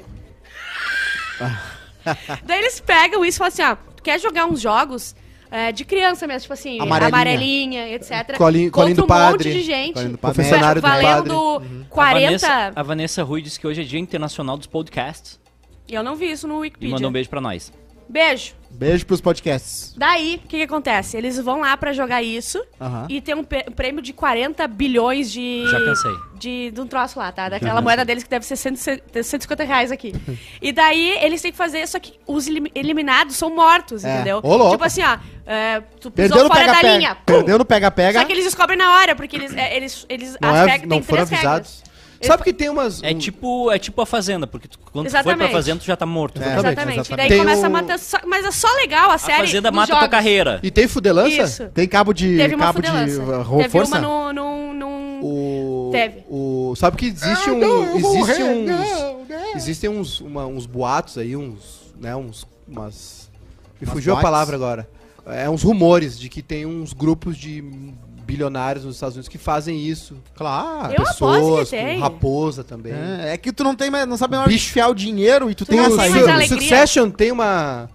daí 2.43 2.59
eles 2.59 2.79
pegam 2.79 3.23
isso 3.25 3.37
e 3.37 3.39
falam 3.39 3.47
assim, 3.53 3.63
ó, 3.63 3.75
tu 3.95 4.03
quer 4.03 4.19
jogar 4.19 4.45
uns 4.45 4.59
jogos 4.61 5.15
é, 5.49 5.71
de 5.71 5.85
criança 5.85 6.27
mesmo, 6.27 6.41
tipo 6.41 6.53
assim, 6.53 6.79
Amarelinha. 6.81 7.07
amarelinha, 7.15 7.89
etc. 7.95 8.35
Colinho- 8.37 8.71
colinho 8.71 9.03
um 9.03 9.07
padre. 9.07 9.49
monte 9.49 9.57
de 9.59 9.63
gente. 9.63 9.93
Colinho 9.93 10.11
do 10.13 10.17
padre. 10.17 10.37
Confessionário 10.37 10.81
do 10.81 10.87
valendo 10.87 11.59
padre. 11.61 11.85
A 11.85 11.89
40... 11.89 12.19
Vanessa, 12.25 12.73
a 12.75 12.83
Vanessa 12.83 13.23
Rui 13.23 13.41
disse 13.41 13.59
que 13.59 13.65
hoje 13.67 13.81
é 13.81 13.83
Dia 13.85 13.99
Internacional 13.99 14.57
dos 14.57 14.67
Podcasts 14.67 15.39
Eu 15.87 16.03
não 16.03 16.15
vi 16.15 16.31
isso 16.31 16.47
no 16.47 16.55
e 16.55 16.67
Wikipedia. 16.67 16.93
mandou 16.95 17.09
um 17.09 17.13
beijo 17.13 17.29
pra 17.29 17.39
nós. 17.39 17.71
Beijo. 18.07 18.53
Beijo 18.69 19.05
pros 19.05 19.21
podcasts. 19.21 19.93
Daí, 19.95 20.35
o 20.43 20.47
que, 20.47 20.57
que 20.57 20.63
acontece? 20.63 21.15
Eles 21.15 21.39
vão 21.39 21.61
lá 21.61 21.77
pra 21.77 21.93
jogar 21.93 22.21
isso 22.21 22.61
e 23.07 23.21
tem 23.21 23.33
um 23.33 23.43
prêmio 23.43 24.01
de 24.01 24.11
40 24.11 24.67
bilhões 24.67 25.31
de. 25.31 25.65
Já 25.69 25.79
pensei. 25.79 26.11
De, 26.37 26.71
de 26.71 26.81
um 26.81 26.85
troço 26.85 27.17
lá, 27.17 27.31
tá? 27.31 27.47
Daquela 27.47 27.81
moeda 27.81 28.03
deles 28.03 28.23
que 28.25 28.29
deve 28.29 28.45
ser 28.45 28.57
100, 28.57 28.75
150 28.75 29.63
reais 29.63 29.91
aqui. 29.93 30.13
e 30.61 30.73
daí 30.73 31.17
eles 31.21 31.41
têm 31.41 31.51
que 31.51 31.57
fazer, 31.57 31.87
só 31.87 31.97
que 31.99 32.19
os 32.27 32.47
elim- 32.47 32.69
eliminados 32.75 33.37
são 33.37 33.55
mortos, 33.55 34.03
É. 34.03 34.13
entendeu? 34.15 34.41
Ô, 34.43 34.55
louco. 34.57 34.71
Tipo 34.71 34.83
assim, 34.83 35.01
ó, 35.03 35.17
é, 35.45 35.79
tu 36.01 36.11
pisou 36.11 36.11
Perdeu 36.11 36.43
no 36.43 36.49
fora 36.49 36.65
da 36.65 36.73
pega-pega. 36.73 36.97
linha. 36.97 37.15
Perdeu 37.25 37.57
no 37.57 37.65
pega-pega. 37.65 38.19
Só 38.19 38.25
que 38.25 38.33
eles 38.33 38.43
descobrem 38.43 38.77
na 38.77 38.91
hora, 38.97 39.15
porque 39.15 39.37
eles. 39.37 39.55
é, 39.55 39.73
eles, 39.77 40.05
eles 40.09 40.37
Não, 40.41 40.49
as 40.49 40.67
é, 40.67 40.77
não 40.79 40.89
tem 40.89 41.01
foram 41.01 41.25
três 41.25 41.31
avisados. 41.39 41.69
regras. 41.77 41.84
Sabe 42.27 42.43
que 42.43 42.53
tem 42.53 42.69
umas. 42.69 43.01
É 43.03 43.13
tipo, 43.13 43.71
é 43.71 43.77
tipo 43.79 44.01
a 44.01 44.05
Fazenda, 44.05 44.45
porque 44.47 44.67
tu, 44.67 44.77
quando 44.91 45.07
tu 45.07 45.23
foi 45.23 45.35
pra 45.35 45.49
Fazenda, 45.49 45.79
tu 45.79 45.85
já 45.85 45.95
tá 45.95 46.05
morto. 46.05 46.41
É. 46.41 46.45
Exatamente. 46.45 46.79
exatamente. 46.99 47.13
E 47.13 47.15
daí 47.17 47.29
Tem 47.29 47.37
começa 47.39 47.61
o- 47.61 47.65
a 47.65 47.69
matar. 47.69 47.99
só- 47.99 48.19
mas 48.25 48.45
é 48.45 48.51
só 48.51 48.67
legal 48.75 49.11
a 49.11 49.15
A 49.15 49.17
série. 49.17 49.47
Fazenda 49.47 49.69
nos 49.71 49.75
mata 49.75 49.87
tua 49.91 49.99
jogos. 50.01 50.11
carreira. 50.11 50.59
E 50.63 50.71
tem 50.71 50.87
fudelança? 50.87 51.29
Isso. 51.43 51.65
Tem 51.69 51.87
cabo 51.87 52.13
de. 52.13 52.37
Teve 52.37 52.55
uma 52.55 52.65
cabo 52.65 52.81
de 52.81 52.87
fudelança. 52.87 53.21
uh, 53.51 53.57
Teve 53.57 53.69
força? 53.69 53.97
uma 53.99 54.31
no, 54.31 54.33
num. 54.33 54.73
num- 54.73 55.19
O. 55.23 55.89
Teve. 55.91 56.23
O, 56.29 56.73
sabe 56.75 56.97
que 56.97 57.05
existe 57.07 57.49
um. 57.49 57.95
existe 57.95 58.43
uns. 58.43 59.55
Existem 59.55 59.89
uns, 59.89 60.19
uma- 60.21 60.45
uns 60.45 60.65
boatos 60.65 61.17
aí, 61.17 61.35
uns. 61.35 61.93
Né, 61.99 62.15
uns. 62.15 62.45
Umas. 62.67 63.29
Me 63.79 63.85
Umas 63.87 63.93
fugiu 63.93 64.13
a 64.13 64.15
boates? 64.15 64.29
palavra 64.31 64.55
agora. 64.55 64.89
É 65.27 65.49
uns 65.49 65.63
rumores 65.63 66.19
de 66.19 66.29
que 66.29 66.41
tem 66.41 66.65
uns 66.65 66.93
grupos 66.93 67.35
de 67.37 67.63
bilionários 68.25 68.83
nos 68.85 68.95
Estados 68.95 69.15
Unidos 69.15 69.29
que 69.29 69.37
fazem 69.37 69.77
isso. 69.79 70.15
Claro. 70.35 70.93
Eu 70.93 71.03
aposto 71.03 71.19
que 71.69 71.77
com 71.77 71.85
tem. 71.85 71.99
raposa 71.99 72.63
também. 72.63 72.93
É, 72.93 73.33
é 73.33 73.37
que 73.37 73.51
tu 73.53 73.63
não 73.63 73.75
tem 73.75 73.89
mais, 73.89 74.07
não 74.07 74.17
sabe 74.17 74.35
mais 74.35 74.51
enfiar 74.51 74.89
o 74.89 74.95
dinheiro 74.95 75.49
e 75.49 75.55
tu 75.55 75.65
tem 75.65 75.79
essa 75.79 75.97
tem 76.03 76.11
Su- 76.11 76.29
alegria. 76.29 76.47
Succession 76.47 77.09
tem 77.09 77.31
uma. 77.31 77.89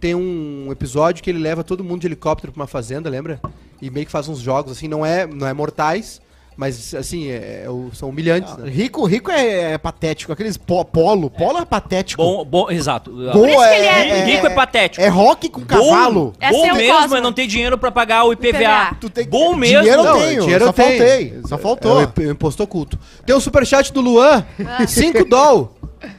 Tem 0.00 0.14
um 0.14 0.68
episódio 0.70 1.22
que 1.22 1.30
ele 1.30 1.38
leva 1.38 1.64
todo 1.64 1.82
mundo 1.82 2.02
de 2.02 2.06
helicóptero 2.06 2.52
pra 2.52 2.60
uma 2.62 2.66
fazenda, 2.66 3.08
lembra? 3.08 3.40
E 3.80 3.90
meio 3.90 4.04
que 4.06 4.12
faz 4.12 4.28
uns 4.28 4.38
jogos, 4.38 4.72
assim, 4.72 4.88
não 4.88 5.04
é, 5.04 5.26
não 5.26 5.46
é 5.46 5.52
mortais, 5.54 6.20
mas 6.56 6.94
assim, 6.94 7.28
é- 7.30 7.64
é 7.64 7.66
são 7.92 8.08
humilhantes, 8.08 8.56
né? 8.56 8.68
Rico, 8.70 9.04
rico 9.04 9.30
é, 9.30 9.72
é 9.74 9.78
patético. 9.78 10.32
Aqueles 10.32 10.56
po- 10.56 10.84
polo, 10.84 11.28
polo 11.30 11.58
é 11.58 11.64
patético. 11.64 12.22
Bom, 12.22 12.44
bom, 12.44 12.70
exato. 12.70 13.10
Gol 13.10 13.46
isso 13.46 13.58
que 13.58 13.64
ele 13.64 13.86
é- 13.86 14.24
Rico 14.24 14.46
é 14.46 14.50
patético. 14.50 15.04
É 15.04 15.08
rock 15.08 15.48
com 15.48 15.60
cavalo. 15.62 16.32
É 16.40 16.50
bom 16.50 16.64
ser 16.64 16.72
o 16.72 16.76
mesmo 16.76 16.96
Cosmo. 16.98 17.16
é 17.16 17.20
não 17.20 17.32
ter 17.32 17.46
dinheiro 17.46 17.76
pra 17.76 17.90
pagar 17.92 18.24
o 18.24 18.32
IPVA. 18.32 18.58
IPVA. 18.58 18.96
Tu 19.00 19.10
tem- 19.10 19.26
Bom 19.28 19.54
mesmo. 19.54 19.80
Dinheiro 19.80 20.00
eu 20.00 20.04
Não, 20.04 20.18
tenho, 20.18 20.40
dinheiro 20.42 20.64
só 20.64 20.70
eu 20.70 20.72
tenho. 20.72 20.88
faltei, 20.98 21.40
só 21.46 21.58
faltou. 21.58 22.00
É 22.00 22.08
imposto 22.30 22.62
oculto. 22.62 22.98
Tem 23.26 23.34
o 23.36 23.40
superchat 23.40 23.92
do 23.92 24.00
Luan, 24.00 24.44
5 24.88 25.24
doll. 25.24 25.75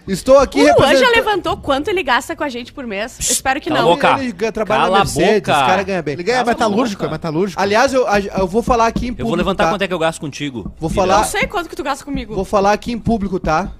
Estou 0.08 0.38
aqui 0.39 0.60
O 0.60 0.63
Luan 0.63 0.73
já 0.76 0.86
representando... 0.88 1.15
levantou 1.15 1.58
quanto 1.58 1.88
ele 1.89 2.04
gasta 2.04 2.36
com 2.36 2.43
a 2.43 2.50
gente 2.50 2.71
por 2.73 2.86
mês. 2.88 3.17
Espero 3.19 3.60
que 3.62 3.69
não. 3.69 3.84
boca. 3.86 4.17
Ele 4.19 4.32
ga- 4.32 4.52
trabalha 4.52 4.82
Cala 4.84 4.91
na 5.00 5.04
Mercedes, 5.06 5.39
boca. 5.39 5.52
esse 5.52 5.60
cara 5.65 5.84
ganha 5.84 6.02
bem. 6.02 6.13
Ele 6.13 6.23
ganha 6.23 6.38
Cala 6.39 6.50
metalúrgico, 6.52 7.06
é 7.06 7.10
metalúrgico. 7.10 7.62
Aliás, 7.62 7.93
eu, 7.93 8.06
eu 8.08 8.47
vou 8.47 8.62
falar 8.63 8.88
aqui 8.88 9.06
em 9.08 9.10
público, 9.10 9.21
Eu 9.21 9.28
vou 9.28 9.36
levantar 9.36 9.65
tá? 9.65 9.69
quanto 9.71 9.82
é 9.82 9.88
que 9.88 9.93
eu 9.93 10.00
gasto 10.00 10.19
contigo. 10.19 10.71
Vou 10.80 10.89
falar- 10.89 11.17
Não 11.17 11.23
sei 11.23 11.47
quanto 11.47 11.69
que 11.69 11.76
tu 11.76 11.84
gasta 11.84 12.04
comigo. 12.06 12.34
Vou 12.36 12.45
falar 12.45 12.73
aqui 12.73 12.91
em 12.91 13.00
público, 13.00 13.39
tá? 13.39 13.71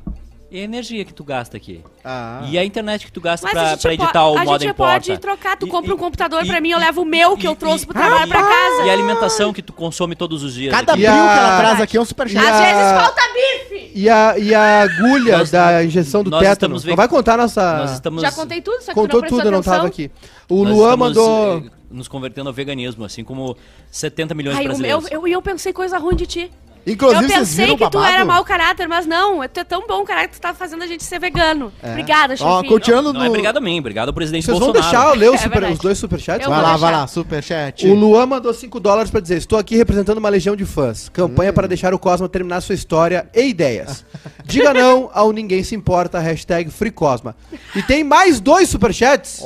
E 0.49 0.62
a 0.62 0.63
energia 0.63 1.03
que 1.03 1.13
tu 1.13 1.25
gasta 1.25 1.57
aqui. 1.57 1.83
Ah. 2.05 2.41
E 2.49 2.57
a 2.57 2.63
internet 2.63 3.05
que 3.05 3.12
tu 3.12 3.19
gasta 3.19 3.45
Mas 3.45 3.51
pra, 3.53 3.73
a 3.73 3.77
pra 3.77 3.93
editar 3.93 4.27
o 4.29 4.38
a 4.38 4.45
modo 4.45 4.62
gente 4.62 4.71
em 4.71 4.73
pode 4.73 5.17
trocar. 5.17 5.57
Tu 5.57 5.67
E- 5.67 5.69
compra 5.69 5.91
um 5.93 5.97
e- 5.97 5.99
computador 5.99 6.41
e- 6.45 6.47
pra 6.47 6.62
mim, 6.62 6.69
eu 6.69 6.77
e- 6.77 6.81
levo 6.81 7.01
o 7.01 7.05
meu 7.05 7.36
que 7.36 7.45
eu 7.45 7.51
e- 7.51 7.55
trouxe 7.57 7.83
e- 7.83 7.88
pro 7.88 7.93
trabalho 7.93 8.29
pra 8.29 8.41
casa. 8.41 8.86
E 8.86 8.89
a 8.89 8.93
alimentação 8.93 9.51
que 9.51 9.62
tu 9.62 9.73
consome 9.73 10.15
todos 10.15 10.43
os 10.43 10.53
dias. 10.53 10.73
Cada 10.73 10.93
aqui. 10.93 11.01
E 11.01 11.05
bril 11.05 11.19
a- 11.21 11.33
que 11.33 11.39
ela 11.39 11.57
traz 11.57 11.81
aqui 11.81 11.97
é 11.97 12.01
um 12.01 12.05
superchat. 12.05 12.41
E 12.41 12.47
Às 12.47 12.55
a- 12.55 12.62
vezes 12.62 12.91
falta 13.01 13.21
bife. 13.33 13.91
E 13.93 14.10
a, 14.10 14.38
e 14.39 14.55
a 14.55 14.81
agulha 14.83 15.38
Nós- 15.39 15.51
da 15.51 15.83
injeção 15.83 16.23
do 16.23 16.39
tétano. 16.39 16.77
Não 16.81 16.95
vai 16.95 17.07
contar 17.10 17.36
nossa... 17.38 17.79
Nós 17.79 17.91
estamos, 17.91 18.21
Já 18.21 18.31
contei 18.31 18.62
tudo, 18.62 18.79
só 18.81 18.91
que 18.91 18.93
Contou 18.93 19.21
não 19.21 19.27
tudo, 19.27 19.41
eu 19.41 19.51
não 19.51 19.60
atenção. 19.60 19.73
tava 19.75 19.88
aqui. 19.88 20.10
O 20.47 20.63
nós 20.63 20.73
Luan 20.73 20.95
mandou... 20.95 21.57
eh, 21.57 21.63
nos 21.91 22.07
convertendo 22.07 22.47
ao 22.47 22.53
veganismo, 22.53 23.03
assim 23.03 23.21
como 23.23 23.57
70 23.91 24.33
milhões 24.33 24.55
de 24.55 24.60
Ai, 24.62 24.65
eu, 24.65 24.69
brasileiros. 24.69 25.12
eu, 25.12 25.21
eu, 25.21 25.27
eu 25.27 25.41
pensei 25.41 25.73
coisa 25.73 25.97
ruim 25.97 26.15
de 26.15 26.25
ti. 26.25 26.51
Inclusive, 26.88 27.23
eu 27.23 27.28
vocês 27.30 27.39
pensei 27.56 27.76
que 27.76 27.89
tu 27.89 28.02
era 28.02 28.23
mau 28.23 28.43
caráter, 28.45 28.88
mas 28.88 29.06
não. 29.06 29.47
Tu 29.47 29.60
é 29.60 29.63
tão 29.63 29.86
bom 29.86 30.04
caráter 30.06 30.30
que 30.30 30.36
tu 30.36 30.41
tá 30.41 30.54
fazendo 30.54 30.84
a 30.84 30.88
gente 30.88 31.04
ser 31.04 31.19
vegano. 31.19 31.71
Obrigada, 31.84 32.34
Ó, 32.39 32.56
chefinho. 32.58 32.73
continuando 32.73 33.12
Não 33.13 33.19
no... 33.19 33.26
é 33.26 33.30
obrigado 33.30 33.58
a 33.58 33.62
mim, 33.62 33.78
obrigado 33.80 34.08
ao 34.08 34.13
presidente 34.13 34.45
Vocês 34.45 34.58
vão 34.58 34.71
Bolsonaro. 34.71 34.91
deixar 34.97 35.10
eu 35.13 35.19
ler 35.19 35.30
os, 35.36 35.41
É 35.41 35.43
super- 35.43 35.63
os 35.71 35.80
dois 35.80 35.97
superchats? 35.97 36.45
Eu 36.45 36.50
Vai 36.50 36.62
lá, 36.62 36.69
vai 36.78 36.80
deixar. 36.80 36.97
lá, 37.02 37.08
superchat. 37.08 37.88
O 37.88 37.93
Luan 37.93 38.26
mandou 38.26 38.54
5 38.54 38.80
dólares 38.80 39.12
pra 39.12 39.19
dizer: 39.19 39.38
Estou 39.38 39.60
aqui 39.60 39.76
representando 39.76 40.17
uma 40.17 40.30
legião 40.30 40.56
de 40.56 40.65
fãs. 40.65 41.10
Campanha 41.10 41.52
para 41.52 41.67
deixar 41.67 41.93
o 41.93 42.00
Cosma 42.00 42.30
terminar 42.30 42.62
sua 42.62 42.76
história 42.76 43.28
e 43.36 43.41
ideias. 43.50 44.06
Diga 44.45 44.73
não 44.73 45.10
ao 45.13 45.32
ninguém 45.34 45.63
se 45.63 45.76
importa, 45.76 46.19
hashtag 46.19 46.71
FreeCosma. 46.71 47.36
E 47.76 47.84
tem 47.84 48.04
mais 48.04 48.39
dois 48.39 48.69
superchats. 48.69 49.41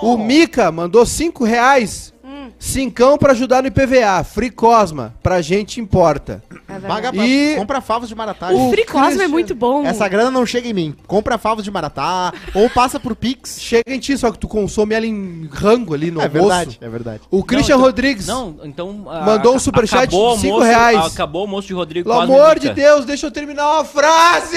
O 0.00 0.16
Mika 0.16 0.70
mandou 0.70 1.04
5 1.04 1.42
reais. 1.44 2.14
Cincão 2.58 3.16
pra 3.16 3.32
ajudar 3.32 3.62
no 3.62 3.68
IPVA. 3.68 4.24
Free 4.24 4.50
Cosma. 4.50 5.14
Pra 5.22 5.40
gente 5.40 5.80
importa. 5.80 6.42
É 6.68 6.72
verdade. 6.72 6.86
Paga 6.88 7.12
pra... 7.12 7.24
E- 7.26 7.54
Compra 7.56 7.80
favos 7.80 8.08
de 8.08 8.14
Maratá. 8.14 8.48
O 8.50 8.66
O 8.66 8.70
Free 8.70 8.84
Cosmo 8.84 9.04
é 9.06 9.08
Christian- 9.10 9.28
muito 9.28 9.54
bom. 9.54 9.84
Essa 9.86 10.08
grana 10.08 10.30
não 10.30 10.44
chega 10.44 10.68
em 10.68 10.72
mim. 10.74 10.94
Compra 11.06 11.38
favos 11.38 11.62
de 11.62 11.70
Maratá 11.70 12.32
ou 12.54 12.68
passa 12.68 12.98
por 12.98 13.14
Pix. 13.14 13.60
Chega 13.60 13.94
em 13.94 13.98
ti, 14.00 14.18
só 14.18 14.30
que 14.32 14.38
tu 14.38 14.48
consome 14.48 14.94
ela 14.94 15.06
em 15.06 15.48
rango 15.52 15.94
ali 15.94 16.10
no 16.10 16.20
é 16.20 16.24
almoço. 16.24 16.48
verdade, 16.48 16.78
é 16.80 16.88
verdade. 16.88 17.20
O 17.30 17.44
Christian 17.44 17.76
então- 17.76 17.86
Rodrigues. 17.86 18.26
Não, 18.26 18.56
então. 18.64 19.04
a- 19.08 19.20
Mandou 19.20 19.54
um 19.54 19.58
superchat 19.58 20.08
de 20.08 20.16
o 20.16 20.36
cinco 20.36 20.54
almoço- 20.54 20.68
reais. 20.68 21.06
Acabou 21.14 21.42
o 21.42 21.44
almoço 21.44 21.68
de 21.68 21.74
Rodrigo 21.74 22.08
Pelo 22.08 22.20
Cosme 22.22 22.34
amor 22.34 22.58
de 22.58 22.70
Deus, 22.70 23.04
deixa 23.04 23.26
eu 23.26 23.30
terminar 23.30 23.70
uma 23.74 23.84
frase! 23.84 24.56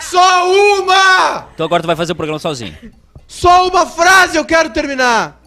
Só 0.00 0.50
uma! 0.80 1.46
Então 1.54 1.66
agora 1.66 1.82
tu 1.82 1.86
vai 1.86 1.96
fazer 1.96 2.12
o 2.12 2.16
programa 2.16 2.38
sozinho. 2.38 2.74
Só 3.26 3.68
uma 3.68 3.86
frase 3.86 4.36
eu 4.36 4.44
quero 4.44 4.70
terminar! 4.70 5.40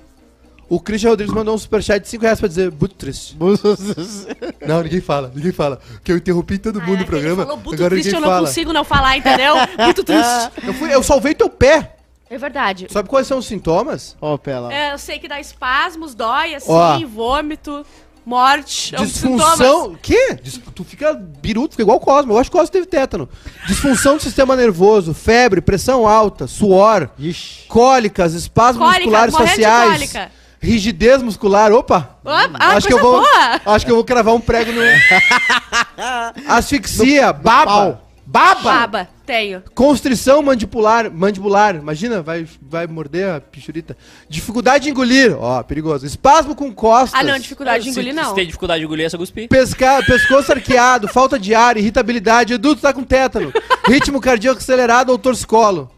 O 0.69 0.79
Christian 0.79 1.09
Rodrigues 1.09 1.33
mandou 1.33 1.55
um 1.55 1.57
superchat 1.57 2.03
de 2.03 2.07
5 2.09 2.21
reais 2.23 2.39
pra 2.39 2.47
dizer 2.47 2.69
muito 2.71 2.93
triste. 2.95 3.35
Não, 4.67 4.83
ninguém 4.83 5.01
fala, 5.01 5.31
ninguém 5.33 5.51
fala. 5.51 5.77
Porque 5.93 6.11
eu 6.11 6.17
interrompi 6.17 6.57
todo 6.57 6.79
mundo 6.81 6.97
Ah, 6.97 6.99
no 6.99 7.05
programa. 7.05 7.41
Ele 7.41 7.45
falou, 7.49 7.57
muito 7.57 7.73
agora 7.73 7.89
triste, 7.89 8.05
ninguém 8.07 8.19
eu 8.19 8.21
não 8.21 8.29
fala. 8.35 8.47
consigo 8.47 8.73
não 8.73 8.83
falar, 8.83 9.17
entendeu? 9.17 9.55
Muito 9.83 10.03
triste. 10.03 10.51
Eu, 10.63 10.73
fui- 10.73 10.93
eu 10.93 11.01
salvei 11.03 11.33
teu 11.33 11.49
pé. 11.49 11.95
É 12.29 12.37
verdade. 12.37 12.87
Sabe 12.91 13.09
quais 13.09 13.25
são 13.25 13.39
os 13.39 13.47
sintomas? 13.47 14.15
Ó, 14.21 14.37
Pela. 14.37 14.71
É, 14.71 14.93
eu 14.93 14.99
sei 14.99 15.17
que 15.17 15.27
dá 15.27 15.39
espasmos, 15.39 16.13
dói, 16.13 16.53
assim, 16.53 16.71
Ó. 16.71 16.99
vômito, 17.07 17.83
morte. 18.23 18.93
é 18.95 18.99
Disfunção. 18.99 19.55
sintomas. 19.57 19.99
Quê? 20.03 20.37
Dis- 20.43 20.61
Tu 20.75 20.83
fica 20.83 21.13
biruto, 21.15 21.71
fica 21.71 21.81
igual 21.81 21.97
o 21.97 21.99
Cosmo. 21.99 22.33
Eu 22.33 22.37
acho 22.37 22.51
que 22.51 22.55
o 22.55 22.59
Cosmo 22.59 22.71
teve 22.71 22.85
tétano. 22.85 23.27
Disfunção 23.67 24.17
do 24.17 24.21
sistema 24.21 24.55
nervoso, 24.55 25.13
febre, 25.15 25.59
pressão 25.61 26.07
alta, 26.07 26.45
suor, 26.45 27.09
Ixi. 27.17 27.65
cólicas, 27.67 28.33
espasmos 28.35 28.83
Cólica, 28.85 28.99
musculares 29.05 29.33
morrendo 29.33 29.49
de 29.49 29.63
faciais. 29.63 29.91
cólica. 29.93 30.31
Rigidez 30.61 31.21
muscular. 31.21 31.71
Opa! 31.71 32.17
Opa, 32.23 32.49
ah, 32.55 32.73
acho 32.75 32.87
que 32.87 32.93
eu 32.93 32.99
vou, 32.99 33.21
boa. 33.21 33.61
acho 33.65 33.85
que 33.85 33.91
eu 33.91 33.95
vou 33.95 34.03
cravar 34.03 34.33
um 34.35 34.41
prego 34.41 34.71
no 34.73 34.81
Asfixia, 36.47 37.31
baba, 37.33 37.65
pau. 37.65 38.07
baba, 38.25 38.61
Baba, 38.61 39.09
tenho. 39.25 39.63
constrição 39.73 40.41
mandibular, 40.41 41.09
mandibular. 41.11 41.75
Imagina, 41.75 42.21
vai 42.21 42.47
vai 42.61 42.87
morder 42.87 43.35
a 43.35 43.41
pichurita. 43.41 43.95
Dificuldade 44.27 44.85
de 44.85 44.89
engolir, 44.91 45.35
ó, 45.39 45.63
perigoso. 45.63 46.05
Espasmo 46.05 46.55
com 46.55 46.73
costas. 46.73 47.19
Ah, 47.19 47.23
não, 47.23 47.37
dificuldade 47.39 47.83
de 47.85 47.93
Se- 47.93 47.99
engolir, 47.99 48.13
Se 48.13 48.21
não. 48.21 48.33
tem 48.35 48.45
dificuldade 48.45 48.79
de 48.81 48.85
engolir, 48.85 49.05
essa 49.05 49.17
cuspir. 49.17 49.47
Pesca, 49.49 50.03
pescoço 50.05 50.51
arqueado, 50.51 51.07
falta 51.13 51.39
de 51.39 51.53
ar, 51.55 51.77
irritabilidade. 51.77 52.53
Edu, 52.53 52.75
tu 52.75 52.81
tá 52.81 52.93
com 52.93 53.03
tétano. 53.03 53.51
Ritmo 53.87 54.19
cardíaco 54.21 54.59
acelerado 54.59 55.09
ou 55.11 55.17
torcicolo. 55.17 55.89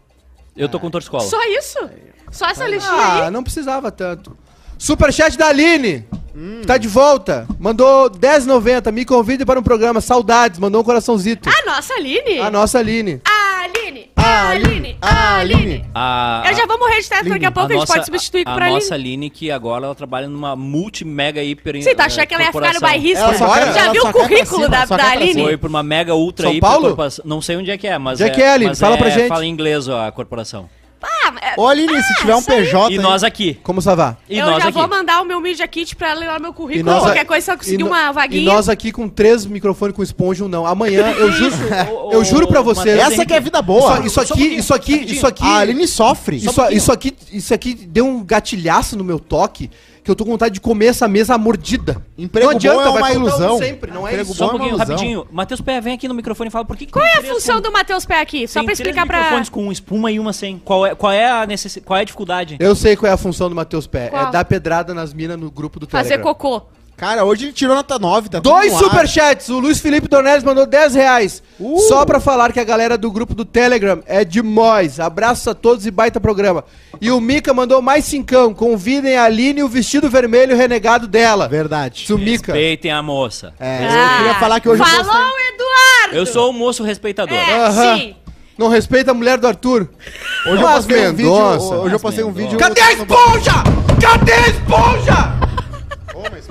Eu 0.56 0.68
tô 0.68 0.78
com 0.78 0.90
torcicolo. 0.90 1.22
Só 1.24 1.42
isso? 1.58 1.78
Só 2.30 2.46
essa 2.46 2.66
listinha 2.66 2.94
Ah, 2.94 3.24
aí? 3.26 3.30
não 3.30 3.42
precisava 3.42 3.90
tanto. 3.90 4.36
Superchat 4.82 5.38
da 5.38 5.46
Aline. 5.46 6.04
Tá 6.66 6.76
de 6.76 6.88
volta. 6.88 7.46
Mandou 7.56 8.10
10,90. 8.10 8.90
Me 8.90 9.04
convide 9.04 9.46
para 9.46 9.60
um 9.60 9.62
programa. 9.62 10.00
Saudades. 10.00 10.58
Mandou 10.58 10.80
um 10.80 10.84
coraçãozito. 10.84 11.48
A 11.48 11.64
nossa 11.64 11.94
Aline? 11.94 12.40
A 12.40 12.50
nossa 12.50 12.80
Aline. 12.80 13.20
A 13.24 13.62
Aline! 13.62 14.10
A 14.16 14.48
Aline! 14.48 14.96
A 15.00 15.36
Aline! 15.36 15.84
A, 15.94 16.42
Eu 16.48 16.54
já 16.56 16.66
vou 16.66 16.80
morrer 16.80 17.00
de 17.00 17.08
teto 17.08 17.28
daqui 17.28 17.46
a 17.46 17.52
pouco, 17.52 17.72
a, 17.72 17.76
gente 17.76 17.86
pode 17.86 18.04
substituir 18.06 18.42
a 18.44 18.54
por 18.54 18.62
Aline. 18.62 18.80
nossa 18.80 18.94
Aline, 18.94 19.30
que 19.30 19.52
agora 19.52 19.84
ela 19.86 19.94
trabalha 19.94 20.26
numa 20.26 20.56
multi 20.56 21.04
mega 21.04 21.40
hiper 21.44 21.80
Você 21.80 21.94
tá 21.94 22.06
achando 22.06 22.26
que 22.26 22.34
ela 22.34 22.42
ia 22.42 22.52
ficar 22.52 22.74
no 22.74 22.80
bairrista? 22.80 23.20
Ela 23.24 23.34
só 23.34 23.54
quer- 23.54 23.72
Já 23.72 23.84
ela 23.84 23.92
viu 23.92 24.02
só 24.02 24.10
o 24.10 24.12
currículo 24.12 24.64
cima, 24.64 24.68
da, 24.68 24.84
da 24.84 25.10
Aline? 25.12 25.42
Foi 25.44 25.56
pra 25.56 25.68
uma 25.68 25.82
mega 25.84 26.14
ultra 26.16 26.46
São 26.46 26.54
hiper 26.54 26.68
Paulo? 26.68 26.96
Não 27.24 27.40
sei 27.40 27.56
onde 27.56 27.70
é 27.70 27.78
que 27.78 27.86
é, 27.86 27.96
mas 27.98 28.20
Onde 28.20 28.30
é 28.30 28.34
que 28.34 28.42
é, 28.42 28.50
Aline? 28.50 28.74
Fala 28.74 28.98
pra 28.98 29.10
gente. 29.10 29.28
Fala 29.28 29.46
em 29.46 29.50
inglês 29.50 29.86
ó, 29.86 30.08
a 30.08 30.10
corporação. 30.10 30.68
Ah, 31.02 31.32
é- 31.40 31.60
Ô, 31.60 31.66
Aline, 31.66 32.02
se 32.02 32.14
tiver 32.16 32.34
um. 32.36 32.42
PJ. 32.42 32.94
E 32.94 32.98
nós 32.98 33.22
aqui. 33.24 33.58
Como 33.62 33.82
ça 33.82 33.94
va? 33.94 34.16
E 34.28 34.38
eu 34.38 34.46
nós 34.46 34.62
já 34.62 34.68
aqui. 34.68 34.78
vou 34.78 34.88
mandar 34.88 35.20
o 35.20 35.24
meu 35.24 35.40
Media 35.40 35.66
Kit 35.66 35.96
pra 35.96 36.10
ela 36.10 36.20
ler 36.20 36.26
lá 36.28 36.34
no 36.34 36.42
meu 36.42 36.50
E 36.50 36.54
currículo. 36.54 36.84
nós 36.90 37.02
a- 37.02 37.06
Qualquer 37.06 37.24
coisa, 37.24 37.44
se 37.44 37.50
eu 37.50 37.56
conseguir 37.56 37.74
e 37.74 37.78
no- 37.78 37.86
uma 37.86 38.12
vaguinha. 38.12 38.42
E 38.42 38.44
nós 38.44 38.68
aqui 38.68 38.92
com 38.92 39.08
três 39.08 39.44
microfones 39.46 39.94
com 39.96 40.02
esponja, 40.02 40.44
um 40.44 40.48
não. 40.48 40.64
Amanhã, 40.66 41.10
eu 41.12 41.32
juro, 41.32 41.54
eu 42.12 42.24
juro 42.24 42.46
pra 42.46 42.60
você. 42.62 42.90
Essa 42.90 43.26
que 43.26 43.32
é 43.32 43.36
a 43.36 43.40
vida 43.40 43.60
boa. 43.62 43.98
Isso, 44.00 44.06
isso 44.06 44.20
aqui, 44.20 44.44
isso 44.56 44.74
aqui, 44.74 44.92
isso 45.12 45.26
aqui. 45.26 45.44
A 45.44 45.58
Aline 45.58 45.86
sofre. 45.88 46.36
Isso, 46.36 46.60
isso 46.70 46.92
aqui, 46.92 47.14
isso 47.32 47.52
aqui 47.54 47.74
deu 47.74 48.06
um 48.06 48.22
gatilhaço 48.24 48.96
no 48.96 49.04
meu 49.04 49.18
toque 49.18 49.70
que 50.04 50.10
eu 50.10 50.16
tô 50.16 50.24
com 50.24 50.32
vontade 50.32 50.54
de 50.54 50.60
comer 50.60 50.86
essa 50.86 51.06
mesa 51.06 51.38
mordida. 51.38 52.02
Emprego 52.18 52.48
não 52.50 52.56
adianta, 52.56 52.76
bom 52.76 52.86
é 52.86 52.90
uma 52.90 53.00
vai 53.00 53.14
ilusão. 53.14 53.58
sempre, 53.58 53.90
não 53.92 54.06
é 54.06 54.10
Emprego 54.12 54.30
isso. 54.30 54.38
Só 54.38 54.46
um 54.46 54.50
pouquinho, 54.50 54.76
rapidinho. 54.76 55.26
Matheus 55.30 55.60
Pé, 55.60 55.80
vem 55.80 55.94
aqui 55.94 56.08
no 56.08 56.14
microfone 56.14 56.48
e 56.48 56.50
fala 56.50 56.64
por 56.64 56.76
que 56.76 56.86
que 56.86 56.92
Qual 56.92 57.04
é 57.04 57.12
a 57.18 57.22
função 57.22 57.56
com- 57.56 57.62
do 57.62 57.72
Matheus 57.72 58.04
Pé 58.04 58.20
aqui? 58.20 58.48
Só 58.48 58.60
tem 58.60 58.66
pra 58.66 58.74
três 58.74 58.80
explicar 58.80 59.06
pra... 59.06 59.18
microfones 59.18 59.48
com 59.48 59.70
espuma 59.70 60.10
e 60.10 60.18
uma 60.18 60.32
sem. 60.32 60.58
Qual 60.58 60.84
é, 60.84 60.94
qual 60.94 61.12
é 61.12 61.30
a 61.30 61.46
necess... 61.46 61.78
qual 61.84 61.96
é 61.96 62.00
a 62.00 62.04
dificuldade? 62.04 62.56
Eu 62.58 62.74
sei 62.74 62.96
qual 62.96 63.08
é 63.10 63.12
a 63.14 63.16
função 63.16 63.48
do 63.48 63.54
Matheus 63.54 63.86
Pé. 63.86 64.08
Qual? 64.08 64.28
É 64.28 64.30
dar 64.32 64.44
pedrada 64.44 64.92
nas 64.92 65.14
minas 65.14 65.38
no 65.38 65.50
grupo 65.50 65.78
do 65.78 65.86
Fazer 65.86 66.10
Telegram. 66.18 66.34
cocô. 66.34 66.62
Cara, 66.96 67.24
hoje 67.24 67.46
ele 67.46 67.52
tirou 67.52 67.74
nota 67.74 67.98
9, 67.98 68.28
tá 68.28 68.40
tudo 68.40 68.52
Dois 68.52 68.72
superchats. 68.74 69.48
O 69.48 69.58
Luiz 69.58 69.80
Felipe 69.80 70.06
Dornelles 70.06 70.44
mandou 70.44 70.64
10 70.64 70.94
reais. 70.94 71.42
Uh. 71.58 71.78
Só 71.88 72.04
pra 72.06 72.20
falar 72.20 72.52
que 72.52 72.60
a 72.60 72.64
galera 72.64 72.96
do 72.96 73.10
grupo 73.10 73.34
do 73.34 73.44
Telegram 73.44 74.00
é 74.06 74.24
demais. 74.24 75.00
Abraços 75.00 75.48
a 75.48 75.54
todos 75.54 75.84
e 75.84 75.90
baita 75.90 76.20
programa. 76.20 76.64
E 77.00 77.10
o 77.10 77.20
Mika 77.20 77.52
mandou 77.52 77.82
mais 77.82 78.04
cincão. 78.04 78.54
Convidem 78.54 79.16
a 79.16 79.24
Aline 79.24 79.60
e 79.60 79.64
o 79.64 79.68
vestido 79.68 80.08
vermelho 80.08 80.56
renegado 80.56 81.08
dela. 81.08 81.48
Verdade. 81.48 82.04
Isso, 82.04 82.16
Mika. 82.16 82.52
Respeitem 82.52 82.92
a 82.92 83.02
moça. 83.02 83.52
É, 83.58 83.84
eu 83.84 84.16
queria 84.18 84.34
falar 84.38 84.60
que 84.60 84.68
hoje 84.68 84.80
eu 84.80 84.86
Falou, 84.86 85.04
postei- 85.04 85.48
Eduardo! 85.54 86.16
Eu 86.16 86.26
sou 86.26 86.50
o 86.50 86.52
moço 86.52 86.84
respeitador. 86.84 87.36
É, 87.36 87.66
Aham. 87.66 87.96
sim. 87.98 88.16
Não 88.56 88.68
respeita 88.68 89.10
a 89.10 89.14
mulher 89.14 89.38
do 89.38 89.48
Arthur. 89.48 89.88
Hoje 90.46 90.62
eu 90.62 90.68
Mas 90.68 90.74
postei 90.76 91.08
um 91.08 91.14
vídeo. 91.14 91.32
Hoje 91.32 91.74
eu 91.74 91.90
Mas 91.90 92.02
postei 92.02 92.24
um 92.24 92.32
vídeo. 92.32 92.58
Cadê 92.58 92.80
a 92.80 92.92
esponja? 92.92 93.52
Cadê 94.00 94.32
a 94.32 94.48
esponja? 94.48 95.51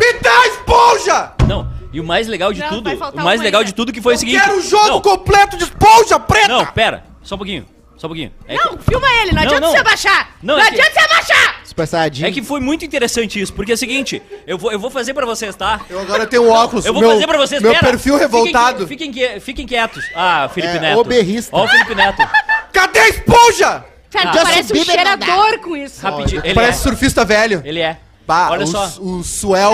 Me 0.02 0.14
dá 0.20 0.32
a 0.32 0.48
esponja! 0.48 1.32
Não, 1.48 1.72
e 1.94 2.00
o 2.00 2.04
mais 2.04 2.28
legal 2.28 2.52
de 2.52 2.60
Não, 2.60 2.70
tudo, 2.70 2.84
vai 2.86 2.96
o 2.96 2.98
faltar 2.98 3.24
mais 3.24 3.40
uma 3.40 3.44
legal 3.44 3.60
ainda. 3.60 3.70
de 3.72 3.76
tudo 3.76 3.94
que 3.94 4.02
foi 4.02 4.16
o 4.16 4.18
seguinte. 4.18 4.42
Quero 4.42 4.58
o 4.58 4.62
jogo 4.62 4.88
não, 4.88 5.02
completo 5.02 5.56
de 5.58 5.64
esponja 5.66 6.20
preta! 6.20 6.48
não, 6.48 6.66
pera, 6.66 7.04
só 7.22 7.36
um 7.36 7.38
pouquinho. 7.38 7.66
Só 7.98 8.08
um 8.08 8.10
pouquinho. 8.10 8.32
É 8.48 8.56
Não, 8.56 8.78
que- 8.78 8.84
filma 8.86 9.08
ele, 9.22 9.28
não, 9.32 9.36
Não, 9.36 9.42
adianta 9.44 9.60
não. 9.62 9.72
você 9.74 9.78
abaixar! 9.78 10.30
Não, 10.42 10.58
Não, 10.58 10.64
é 10.64 10.72
que- 10.72 10.82
adianta 10.82 10.92
você 11.00 11.06
abaixar! 11.06 11.62
Super 11.66 11.86
Saiyajin. 11.88 12.26
É 12.26 12.32
que 12.32 12.42
foi 12.42 12.60
muito 12.60 12.84
interessante 12.84 13.40
isso, 13.40 13.54
porque 13.54 13.72
é 13.72 13.76
o 13.76 13.78
seguinte, 13.78 14.20
eu 14.48 14.58
vou, 14.58 14.72
eu 14.72 14.80
vou 14.80 14.90
fazer 14.90 15.14
pra 15.14 15.24
vocês, 15.24 15.56
tá? 15.56 15.80
Eu 15.88 16.00
agora 16.00 16.26
tenho 16.26 16.44
um 16.48 16.50
óculos. 16.50 16.84
Eu 16.84 16.94
vou 16.94 17.02
meu, 17.04 17.12
fazer 17.12 17.28
pra 17.28 17.38
vocês, 17.38 17.62
Meu 17.62 17.72
pera. 17.74 17.88
perfil 17.92 18.18
revoltado. 18.18 18.88
Fiquem, 18.88 19.14
fiquem, 19.14 19.34
que- 19.34 19.40
fiquem 19.40 19.68
quietos. 19.68 20.04
Ah, 20.16 20.50
Felipe 20.52 20.78
É, 20.78 20.80
Neto. 20.80 21.00
o 21.00 21.04
berrista. 21.04 21.56
Ó 21.56 21.64
o 21.64 21.68
Felipe 21.68 21.94
Neto. 21.94 22.28
Cadê 22.74 23.00
a 23.00 23.10
esponja? 23.10 23.86
Cara, 24.10 24.30
Ah. 24.30 24.32
tu 24.32 24.38
parece 24.42 24.74
um 24.74 24.76
Justin 24.76 24.92
Bieber 24.92 25.06
não 25.06 25.18
dá. 25.18 25.26
cheirador 25.28 25.60
com 25.60 25.78
isso. 25.78 26.02
Rapidinho. 26.02 26.42
Ele 26.44 26.54
Parece 26.56 26.80
é. 26.80 26.82
surfista 26.82 27.24
velho. 27.24 27.62
Ele 27.64 27.80
é. 27.80 27.98
Pá, 28.32 28.50
Olha 28.52 28.64
o, 28.64 28.68
só. 28.68 28.86
o 29.02 29.24
Suel, 29.24 29.74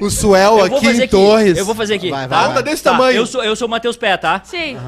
o 0.00 0.08
Suel 0.10 0.62
aqui 0.64 0.76
fazer 0.86 1.00
em 1.00 1.04
aqui. 1.04 1.08
Torres. 1.10 1.58
Eu 1.58 1.64
vou 1.64 1.74
fazer 1.74 1.94
aqui. 1.94 2.08
Vai, 2.10 2.28
tá? 2.28 2.40
vai, 2.42 2.50
Onda 2.50 2.62
desse 2.62 2.82
Tá, 2.82 2.92
tamanho. 2.92 3.16
Eu 3.16 3.26
sou, 3.26 3.42
eu 3.42 3.56
sou 3.56 3.66
o 3.66 3.70
Matheus 3.70 3.96
Pé, 3.96 4.16
tá? 4.16 4.40
Sim. 4.44 4.78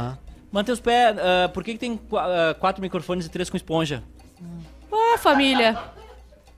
Matheus 0.53 0.79
Pé, 0.79 1.15
ah, 1.19 1.49
por 1.49 1.65
que, 1.65 1.73
que 1.73 1.79
tem 1.79 1.97
qu- 1.97 2.17
ah, 2.17 2.55
quatro 2.61 2.81
microfones 2.81 3.27
e 3.27 3.29
três 3.29 3.51
com 3.51 3.57
esponja? 3.57 4.05
Ô, 4.91 5.19
família. 5.19 5.77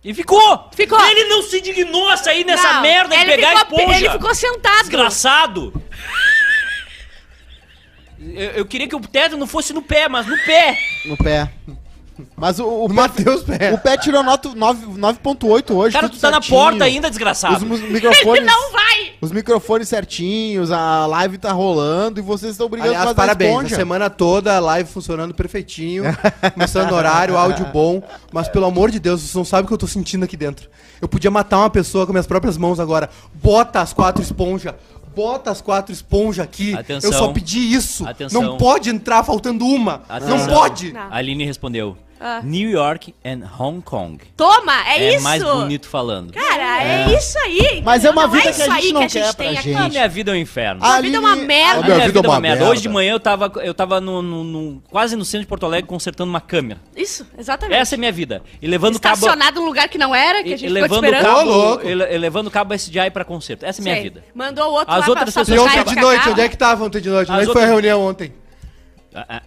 E 0.04 0.12
ficou! 0.12 0.68
Ficou. 0.72 1.00
Ele 1.08 1.24
não 1.30 1.42
se 1.42 1.60
dignou 1.62 2.08
a 2.10 2.16
sair 2.18 2.44
nessa 2.44 2.74
Não, 2.74 2.82
merda 2.82 3.16
de 3.16 3.24
pegar 3.24 3.52
a 3.52 3.58
ficou, 3.60 3.78
esponja. 3.80 3.98
Ele 3.98 4.10
ficou 4.10 4.34
sentado. 4.34 4.78
Desgraçado! 4.80 5.82
Eu, 8.18 8.50
eu 8.50 8.66
queria 8.66 8.86
que 8.86 8.94
o 8.96 9.00
teto 9.00 9.36
não 9.38 9.46
fosse 9.46 9.72
no 9.72 9.80
pé, 9.82 10.08
mas 10.08 10.26
no 10.26 10.36
pé. 10.44 10.76
No 11.06 11.16
pé. 11.16 11.50
Mas 12.36 12.58
o, 12.58 12.66
o, 12.66 12.88
Matheus 12.92 13.42
Pé. 13.42 13.72
o 13.72 13.78
pé 13.78 13.96
tirou 13.96 14.22
nota 14.22 14.50
9 14.54 14.86
9.8 14.98 15.74
hoje. 15.74 15.92
Cara, 15.94 16.08
tu 16.08 16.18
tá 16.18 16.30
na 16.30 16.36
certinho. 16.40 16.58
porta 16.58 16.84
ainda, 16.84 17.06
Os 17.06 17.10
desgraçado. 17.10 17.64
Ele 17.64 17.92
microfones... 17.92 18.44
não 18.44 18.72
vai! 18.72 19.12
Os 19.20 19.32
microfones 19.32 19.88
certinhos, 19.88 20.70
a 20.70 21.06
live 21.06 21.38
tá 21.38 21.52
rolando 21.52 22.20
e 22.20 22.22
vocês 22.22 22.52
estão 22.52 22.68
brigando 22.68 22.94
Aliás, 22.94 23.12
parabéns. 23.12 23.50
A 23.50 23.54
esponja. 23.54 23.76
semana 23.76 24.08
toda 24.10 24.56
a 24.56 24.60
live 24.60 24.88
funcionando 24.90 25.34
perfeitinho. 25.34 26.04
começando 26.54 26.90
no 26.90 26.96
horário, 26.96 27.36
áudio 27.36 27.66
bom. 27.66 28.02
Mas 28.32 28.48
pelo 28.48 28.66
amor 28.66 28.90
de 28.90 28.98
Deus, 28.98 29.20
vocês 29.20 29.34
não 29.34 29.44
sabem 29.44 29.64
o 29.64 29.68
que 29.68 29.74
eu 29.74 29.78
tô 29.78 29.86
sentindo 29.86 30.24
aqui 30.24 30.36
dentro. 30.36 30.68
Eu 31.00 31.08
podia 31.08 31.30
matar 31.30 31.58
uma 31.58 31.70
pessoa 31.70 32.06
com 32.06 32.12
minhas 32.12 32.26
próprias 32.26 32.56
mãos 32.56 32.78
agora. 32.80 33.10
Bota 33.34 33.80
as 33.80 33.92
quatro 33.92 34.22
esponjas. 34.22 34.74
Bota 35.14 35.50
as 35.50 35.60
quatro 35.60 35.92
esponjas 35.92 36.44
aqui. 36.44 36.74
Atenção. 36.74 37.10
Eu 37.10 37.18
só 37.18 37.32
pedi 37.32 37.58
isso. 37.58 38.06
Atenção. 38.06 38.42
Não 38.42 38.56
pode 38.56 38.90
entrar 38.90 39.24
faltando 39.24 39.66
uma. 39.66 40.02
Atenção. 40.08 40.38
Não 40.38 40.46
pode. 40.46 40.92
Não. 40.92 41.00
A 41.00 41.16
Aline 41.16 41.44
respondeu. 41.44 41.96
Ah. 42.22 42.42
New 42.44 42.68
York 42.68 43.14
and 43.24 43.40
Hong 43.58 43.80
Kong. 43.80 44.22
Toma, 44.36 44.86
é, 44.90 45.14
isso! 45.14 45.24
mais 45.24 45.42
bonito 45.42 45.88
falando. 45.88 46.34
Cara, 46.34 46.84
é, 46.84 47.16
isso 47.16 47.38
aí! 47.38 47.80
Mas 47.82 48.04
é 48.04 48.10
uma 48.10 48.24
Não 48.24 48.30
vida 48.30 48.42
que 48.44 48.50
isso 48.50 48.62
a 48.62 48.64
gente 48.66 48.86
aí 48.86 48.92
não 48.92 49.00
que 49.00 49.06
a 49.06 49.08
quer 49.08 49.24
gente 49.24 49.36
pra 49.36 49.44
tem 49.46 49.56
aqui. 49.56 49.72
gente. 49.72 49.82
A 49.82 49.88
minha 49.88 50.06
vida 50.08 50.30
é 50.30 50.34
um 50.34 50.36
inferno. 50.36 50.84
A 50.84 50.96
A 50.96 51.00
vida 51.00 51.16
é 51.16 51.20
uma 51.20 51.34
merda. 51.34 51.80
A 51.80 51.82
minha 51.82 51.94
minha 51.94 51.94
vida 51.94 52.02
é 52.04 52.06
vida 52.08 52.18
é 52.18 52.20
uma 52.20 52.34
uma 52.34 52.40
merda. 52.40 52.56
merda. 52.58 52.70
Hoje 52.72 52.82
de 52.82 52.88
manhã 52.90 53.12
eu 53.12 53.20
tava, 53.20 53.50
eu 53.62 53.72
tava 53.72 54.02
no, 54.02 54.20
no- 54.20 54.44
no- 54.44 54.82
quase 54.90 55.16
no 55.16 55.24
centro 55.24 55.40
de 55.40 55.46
Porto 55.46 55.64
Alegre 55.64 55.88
consertando 55.88 56.28
uma 56.28 56.42
câmera. 56.42 56.78
Isso, 56.94 57.26
exatamente. 57.38 57.78
Essa 57.78 57.94
é 57.94 57.96
a 57.96 57.98
minha 57.98 58.12
vida. 58.12 58.42
E 58.60 58.66
levando 58.66 59.00
cabo. 59.00 59.14
Estacionado 59.14 59.58
num 59.60 59.66
lugar 59.66 59.88
que 59.88 59.96
não 59.96 60.14
era, 60.14 60.42
que 60.42 60.50
E, 60.50 60.52
a 60.52 60.56
gente 60.58 60.68
ficou 60.68 60.76
te 60.76 60.82
levando 60.82 61.04
esperando. 61.04 61.34
cabo, 61.36 61.50
louco. 61.50 61.86
e 61.88 61.94
le- 61.94 62.18
levando 62.18 62.50
cabo 62.50 62.74
SDI 62.74 63.10
pra 63.10 63.24
concerto. 63.24 63.64
Essa 63.64 63.80
é 63.80 63.82
a 63.82 63.84
minha 63.84 63.94
Sei. 63.94 64.02
vida. 64.04 64.24
Mandou 64.34 64.68
o 64.68 64.72
outro 64.74 64.92
As 64.94 65.00
lá 65.00 65.08
outras 65.08 65.32
pra 65.32 65.42
pessoas- 65.42 65.56
E 65.56 65.58
ontem 65.78 65.84
de 65.94 65.98
noite, 65.98 66.28
onde 66.28 66.40
é 66.42 66.48
que 66.50 66.56
tava 66.58 66.84
ontem 66.84 67.00
de 67.00 67.08
noite? 67.08 67.32
Onde 67.32 67.42
é 67.42 67.46
que 67.46 67.52
foi 67.52 67.62
a 67.62 67.66
reunião 67.66 68.02
ontem? 68.02 68.30
Ah, 69.14 69.24
ah, 69.26 69.42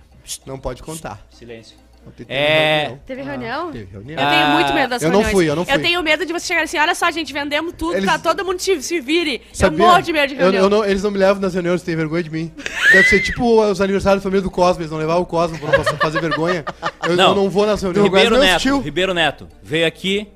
Não 0.46 0.58
pode 0.58 0.82
contar. 0.82 1.20
silêncio. 1.30 1.83
Ontem 2.06 2.26
teve 2.26 2.34
É. 2.40 2.80
reunião. 2.82 3.00
Teve 3.06 3.22
reunião? 3.22 3.72
Teve 3.72 3.88
reunião. 3.92 4.20
Eu 4.24 4.30
tenho 4.30 4.48
muito 4.50 4.74
medo 4.74 4.90
das 4.90 5.02
eu 5.02 5.08
não 5.10 5.20
reuniões. 5.20 5.34
fui, 5.34 5.50
eu 5.50 5.56
não 5.56 5.66
fui. 5.66 5.74
Eu 5.74 5.82
tenho 5.82 6.04
medo 6.04 6.26
de 6.26 6.34
você 6.34 6.48
chegar 6.48 6.64
assim, 6.64 6.78
olha 6.78 6.94
só, 6.96 7.10
gente, 7.12 7.32
vendemos 7.34 7.74
tudo, 7.78 7.96
Eles- 7.96 8.06
tá 8.06 8.20
todo 8.20 8.44
mundo 8.46 8.60
se, 8.60 8.82
se 8.82 9.00
vire. 9.00 9.42
Sabia? 9.54 9.80
Eu 9.84 9.88
morro 9.88 10.02
de 10.02 10.14
medo 10.14 10.28
de 10.30 10.36
Eu- 10.36 10.40
reunião. 10.42 10.64
eu 10.64 10.70
não- 10.70 10.86
eles 10.86 11.02
não 11.04 11.12
me 11.12 11.18
levam 11.18 11.42
nas 11.42 11.54
reuniões, 11.54 11.82
tem 11.82 11.96
vergonha 11.96 12.24
de 12.24 12.30
mim. 12.30 12.52
Deve 12.92 13.08
ser 13.08 13.22
tipo 13.22 13.62
os 13.62 13.80
aniversários 13.82 14.22
da 14.22 14.24
família 14.24 14.42
do 14.42 14.52
Cosmo, 14.52 14.82
eles 14.82 14.92
não 14.92 14.98
levavam 14.98 15.24
o 15.24 15.26
Cosmo 15.26 15.58
pra 15.58 15.78
não 15.78 15.84
fazer 15.98 16.20
vergonha. 16.22 16.66
Eu 17.08 17.16
Não. 17.16 17.30
eu 17.30 17.36
não 17.36 17.50
vou 17.50 17.66
nas 17.66 17.82
reuniões. 17.82 18.06
Ribeiro 18.06 18.38
Neto. 18.38 18.80
Ribeiro 18.80 19.14
Neto 19.14 19.48
veio 19.62 19.88
aqui, 19.88 20.28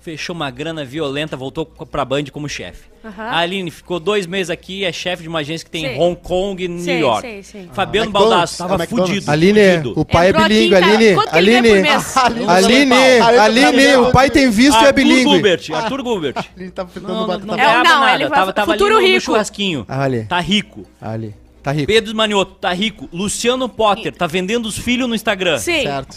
fechou 0.00 0.34
uma 0.34 0.50
grana 0.50 0.84
violenta, 0.84 1.36
voltou 1.36 1.66
pra 1.66 2.04
Band 2.04 2.24
como 2.32 2.48
chefe. 2.48 2.88
Aham. 3.04 3.22
A 3.22 3.38
Aline 3.38 3.70
ficou 3.70 4.00
dois 4.00 4.26
meses 4.26 4.50
aqui, 4.50 4.84
é 4.84 4.92
chefe 4.92 5.22
de 5.22 5.28
uma 5.28 5.40
agência 5.40 5.64
que 5.64 5.70
tem 5.70 5.84
Sei. 5.84 5.94
em 5.94 6.00
Hong 6.00 6.16
Kong 6.20 6.62
e 6.62 6.68
New 6.68 6.84
Sei, 6.84 6.98
York. 7.00 7.20
sei, 7.22 7.42
sei. 7.42 7.68
Fabiano 7.72 8.08
Ah, 8.10 8.12
Baldasso 8.12 8.54
é 8.54 8.66
tava 8.66 8.74
McDonald's. 8.82 9.14
fudido. 9.14 9.30
Aline, 9.30 9.70
fudido. 9.76 10.00
o 10.00 10.04
pai 10.04 10.28
Entrou 10.28 10.42
é 10.42 10.46
aqui 10.46 10.54
bilíngue. 10.54 10.74
Aline. 10.76 11.22
Que 11.22 11.36
Aline, 11.36 11.60
mês? 11.82 12.16
Aline, 12.48 12.94
Aline, 13.38 13.96
o 13.96 14.10
pai 14.12 14.30
tem 14.30 14.50
visto 14.50 14.74
e 14.76 14.84
é 14.84 14.86
Arthur 14.88 14.92
bilíngue. 14.94 15.30
Gilbert, 15.32 15.60
Arthur 15.72 16.02
Gilbert. 16.04 16.34
Ele 16.56 16.70
tá 16.70 16.86
fritando 16.86 17.12
Não, 17.12 17.20
não, 17.20 17.26
batata 17.26 17.46
não, 17.46 17.54
É, 17.58 17.74
não, 17.76 17.82
nada, 18.00 18.14
ele 18.14 18.28
tava, 18.30 18.52
tava 18.52 18.72
ali 18.72 19.14
no, 19.14 19.20
churrasquinho. 19.20 19.84
Ah, 19.88 20.02
ali. 20.04 20.24
Tá 20.24 20.40
rico. 20.40 20.84
Ali, 21.00 21.34
tá 21.62 21.72
rico. 21.72 21.86
Pedro 21.86 22.14
Manioto, 22.14 22.54
tá 22.54 22.72
rico. 22.72 23.08
Luciano 23.12 23.68
Potter, 23.68 24.14
tá 24.14 24.26
vendendo 24.26 24.66
os 24.66 24.76
filhos 24.78 25.08
no 25.08 25.14
Instagram. 25.14 25.58
Sim. 25.58 25.82
Certo. 25.82 26.16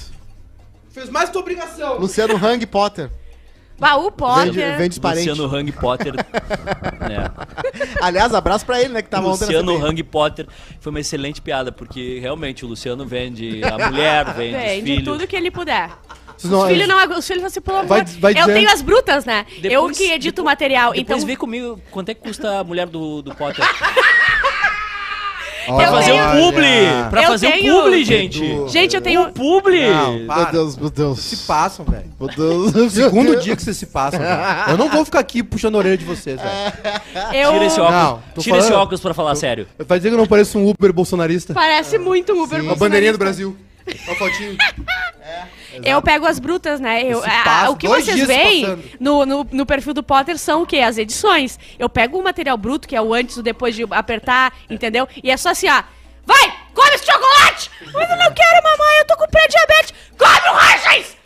Fez 0.92 1.10
mais 1.10 1.30
tua 1.30 1.42
obrigação. 1.42 1.98
Luciano 2.00 2.36
Hang 2.36 2.66
Potter. 2.68 3.10
Baú 3.84 4.12
Potter. 4.12 4.54
Vende, 4.54 4.78
vende 4.78 5.00
os. 5.00 5.28
Luciano 5.28 5.56
Hang 5.56 5.72
Potter. 5.72 6.14
né? 7.10 7.30
Aliás, 8.02 8.34
abraço 8.34 8.66
pra 8.66 8.80
ele, 8.80 8.90
né? 8.90 9.02
Que 9.02 9.10
tava 9.10 9.28
ontem 9.28 9.46
Luciano. 9.46 9.86
Hang 9.86 10.04
Potter 10.04 10.48
foi 10.80 10.90
uma 10.92 11.00
excelente 11.00 11.42
piada, 11.42 11.72
porque 11.72 12.20
realmente 12.20 12.66
o 12.66 12.68
Luciano 12.68 13.06
vende 13.06 13.62
a 13.64 13.90
mulher, 13.90 14.26
vende, 14.34 14.56
os 14.58 14.62
Vende 14.64 14.84
filhos. 14.96 15.04
tudo 15.04 15.28
que 15.28 15.36
ele 15.36 15.52
puder. 15.52 15.90
Vocês 16.38 16.52
não- 16.52 16.62
os 16.62 16.68
filhos 16.68 16.88
não, 16.88 17.18
os 17.18 17.28
filhos 17.28 17.44
assim, 17.44 17.62
pelo 17.62 17.78
amor. 17.78 17.88
Vai- 17.90 18.06
vai 18.06 18.32
eu 18.34 18.36
dizer- 18.38 18.54
tenho 18.54 18.70
as 18.72 18.82
brutas, 18.82 19.24
né? 19.26 19.46
eu 19.58 19.62
Depois- 19.62 19.98
que 19.98 20.12
edito 20.12 20.42
o 20.42 20.46
material. 20.46 20.92
Depois 20.94 21.18
então, 21.20 21.28
vê 21.28 21.36
comigo 21.36 21.80
quanto 21.92 22.10
é 22.10 22.14
que 22.14 22.22
custa 22.22 22.60
a 22.60 22.64
mulher 22.64 22.88
do, 22.88 23.22
do 23.22 23.34
Potter. 23.36 23.64
Olha, 25.68 25.88
Pra 25.88 25.92
fazer 25.98 26.12
tenho- 26.12 26.26
um 26.26 26.32
publi! 26.52 27.10
Pra 27.10 27.22
Eu 27.24 27.28
fazer 27.30 27.52
tenho- 27.52 27.74
um 27.78 27.82
publi, 27.84 28.04
gente! 28.06 28.70
Gente, 28.70 28.96
eu 28.96 29.02
tenho. 29.02 29.22
Um 29.22 29.32
publi! 29.32 29.90
Não, 29.90 30.26
para. 30.26 30.44
Meu 30.44 30.52
Deus, 30.52 30.78
meu 30.78 30.90
Deus. 30.90 31.20
Se 31.20 31.38
passam, 31.48 31.86
velho. 31.86 32.06
Meu 32.20 32.30
Deus. 32.30 32.94
Segundo 32.94 33.36
dia 33.40 33.56
que 33.56 33.62
vocês 33.62 33.78
se 33.78 33.86
passam, 33.86 34.20
velho. 34.20 34.42
Eu 34.70 34.78
não 34.78 34.90
vou 34.90 35.06
ficar 35.06 35.20
aqui 35.20 35.42
puxando 35.44 35.76
a 35.76 35.78
orelha 35.80 35.98
de 35.98 36.06
vocês, 36.06 36.40
velho. 36.40 37.34
Eu... 37.34 37.52
Tira 37.54 37.66
esse 37.66 37.80
óculos, 37.80 38.02
Não, 38.04 38.20
tira 38.44 38.58
esse 38.58 38.68
falando- 38.68 38.82
óculos 38.84 39.02
pra 39.02 39.14
falar 39.14 39.36
sério. 39.36 39.68
Vai 39.88 40.00
dizer 40.00 40.10
que 40.10 40.16
eu 40.16 40.20
não 40.20 40.28
pareço 40.28 40.58
um 40.58 40.70
Uber 40.70 40.92
bolsonarista? 40.94 41.54
Parece 41.54 41.98
muito 41.98 42.34
um 42.34 42.44
Uber 42.44 42.62
Uma 42.62 42.76
bandeirinha 42.76 43.14
do 43.14 43.18
bolsonarista. 43.18 43.54
Brasil. 43.54 43.58
Uma 44.08 44.16
fotinho. 44.16 44.58
Eu 45.84 46.02
pego 46.02 46.26
as 46.26 46.40
brutas, 46.40 46.80
né? 46.80 47.04
Eu, 47.04 47.24
a- 47.24 47.70
o 47.70 47.76
que 47.78 47.88
vocês 48.04 48.18
veem 48.28 48.62
no, 49.00 49.26
no, 49.26 49.48
no 49.52 49.66
perfil 49.66 49.94
do 49.94 50.04
Potter 50.04 50.38
são 50.38 50.64
o 50.64 50.66
quê? 50.68 50.80
As 50.80 50.98
edições. 50.98 51.58
Eu 51.80 51.90
pego 51.90 52.20
o 52.20 52.24
material 52.24 52.58
bruto, 52.58 52.88
que 52.88 52.96
é 52.96 53.02
o 53.02 53.14
antes 53.14 53.38
e 53.38 53.40
o 53.40 53.44
depois 53.44 53.76
de 53.76 53.86
apertar, 53.92 54.54
entendeu? 54.70 55.08
E 55.24 55.32
é 55.32 55.38
só 55.38 55.50
assim, 55.50 55.70
ó. 55.70 55.84
Vai! 56.26 56.54
Come 56.74 56.90
esse 56.96 57.06
chocolate! 57.06 57.70
Mas 57.94 58.10
eu 58.10 58.16
não 58.18 58.34
quero, 58.34 58.64
mamãe, 58.64 58.98
eu 59.00 59.06
tô 59.08 59.18
com 59.18 59.28
pré-diabetes! 59.28 59.94
Come 60.18 60.50
o 60.56 60.60
Hershey's! 60.60 61.18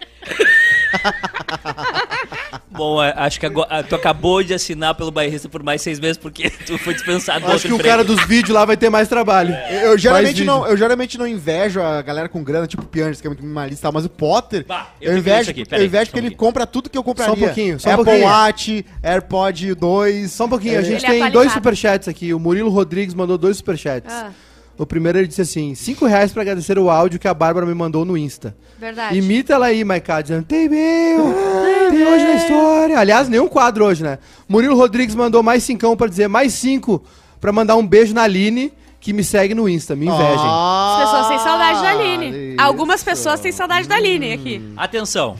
Bom, 2.69 3.03
é, 3.03 3.11
acho 3.17 3.39
que 3.39 3.45
agora, 3.45 3.81
tu 3.83 3.95
acabou 3.95 4.43
de 4.43 4.53
assinar 4.53 4.93
pelo 4.93 5.09
bairrista 5.09 5.49
por 5.49 5.63
mais 5.63 5.81
seis 5.81 5.99
meses 5.99 6.15
porque 6.17 6.49
tu 6.65 6.77
foi 6.77 6.93
dispensado 6.93 7.39
do 7.39 7.45
Acho 7.45 7.53
outro 7.53 7.67
que 7.69 7.73
o 7.73 7.75
emprego. 7.75 7.89
cara 7.89 8.03
dos 8.03 8.23
vídeos 8.25 8.49
lá 8.53 8.65
vai 8.65 8.77
ter 8.77 8.89
mais 8.89 9.07
trabalho. 9.07 9.55
Eu 9.81 9.97
geralmente, 9.97 10.27
vídeo. 10.37 10.45
não, 10.45 10.67
eu 10.67 10.77
geralmente 10.77 11.17
não 11.17 11.25
invejo 11.27 11.81
a 11.81 12.01
galera 12.03 12.29
com 12.29 12.43
grana, 12.43 12.67
tipo 12.67 12.83
o 12.83 12.85
Pianges, 12.85 13.19
que 13.19 13.25
é 13.25 13.29
muito 13.29 13.41
minimalista 13.41 13.81
e 13.81 13.83
tal, 13.83 13.91
mas 13.91 14.05
o 14.05 14.09
Potter, 14.09 14.63
Bah, 14.67 14.89
eu 15.01 15.07
eu, 15.09 15.13
que 15.15 15.19
invejo, 15.19 15.51
aqui, 15.51 15.63
eu 15.71 15.85
invejo 15.85 16.11
porque 16.11 16.21
um 16.21 16.25
ele 16.27 16.35
compra 16.35 16.67
tudo 16.67 16.89
que 16.89 16.97
eu 16.97 17.03
compraria. 17.03 17.33
Só 17.35 17.41
um 17.41 17.45
pouquinho, 17.45 17.79
só 17.79 17.89
um 17.89 17.93
Apple 17.93 18.05
pouquinho. 18.05 18.27
Watch, 18.27 18.85
AirPod 19.01 19.75
2. 19.75 20.31
Só 20.31 20.45
um 20.45 20.49
pouquinho, 20.49 20.77
a 20.79 20.81
gente 20.83 20.97
Ele 20.97 20.97
é 20.97 20.99
tem 20.99 21.09
atualizado. 21.23 21.33
dois 21.33 21.51
superchats 21.53 22.07
aqui. 22.07 22.33
O 22.33 22.39
Murilo 22.39 22.69
Rodrigues 22.69 23.15
mandou 23.15 23.37
dois 23.39 23.57
superchats. 23.57 24.13
Ah, 24.13 24.29
O 24.77 24.85
primeiro 24.85 25.17
ele 25.17 25.27
disse 25.27 25.41
assim: 25.41 25.73
5 25.73 26.05
reais 26.05 26.31
pra 26.31 26.41
agradecer 26.43 26.77
o 26.77 26.89
áudio 26.89 27.19
que 27.19 27.27
a 27.27 27.33
Bárbara 27.33 27.65
me 27.65 27.73
mandou 27.73 28.05
no 28.05 28.15
Insta. 28.17 28.55
verdade. 28.77 29.17
Imita 29.17 29.53
ela 29.53 29.65
aí, 29.67 29.83
Maiká, 29.83 30.21
dizendo: 30.21 30.45
Tem 30.45 30.69
meu, 30.69 31.33
tem 31.89 32.05
hoje 32.05 32.23
na 32.25 32.33
história. 32.35 32.99
Aliás, 32.99 33.27
nenhum 33.27 33.47
quadro 33.47 33.85
hoje, 33.85 34.03
né? 34.03 34.19
Murilo 34.47 34.75
Rodrigues 34.75 35.15
mandou 35.15 35.41
mais 35.41 35.63
cincão 35.63 35.97
pra 35.97 36.07
dizer 36.07 36.27
mais 36.27 36.53
cinco 36.53 37.03
pra 37.41 37.51
mandar 37.51 37.75
um 37.75 37.85
beijo 37.87 38.13
na 38.13 38.23
Aline, 38.23 38.71
que 38.99 39.13
me 39.13 39.23
segue 39.23 39.53
no 39.55 39.67
Insta. 39.67 39.95
Me 39.95 40.05
invejem. 40.05 40.25
Ah, 40.45 40.97
As 40.99 41.09
pessoas 41.09 41.27
têm 41.29 41.39
saudade 41.39 41.81
da 41.81 41.89
Aline. 41.89 42.51
isso. 42.53 42.61
Algumas 42.61 43.03
pessoas 43.03 43.39
têm 43.39 43.51
saudade 43.51 43.87
da 43.87 43.95
Aline 43.95 44.33
aqui. 44.33 44.73
Atenção, 44.77 45.37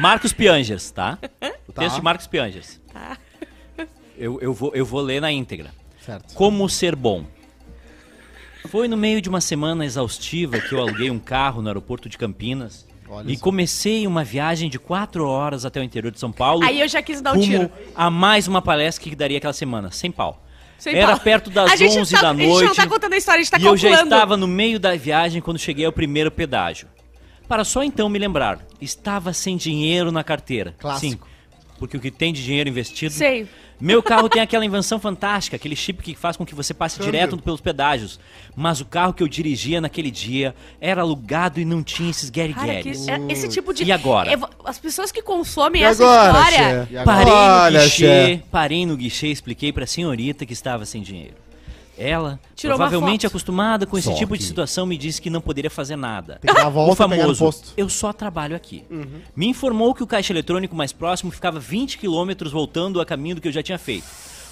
Marcos 0.00 0.32
Piangers, 0.32 0.90
tá? 0.92 1.18
O 1.66 1.72
texto 1.74 1.96
de 1.96 2.02
Marcos 2.02 2.26
Piangers. 2.26 2.80
Tá. 2.92 3.16
Eu, 4.16 4.38
eu, 4.40 4.52
vou, 4.52 4.72
eu 4.74 4.84
vou 4.84 5.00
ler 5.00 5.20
na 5.20 5.30
íntegra. 5.32 5.70
Certo. 6.04 6.34
Como 6.34 6.68
ser 6.68 6.96
bom. 6.96 7.24
Foi 8.70 8.86
no 8.88 8.96
meio 8.96 9.20
de 9.20 9.28
uma 9.28 9.40
semana 9.40 9.84
exaustiva 9.84 10.58
que 10.60 10.72
eu 10.74 10.80
aluguei 10.80 11.10
um 11.10 11.18
carro 11.18 11.62
no 11.62 11.68
aeroporto 11.68 12.08
de 12.08 12.18
Campinas 12.18 12.86
Olha 13.08 13.30
e 13.30 13.36
só. 13.36 13.42
comecei 13.44 14.06
uma 14.06 14.22
viagem 14.22 14.68
de 14.68 14.78
quatro 14.78 15.26
horas 15.26 15.64
até 15.64 15.80
o 15.80 15.82
interior 15.82 16.10
de 16.12 16.20
São 16.20 16.30
Paulo. 16.30 16.62
Aí 16.64 16.80
eu 16.80 16.88
já 16.88 17.00
quis 17.00 17.20
dar 17.20 17.34
um 17.34 17.40
tiro. 17.40 17.70
a 17.94 18.10
mais 18.10 18.46
uma 18.46 18.60
palestra 18.60 19.02
que 19.08 19.16
daria 19.16 19.38
aquela 19.38 19.52
semana, 19.52 19.90
sem 19.90 20.10
pau. 20.10 20.44
Sem 20.78 20.94
Era 20.94 21.12
pau. 21.12 21.20
perto 21.20 21.50
das 21.50 21.72
A 21.72 21.76
gente 21.76 21.98
11 21.98 22.14
tá- 22.14 22.20
da 22.22 22.30
A 22.30 22.34
gente 22.34 22.46
não 22.46 22.54
noite. 22.60 22.76
tá 22.76 22.86
contando 22.86 23.12
a 23.12 23.16
história, 23.16 23.40
a 23.40 23.42
gente 23.42 23.50
tá 23.50 23.58
e 23.58 23.62
eu 23.62 23.72
calculando. 23.72 23.96
já 23.96 24.02
estava 24.04 24.36
no 24.36 24.46
meio 24.46 24.78
da 24.78 24.94
viagem 24.96 25.40
quando 25.42 25.58
cheguei 25.58 25.84
ao 25.86 25.92
primeiro 25.92 26.30
pedágio. 26.30 26.86
Para 27.48 27.64
só 27.64 27.82
então 27.82 28.08
me 28.10 28.18
lembrar, 28.18 28.60
estava 28.80 29.32
sem 29.32 29.56
dinheiro 29.56 30.12
na 30.12 30.22
carteira. 30.22 30.74
Clássico. 30.78 31.24
Sim, 31.24 31.30
porque 31.78 31.96
o 31.96 32.00
que 32.00 32.10
tem 32.10 32.32
de 32.32 32.44
dinheiro 32.44 32.68
investido. 32.68 33.14
Sei. 33.14 33.46
Meu 33.80 34.02
carro 34.02 34.28
tem 34.28 34.42
aquela 34.42 34.64
invenção 34.64 34.98
fantástica, 34.98 35.54
aquele 35.54 35.76
chip 35.76 36.02
que 36.02 36.14
faz 36.16 36.36
com 36.36 36.44
que 36.44 36.52
você 36.54 36.74
passe 36.74 37.00
direto 37.00 37.38
pelos 37.38 37.60
pedágios. 37.60 38.18
Mas 38.56 38.80
o 38.80 38.84
carro 38.84 39.12
que 39.14 39.22
eu 39.22 39.28
dirigia 39.28 39.80
naquele 39.80 40.10
dia 40.10 40.52
era 40.80 41.02
alugado 41.02 41.60
e 41.60 41.64
não 41.64 41.80
tinha 41.82 42.10
esses 42.10 42.28
que, 42.28 42.40
guerigueres. 42.40 43.06
é- 43.06 43.20
esse 43.28 43.48
tipo 43.48 43.72
de. 43.72 43.84
E 43.84 43.92
agora? 43.92 44.32
Eu 44.32 44.40
As 44.64 44.78
pessoas 44.78 45.12
que 45.12 45.22
consomem 45.22 45.82
E 45.82 45.84
essa 45.84 46.02
agora, 46.04 46.50
história. 46.50 46.88
E 46.90 46.98
agora? 46.98 47.24
Parei 47.24 47.70
no 47.70 47.78
guichê, 47.84 47.90
Xé. 48.06 48.42
parei 48.50 48.86
no 48.86 48.96
guichê 48.96 49.26
e 49.28 49.32
expliquei 49.32 49.72
pra 49.72 49.86
senhorita 49.86 50.44
que 50.44 50.52
estava 50.52 50.84
sem 50.84 51.00
dinheiro. 51.00 51.34
Ela, 51.98 52.38
Tirou 52.54 52.76
provavelmente 52.76 53.26
acostumada 53.26 53.84
com 53.86 53.98
esse 53.98 54.08
Só 54.08 54.14
tipo 54.14 54.34
de 54.34 54.38
que- 54.38 54.44
situação, 54.48 54.86
me 54.86 54.96
disse 54.96 55.20
que 55.20 55.28
não 55.28 55.40
poderia 55.40 55.70
fazer 55.70 55.96
nada. 55.96 56.38
Tem 56.40 56.48
que 56.54 56.60
dar 56.60 56.66
a 56.66 56.68
O 56.68 56.72
volta 56.72 57.08
pegar 57.08 57.16
no 57.16 57.34
famoso, 57.34 57.44
posto. 57.44 57.72
eu 57.76 57.88
só 57.88 58.12
trabalho 58.12 58.54
aqui. 58.54 58.84
Me 59.34 59.46
informou 59.48 59.94
que 59.94 60.02
o 60.02 60.06
caixa 60.06 60.32
eletrônico 60.32 60.76
mais 60.76 60.92
próximo 60.92 61.30
ficava 61.32 61.58
20 61.58 61.98
quilômetros 61.98 62.52
voltando 62.52 63.00
a 63.00 63.04
caminho 63.06 63.34
do 63.34 63.40
que 63.40 63.48
eu 63.48 63.52
já 63.52 63.62
tinha 63.62 63.78
feito. 63.78 64.06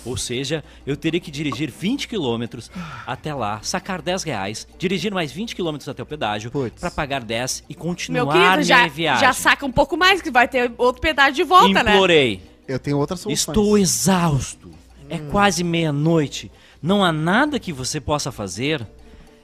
Ou 0.05 0.17
seja, 0.17 0.63
eu 0.87 0.97
teria 0.97 1.19
que 1.19 1.33
dirigir 1.33 1.69
20 1.69 2.07
quilômetros 2.07 2.71
até 3.05 3.35
lá, 3.35 3.59
sacar 3.63 4.01
10 4.01 4.23
reais, 4.23 4.67
dirigir 4.79 5.13
mais 5.13 5.33
20 5.33 5.55
quilômetros 5.57 5.89
até 5.89 6.01
o 6.03 6.07
pedágio 6.07 6.51
pra 6.81 6.91
pagar 6.93 7.23
10 7.25 7.65
e 7.69 7.73
Meu 7.75 7.83
continuar 7.83 8.33
querido, 8.33 8.51
minha 8.53 8.63
já, 8.63 8.87
viagem. 8.89 9.21
já 9.27 9.33
saca 9.33 9.67
um 9.67 9.73
pouco 9.73 9.97
mais, 9.97 10.23
que 10.23 10.31
vai 10.31 10.47
ter 10.47 10.71
outro 10.79 11.01
pedaço 11.03 11.33
de 11.33 11.43
volta, 11.43 11.83
né? 11.83 11.93
Implorei. 11.95 12.41
Eu 12.69 12.79
tenho 12.79 12.99
outras 12.99 13.21
soluções. 13.21 13.49
Estou 13.49 13.77
exausto. 13.79 14.71
É 15.09 15.17
Hum. 15.17 15.29
quase 15.31 15.63
meia-noite. 15.65 16.51
Não 16.87 17.05
há 17.05 17.11
nada 17.11 17.59
que 17.59 17.73
você 17.73 18.01
possa 18.01 18.31
fazer. 18.31 18.87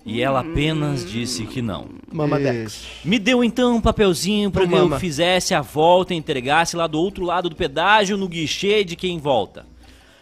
E 0.04 0.20
ela 0.20 0.40
apenas 0.40 1.08
disse 1.08 1.44
que 1.44 1.60
não. 1.62 1.88
Mamadex. 2.10 2.84
Me 3.04 3.18
deu 3.18 3.42
então 3.42 3.76
um 3.76 3.80
papelzinho 3.80 4.50
para 4.50 4.66
que 4.66 4.74
eu 4.74 4.98
fizesse 4.98 5.54
a 5.54 5.60
volta 5.60 6.14
e 6.14 6.16
entregasse 6.16 6.76
lá 6.76 6.86
do 6.86 6.98
outro 6.98 7.24
lado 7.24 7.48
do 7.48 7.54
pedágio 7.56 8.16
no 8.16 8.28
guichê 8.28 8.84
de 8.84 8.96
quem 8.96 9.18
volta. 9.18 9.64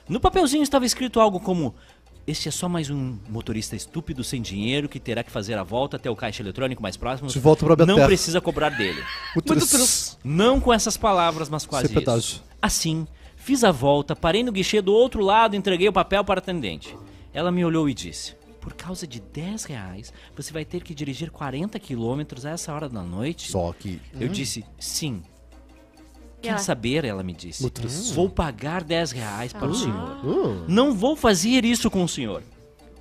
No 0.08 0.20
papelzinho 0.20 0.62
estava 0.62 0.84
escrito 0.84 1.18
algo 1.20 1.40
como: 1.40 1.74
Este 2.26 2.48
é 2.48 2.50
só 2.50 2.68
mais 2.68 2.90
um 2.90 3.16
motorista 3.28 3.74
estúpido 3.74 4.22
sem 4.22 4.42
dinheiro 4.42 4.88
que 4.88 5.00
terá 5.00 5.22
que 5.22 5.30
fazer 5.30 5.54
a 5.56 5.62
volta 5.62 5.96
até 5.96 6.10
o 6.10 6.16
caixa 6.16 6.42
eletrônico 6.42 6.82
mais 6.82 6.96
próximo. 6.98 7.30
De 7.30 7.38
volta 7.38 7.64
pra 7.64 7.86
Não 7.86 8.06
precisa 8.06 8.40
cobrar 8.40 8.70
dele. 8.70 9.02
Muito 9.34 9.54
Não 10.22 10.60
com 10.60 10.72
essas 10.72 10.96
palavras, 10.96 11.48
mas 11.48 11.64
quase 11.64 11.86
Sem 11.88 11.96
pedágio. 11.96 12.20
isso. 12.20 12.44
Assim, 12.60 13.06
fiz 13.34 13.64
a 13.64 13.72
volta, 13.72 14.14
parei 14.14 14.42
no 14.42 14.52
guichê 14.52 14.82
do 14.82 14.92
outro 14.92 15.22
lado 15.22 15.54
e 15.54 15.58
entreguei 15.58 15.88
o 15.88 15.92
papel 15.92 16.22
para 16.22 16.40
a 16.40 16.42
atendente. 16.42 16.94
Ela 17.32 17.50
me 17.50 17.64
olhou 17.64 17.88
e 17.88 17.94
disse: 17.94 18.34
Por 18.60 18.74
causa 18.74 19.06
de 19.06 19.20
10 19.20 19.64
reais, 19.64 20.12
você 20.36 20.52
vai 20.52 20.64
ter 20.64 20.82
que 20.82 20.94
dirigir 20.94 21.30
40 21.30 21.78
quilômetros 21.78 22.44
a 22.44 22.50
essa 22.50 22.72
hora 22.72 22.88
da 22.88 23.02
noite? 23.02 23.50
Só 23.50 23.72
que. 23.72 24.00
Eu 24.18 24.28
disse: 24.28 24.64
Sim. 24.78 25.22
Quer 26.42 26.50
ela? 26.50 26.58
saber? 26.58 27.04
Ela 27.04 27.22
me 27.22 27.34
disse. 27.34 27.62
Vou 28.14 28.28
pagar 28.30 28.82
10 28.82 29.12
reais 29.12 29.52
para 29.52 29.68
o 29.68 29.74
senhor. 29.74 30.24
Uh, 30.24 30.64
Não 30.66 30.94
vou 30.94 31.14
fazer 31.14 31.64
isso 31.64 31.90
com 31.90 32.02
o 32.02 32.08
senhor. 32.08 32.42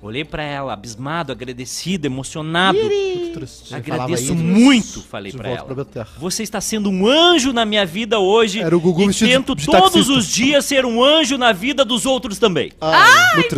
Olhei 0.02 0.24
para 0.24 0.42
ela, 0.42 0.72
abismado, 0.72 1.30
agradecido, 1.30 2.06
emocionado. 2.06 2.78
Muito 2.78 3.38
triste. 3.38 3.74
Agradeço 3.74 3.96
falava 3.98 4.14
isso. 4.14 4.34
muito, 4.34 5.02
falei 5.02 5.30
para 5.32 5.48
ela. 5.50 5.64
pra. 5.84 6.06
Você 6.18 6.42
está 6.42 6.58
sendo 6.60 6.88
um 6.88 7.06
anjo 7.06 7.52
na 7.52 7.66
minha 7.66 7.84
vida 7.84 8.18
hoje. 8.18 8.60
Era 8.60 8.74
o 8.74 8.80
Gugu 8.80 9.02
e 9.02 9.06
vestido 9.08 9.26
de- 9.28 9.32
tento 9.34 9.54
de 9.54 9.66
todos 9.66 9.92
taxista. 9.92 10.12
os 10.12 10.26
dias 10.26 10.64
ser 10.64 10.86
um 10.86 11.04
anjo 11.04 11.36
na 11.36 11.52
vida 11.52 11.84
dos 11.84 12.06
outros 12.06 12.38
também. 12.38 12.72
Muito 13.34 13.54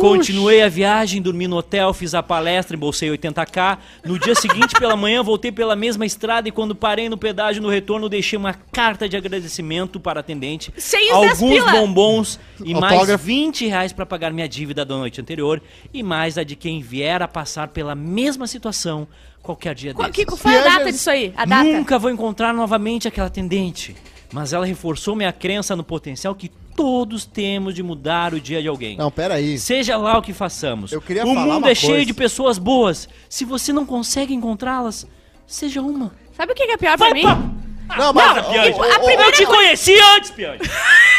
Continuei 0.00 0.62
a 0.62 0.68
viagem, 0.68 1.20
dormi 1.20 1.46
no 1.46 1.56
hotel, 1.56 1.92
fiz 1.92 2.14
a 2.14 2.22
palestra, 2.22 2.76
embolsei 2.76 3.10
80k. 3.10 3.78
No 4.04 4.18
dia 4.18 4.34
seguinte, 4.34 4.74
pela 4.78 4.96
manhã, 4.96 5.22
voltei 5.22 5.52
pela 5.52 5.76
mesma 5.76 6.06
estrada 6.06 6.48
e 6.48 6.52
quando 6.52 6.74
parei 6.74 7.08
no 7.08 7.16
pedágio 7.18 7.62
no 7.62 7.68
retorno, 7.68 8.08
deixei 8.08 8.38
uma 8.38 8.54
carta 8.54 9.08
de 9.08 9.16
agradecimento 9.16 10.00
para 10.00 10.18
a 10.18 10.22
atendente. 10.22 10.72
Sem 10.76 11.12
os 11.12 11.20
10 11.20 11.32
alguns 11.42 11.54
pila. 11.54 11.72
bombons 11.72 12.40
e 12.64 12.72
mais 12.74 12.92
Autógrafo. 12.94 13.24
20 13.24 13.66
reais 13.66 13.92
para 13.92 14.06
pagar 14.06 14.32
minha 14.32 14.48
dívida 14.48 14.84
da 14.84 14.96
noite 14.96 15.20
anterior 15.20 15.60
e 15.92 16.02
mais 16.02 16.38
a 16.38 16.44
de 16.44 16.56
quem 16.56 16.80
vier 16.80 17.20
a 17.22 17.28
passar 17.28 17.68
pela 17.68 17.94
mesma 17.94 18.46
situação 18.46 19.06
qualquer 19.42 19.74
dia 19.74 19.92
Qual, 19.92 20.08
desses. 20.10 20.24
que, 20.24 20.36
foi 20.36 20.52
a 20.52 20.62
Piagens- 20.62 20.78
data 20.78 20.92
disso 20.92 21.10
aí? 21.10 21.32
A 21.36 21.44
data? 21.44 21.64
Nunca 21.64 21.98
vou 21.98 22.10
encontrar 22.10 22.54
novamente 22.54 23.06
aquela 23.06 23.26
atendente. 23.26 23.94
Mas 24.34 24.52
ela 24.52 24.66
reforçou 24.66 25.14
minha 25.14 25.32
crença 25.32 25.76
no 25.76 25.84
potencial 25.84 26.34
que 26.34 26.48
todos 26.48 27.24
temos 27.24 27.72
de 27.72 27.84
mudar 27.84 28.34
o 28.34 28.40
dia 28.40 28.60
de 28.60 28.66
alguém. 28.66 28.96
Não, 28.96 29.08
pera 29.08 29.34
aí. 29.34 29.56
Seja 29.60 29.96
lá 29.96 30.18
o 30.18 30.22
que 30.22 30.32
façamos. 30.32 30.90
Eu 30.90 31.00
queria 31.00 31.22
o 31.24 31.28
falar 31.32 31.46
mundo 31.46 31.58
uma 31.58 31.70
é 31.70 31.74
cheio 31.74 31.92
coisa. 31.92 32.06
de 32.06 32.14
pessoas 32.14 32.58
boas. 32.58 33.08
Se 33.28 33.44
você 33.44 33.72
não 33.72 33.86
consegue 33.86 34.34
encontrá-las, 34.34 35.06
seja 35.46 35.80
uma. 35.80 36.12
Sabe 36.36 36.50
o 36.50 36.54
que 36.56 36.64
é 36.64 36.76
pior 36.76 36.96
pra 36.96 37.10
Vai 37.10 37.14
mim? 37.14 37.22
pra... 37.22 37.63
Não, 37.96 38.12
Para, 38.14 38.34
mas... 38.42 38.46
Piange. 38.48 38.72
ô, 38.72 38.76
ô, 38.82 39.06
ô, 39.06 39.10
Eu 39.10 39.32
te 39.32 39.46
conheci 39.46 39.96
antes, 40.16 40.30
Piange. 40.30 40.58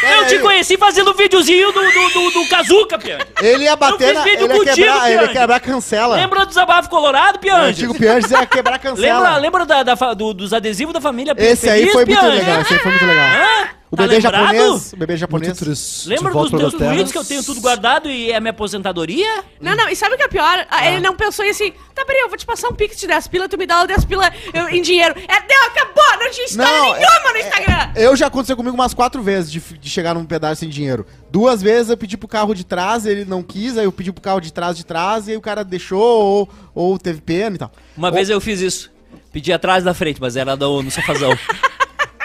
Eu 0.02 0.26
te 0.26 0.38
conheci 0.40 0.76
fazendo 0.76 1.14
videozinho 1.14 1.72
do, 1.72 1.80
do, 1.80 2.08
do, 2.10 2.30
do 2.32 2.48
Kazuca, 2.48 2.98
Piange. 2.98 3.24
Ele 3.40 3.64
ia 3.64 3.76
bater 3.76 4.08
fiz 4.08 4.14
na... 4.14 4.22
vídeo 4.24 4.44
Ele 4.44 4.52
ia 4.52 4.58
contigo, 4.58 4.74
quebrar, 4.76 5.10
ele 5.12 5.22
ia 5.22 5.28
quebrar 5.28 5.56
a 5.56 5.60
cancela. 5.60 6.16
Lembra 6.16 6.40
do 6.40 6.48
desabafo 6.48 6.90
colorado, 6.90 7.36
O 7.36 7.38
Piange? 7.38 7.70
antigo 7.70 7.94
Pianges 7.94 8.30
ia 8.30 8.44
quebrar 8.46 8.74
a 8.74 8.78
cancela. 8.80 9.18
Lembra, 9.38 9.64
lembra 9.64 9.66
da, 9.66 9.82
da 9.82 10.14
do- 10.14 10.34
dos 10.34 10.52
adesivos 10.52 10.92
da 10.92 11.00
família 11.00 11.34
Esse 11.38 11.68
aí 11.70 11.86
foi 11.88 12.04
muito 12.04 12.20
Piange? 12.20 12.36
legal, 12.38 12.60
esse 12.60 12.72
aí 12.74 12.78
foi 12.80 12.90
muito 12.90 13.06
legal. 13.06 13.24
Hã? 13.26 13.68
O 13.88 13.96
Tá 13.96 14.02
bebê 14.02 14.16
lembrado? 14.16 14.54
japonês, 14.56 14.92
o 14.92 14.96
bebê 14.96 15.16
japonês. 15.16 16.04
Lembra 16.06 16.32
dos 16.32 16.50
teus 16.50 16.74
tweets 16.74 17.12
que 17.12 17.18
eu 17.18 17.24
tenho 17.24 17.44
tudo 17.44 17.60
guardado 17.60 18.10
e 18.10 18.32
é 18.32 18.40
minha 18.40 18.50
aposentadoria? 18.50 19.44
Não, 19.60 19.76
não, 19.76 19.88
e 19.88 19.94
sabe 19.94 20.14
o 20.14 20.16
que 20.16 20.24
é 20.24 20.28
pior? 20.28 20.66
Ah, 20.68 20.90
Ele 20.90 21.00
não 21.00 21.14
pensou 21.14 21.44
em 21.44 21.50
assim, 21.50 21.72
tá, 21.94 22.04
peraí, 22.04 22.20
eu 22.22 22.28
vou 22.28 22.36
te 22.36 22.44
passar 22.44 22.68
um 22.68 22.72
pix 22.74 22.96
de 22.98 23.06
10 23.06 23.28
pila, 23.28 23.48
tu 23.48 23.56
me 23.56 23.64
dá 23.64 23.82
o 23.82 23.86
10 23.86 24.04
pila 24.04 24.32
eu- 24.52 24.68
em 24.70 24.82
dinheiro. 24.82 25.14
É, 25.16 25.40
deu, 25.40 25.62
acabou, 25.66 26.04
não 26.24 26.30
tinha 26.32 26.46
história 26.46 26.72
Não, 26.72 26.92
nenhuma 26.94 27.32
no 27.32 27.38
Instagram. 27.38 27.92
Eu 27.94 28.16
já 28.16 28.26
aconteceu 28.26 28.56
comigo 28.56 28.74
umas 28.74 28.92
quatro 28.92 29.22
vezes 29.22 29.52
de, 29.52 29.60
de 29.60 29.88
chegar 29.88 30.14
num 30.14 30.24
pedaço 30.26 30.60
sem 30.60 30.68
dinheiro. 30.68 31.06
Duas 31.30 31.62
vezes 31.62 31.88
eu 31.90 31.96
pedi 31.96 32.16
pro 32.16 32.26
carro 32.26 32.54
de 32.54 32.64
trás, 32.64 33.06
ele 33.06 33.24
não 33.24 33.40
quis, 33.42 33.78
aí 33.78 33.84
eu 33.84 33.92
pedi 33.92 34.10
pro 34.10 34.20
carro 34.20 34.40
de 34.40 34.52
trás 34.52 34.76
de 34.76 34.84
trás, 34.84 35.28
e 35.28 35.30
aí 35.30 35.36
o 35.36 35.40
cara 35.40 35.62
deixou, 35.64 36.00
ou, 36.02 36.48
ou 36.74 36.98
teve 36.98 37.20
pena 37.20 37.54
e 37.54 37.58
tal. 37.58 37.70
Uma 37.96 38.10
vez 38.10 38.28
eu 38.30 38.40
fiz 38.40 38.60
isso. 38.60 38.90
Pedi 39.32 39.52
atrás 39.52 39.84
da 39.84 39.94
frente, 39.94 40.20
mas 40.20 40.34
era 40.36 40.56
do, 40.56 40.82
no 40.82 40.90
sofazão. 40.90 41.30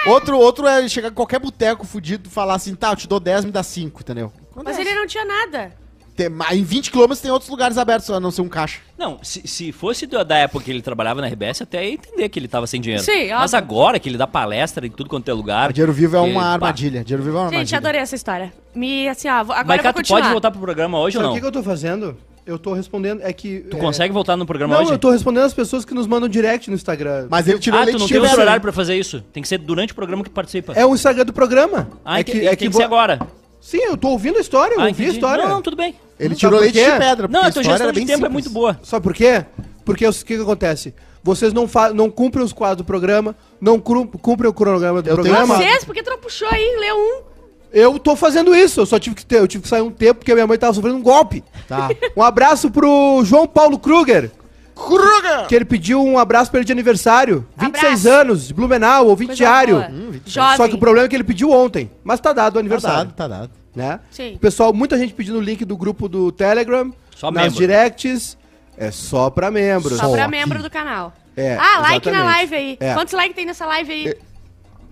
Outro, 0.07 0.37
outro 0.37 0.67
é 0.67 0.87
chegar 0.89 1.09
em 1.09 1.13
qualquer 1.13 1.39
boteco 1.39 1.85
fudido 1.85 2.27
e 2.27 2.31
falar 2.31 2.55
assim, 2.55 2.73
tá, 2.75 2.89
eu 2.91 2.95
te 2.95 3.07
dou 3.07 3.19
10, 3.19 3.45
me 3.45 3.51
dá 3.51 3.61
5, 3.63 4.01
entendeu? 4.01 4.31
Mas 4.63 4.77
ele 4.79 4.93
não 4.95 5.05
tinha 5.05 5.23
nada. 5.25 5.73
Tem, 6.15 6.27
mas 6.27 6.51
em 6.57 6.63
20 6.63 6.91
km 6.91 7.13
tem 7.21 7.31
outros 7.31 7.49
lugares 7.49 7.77
abertos, 7.77 8.09
a 8.09 8.19
não 8.19 8.31
ser 8.31 8.41
um 8.41 8.49
caixa. 8.49 8.79
Não, 8.97 9.19
se, 9.23 9.47
se 9.47 9.71
fosse 9.71 10.05
da 10.05 10.23
da 10.23 10.37
época 10.37 10.65
que 10.65 10.69
ele 10.71 10.81
trabalhava 10.81 11.21
na 11.21 11.27
RBS, 11.27 11.61
até 11.61 11.85
ia 11.87 11.93
entender 11.93 12.27
que 12.27 12.37
ele 12.37 12.49
tava 12.49 12.67
sem 12.67 12.81
dinheiro. 12.81 13.01
Sim, 13.01 13.29
Mas 13.29 13.53
óbvio. 13.53 13.57
agora 13.57 13.99
que 13.99 14.09
ele 14.09 14.17
dá 14.17 14.27
palestra 14.27 14.85
em 14.85 14.89
tudo 14.89 15.09
quanto 15.09 15.29
é 15.29 15.33
lugar. 15.33 15.71
Dinheiro 15.71 15.93
vivo 15.93 16.17
é 16.17 16.23
que- 16.23 16.29
uma 16.31 16.41
pá. 16.41 16.47
armadilha. 16.49 17.03
Dinheiro 17.03 17.23
vivo 17.23 17.37
é 17.37 17.39
uma 17.39 17.45
Gente, 17.45 17.55
armadilha. 17.55 17.77
adorei 17.77 18.01
essa 18.01 18.15
história. 18.15 18.53
Me, 18.75 19.07
assim, 19.07 19.29
ó, 19.29 19.43
vou- 19.43 19.53
agora 19.55 19.67
Mas 19.67 19.77
eu 19.77 19.83
cá, 19.83 19.89
vou 19.89 19.93
tu 19.93 19.97
continuar. 19.97 20.19
pode 20.21 20.31
voltar 20.33 20.51
pro 20.51 20.59
programa 20.59 20.99
hoje 20.99 21.13
Sabe 21.13 21.25
ou 21.25 21.31
o 21.31 21.33
não? 21.33 21.35
que, 21.35 21.41
que 21.41 21.47
eu 21.47 21.51
tô 21.51 21.63
fazendo? 21.63 22.17
Eu 22.45 22.57
tô 22.57 22.73
respondendo. 22.73 23.21
É 23.23 23.31
que. 23.31 23.59
Tu 23.69 23.77
é, 23.77 23.79
consegue 23.79 24.13
voltar 24.13 24.35
no 24.35 24.45
programa 24.45 24.73
Não, 24.75 24.81
hoje? 24.81 24.91
eu 24.93 24.97
tô 24.97 25.11
respondendo 25.11 25.43
as 25.43 25.53
pessoas 25.53 25.85
que 25.85 25.93
nos 25.93 26.07
mandam 26.07 26.27
direct 26.27 26.69
no 26.69 26.75
Instagram. 26.75 27.27
Mas 27.29 27.47
ele 27.47 27.59
tirou 27.59 27.79
Ah, 27.79 27.83
leite 27.83 27.97
tu 27.97 27.99
não 28.01 28.07
tem 28.07 28.17
outro 28.19 28.41
horário 28.41 28.61
pra 28.61 28.71
fazer 28.71 28.95
isso? 28.95 29.21
Tem 29.31 29.43
que 29.43 29.47
ser 29.49 29.59
durante 29.59 29.93
o 29.93 29.95
programa 29.95 30.23
que 30.23 30.29
tu 30.29 30.33
participa. 30.33 30.73
É 30.73 30.85
o 30.85 30.93
Instagram 30.95 31.25
do 31.25 31.33
programa. 31.33 31.87
Ah, 32.03 32.19
é 32.19 32.23
que, 32.23 32.31
que, 32.31 32.39
tem 32.39 32.47
é 32.47 32.55
que, 32.55 32.67
que, 32.67 32.73
ser 32.73 32.79
vo- 32.79 32.85
agora. 32.85 33.19
Sim, 33.59 33.77
eu 33.83 33.95
tô 33.95 34.09
ouvindo 34.09 34.37
a 34.37 34.41
história, 34.41 34.73
eu 34.73 34.81
Ah, 34.81 34.87
ouvi 34.87 35.05
a 35.05 35.09
história. 35.09 35.47
Não, 35.47 35.61
tudo 35.61 35.77
bem. 35.77 35.93
Ele 36.19 36.29
Sabe 36.29 36.39
tirou 36.39 36.59
leite 36.59 36.73
de 36.83 36.97
pedra. 36.97 37.27
Não, 37.27 37.41
a 37.41 37.51
tua 37.51 37.61
história 37.61 37.69
gestão 37.71 37.91
de 37.91 37.99
bem 37.99 38.05
tempo 38.07 38.25
é 38.25 38.27
simples. 38.27 38.33
muito 38.33 38.49
boa. 38.49 38.79
Sabe 38.83 39.03
por 39.03 39.13
quê? 39.13 39.45
Porque 39.85 40.07
o 40.07 40.11
que, 40.11 40.23
que 40.35 40.41
acontece? 40.41 40.95
Vocês 41.23 41.53
não, 41.53 41.69
não 41.93 42.09
cumprem 42.09 42.43
os 42.43 42.51
quadros 42.51 42.77
do 42.79 42.83
programa, 42.83 43.35
não 43.61 43.79
cumprem 43.79 44.49
o 44.49 44.53
cronograma 44.53 45.03
do 45.03 45.09
Eu 45.09 45.15
tenho 45.17 45.25
programa. 45.27 45.53
uma- 45.53 45.63
Vocês, 45.63 45.83
por 45.85 45.93
que 45.93 46.01
tu 46.01 46.09
não 46.09 46.17
puxou 46.17 46.47
aí, 46.51 46.77
leu 46.79 46.95
um? 46.97 47.30
Eu 47.73 47.97
tô 47.97 48.15
fazendo 48.15 48.53
isso, 48.55 48.81
eu 48.81 48.85
só 48.85 48.99
tive 48.99 49.15
que 49.15 49.25
ter, 49.25 49.37
eu 49.39 49.47
tive 49.47 49.63
que 49.63 49.69
sair 49.69 49.81
um 49.81 49.91
tempo 49.91 50.19
porque 50.19 50.31
a 50.31 50.35
minha 50.35 50.45
mãe 50.47 50.57
tava 50.57 50.73
sofrendo 50.73 50.97
um 50.97 51.01
golpe. 51.01 51.43
Tá. 51.67 51.89
Um 52.17 52.21
abraço 52.23 52.69
pro 52.69 53.21
João 53.23 53.47
Paulo 53.47 53.79
Kruger, 53.79 54.29
Kruger! 54.75 55.47
que 55.47 55.55
ele 55.55 55.63
pediu 55.65 56.03
um 56.03 56.17
abraço 56.19 56.51
pra 56.51 56.59
ele 56.59 56.65
de 56.65 56.71
aniversário. 56.71 57.45
26 57.57 58.05
Abraço. 58.05 58.09
anos, 58.21 58.47
de 58.47 58.53
Blumenau, 58.53 59.07
ouvinte 59.07 59.27
Coisa 59.29 59.37
diário. 59.37 59.75
boa. 59.75 59.87
Hum, 59.89 60.11
20 60.11 60.29
Jovem. 60.29 60.57
Só 60.57 60.67
que 60.67 60.75
o 60.75 60.77
problema 60.79 61.05
é 61.05 61.09
que 61.09 61.15
ele 61.15 61.23
pediu 61.23 61.51
ontem, 61.51 61.89
mas 62.03 62.19
tá 62.19 62.33
dado 62.33 62.51
o 62.51 62.53
Tá 62.55 62.59
aniversário. 62.59 62.97
dado, 63.05 63.13
tá 63.13 63.27
dado. 63.27 63.51
Né? 63.73 63.99
Sim. 64.11 64.37
Pessoal, 64.41 64.73
muita 64.73 64.97
gente 64.97 65.13
pedindo 65.13 65.37
o 65.37 65.41
link 65.41 65.63
do 65.63 65.77
grupo 65.77 66.09
do 66.09 66.29
Telegram, 66.31 66.91
Só 67.15 67.31
nas 67.31 67.43
membro. 67.43 67.59
directs. 67.59 68.37
É 68.77 68.91
só 68.91 69.29
pra 69.29 69.49
membros. 69.51 69.97
Só 69.97 70.09
pra 70.11 70.27
membro 70.27 70.61
do 70.61 70.69
canal. 70.69 71.13
É, 71.37 71.55
ah, 71.55 71.79
like 71.79 72.09
na 72.09 72.17
exatamente. 72.17 72.35
live 72.35 72.55
aí. 72.55 72.77
É. 72.79 72.93
Quantos 72.93 73.13
likes 73.13 73.35
tem 73.35 73.45
nessa 73.45 73.65
live 73.65 73.91
aí? 73.91 74.13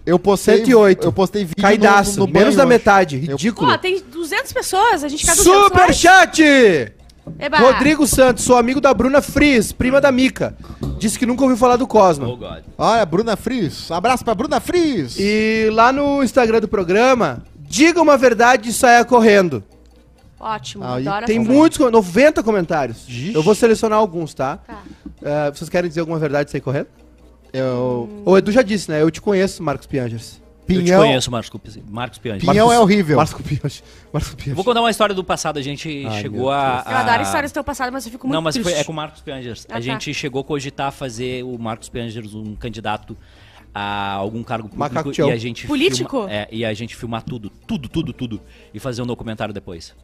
Eu 0.09 0.19
postei, 0.19 0.57
108. 0.65 1.05
Eu 1.07 1.11
postei 1.13 1.43
vídeo 1.45 1.61
Caidaço, 1.61 2.19
no, 2.19 2.25
no 2.27 2.33
menos 2.33 2.55
da 2.55 2.63
hoje. 2.63 2.69
metade, 2.69 3.15
Eu- 3.15 3.21
ridículo. 3.37 3.71
Pô, 3.71 3.77
tem 3.77 4.01
200 4.01 4.51
pessoas, 4.51 5.03
a 5.03 5.07
gente 5.07 5.25
quer 5.25 5.35
200 5.35 5.45
likes. 5.71 5.77
Superchat! 5.97 6.93
Eba. 7.37 7.57
Rodrigo 7.59 8.07
Santos, 8.07 8.43
sou 8.43 8.57
amigo 8.57 8.81
da 8.81 8.91
Bruna 8.91 9.21
Fris, 9.21 9.71
prima 9.71 10.01
da 10.01 10.11
Mica. 10.11 10.55
Disse 10.97 11.17
que 11.19 11.25
nunca 11.27 11.43
ouviu 11.43 11.55
falar 11.57 11.75
do 11.75 11.83
Oh, 11.83 11.87
Cosmo. 11.87 12.35
God. 12.35 12.63
Olha, 12.77 13.05
Bruna 13.05 13.35
Fris. 13.37 13.91
Abraço 13.91 14.25
pra 14.25 14.33
Bruna 14.33 14.59
Fris. 14.59 15.15
E 15.19 15.69
lá 15.71 15.91
no 15.91 16.23
Instagram 16.23 16.59
do 16.59 16.67
programa, 16.67 17.43
diga 17.59 18.01
uma 18.01 18.17
verdade 18.17 18.69
e 18.69 18.73
saia 18.73 19.05
correndo. 19.05 19.63
Ótimo, 20.39 20.83
Aí 20.85 21.05
adoro 21.07 21.25
Tem 21.25 21.37
muitos, 21.37 21.77
com- 21.77 21.91
90 21.91 22.41
comentários. 22.41 23.03
Gixe. 23.07 23.35
Eu 23.35 23.43
vou 23.43 23.53
selecionar 23.53 23.99
alguns, 23.99 24.33
tá? 24.33 24.57
Tá. 24.65 24.81
Eh, 25.21 25.51
vocês 25.53 25.69
querem 25.69 25.87
dizer 25.89 25.99
alguma 25.99 26.17
verdade 26.17 26.49
e 26.49 26.51
sair 26.51 26.61
correndo? 26.61 26.87
Eu... 27.53 28.21
O 28.25 28.37
Edu 28.37 28.51
já 28.51 28.61
disse, 28.61 28.89
né? 28.91 29.01
Eu 29.01 29.09
te 29.11 29.21
conheço, 29.21 29.61
Marcos 29.63 29.87
Piangers. 29.87 30.41
Eu 30.67 30.75
te 30.75 30.83
Pinhão, 30.83 31.01
conheço, 31.01 31.31
Marcos, 31.31 31.49
Cupi- 31.49 31.83
Marcos 31.89 32.19
pinhão 32.19 32.71
é 32.71 32.79
horrível. 32.79 33.17
Marcos 33.17 33.41
Pioche. 33.41 33.81
Marcos. 34.13 34.35
Vou 34.53 34.63
contar 34.63 34.81
uma 34.81 34.91
história 34.91 35.15
do 35.15 35.23
passado. 35.23 35.57
A 35.57 35.63
gente 35.63 36.05
Ai, 36.07 36.21
chegou 36.21 36.41
meu 36.41 36.51
a, 36.51 36.83
Eu 36.87 36.95
adoro 36.95 37.19
a- 37.19 37.23
histórias 37.23 37.51
do 37.51 37.55
teu 37.55 37.63
passado, 37.63 37.91
mas 37.91 38.05
eu 38.05 38.11
fico 38.11 38.27
muito 38.27 38.35
Não, 38.35 38.41
mas 38.43 38.55
foi, 38.55 38.73
é 38.73 38.83
com 38.83 38.91
o 38.91 38.95
Marcos 38.95 39.19
Piangers. 39.19 39.65
Ah, 39.67 39.71
a 39.71 39.75
tá. 39.77 39.81
gente 39.81 40.13
chegou 40.13 40.41
a 40.41 40.43
cogitar 40.43 40.91
fazer 40.91 41.43
o 41.43 41.57
Marcos 41.57 41.89
Piangers 41.89 42.35
um 42.35 42.53
candidato 42.55 43.17
a 43.73 44.11
algum 44.13 44.43
cargo 44.43 44.69
público 44.69 44.79
Macaco 44.93 45.11
Tchau. 45.11 45.29
e 45.29 45.31
a 45.31 45.37
gente 45.37 45.65
Político? 45.65 46.17
filma- 46.19 46.31
é, 46.31 46.47
e 46.51 46.63
a 46.63 46.71
gente 46.75 46.95
filmar 46.95 47.23
tudo, 47.23 47.49
tudo, 47.65 47.89
tudo, 47.89 48.13
tudo 48.13 48.39
e 48.71 48.79
fazer 48.79 49.01
um 49.01 49.07
documentário 49.07 49.51
depois. 49.53 49.95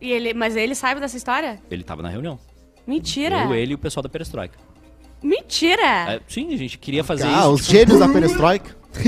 E 0.00 0.10
ele, 0.10 0.34
mas 0.34 0.56
ele 0.56 0.74
sabe 0.74 1.00
dessa 1.00 1.16
história? 1.16 1.60
Ele 1.70 1.84
tava 1.84 2.02
na 2.02 2.08
reunião. 2.08 2.36
Mentira. 2.84 3.44
Eu, 3.44 3.54
ele 3.54 3.72
e 3.72 3.74
o 3.76 3.78
pessoal 3.78 4.02
da 4.02 4.08
Perestroika. 4.08 4.58
Mentira. 5.22 5.82
É, 6.14 6.20
sim, 6.28 6.52
a 6.52 6.56
gente 6.56 6.78
queria 6.78 7.04
fazer 7.04 7.26
Ah, 7.26 7.40
isso. 7.40 7.50
os 7.50 7.60
tipo, 7.66 7.72
gênios 7.72 7.98
da 7.98 8.08
perestroika. 8.08 8.80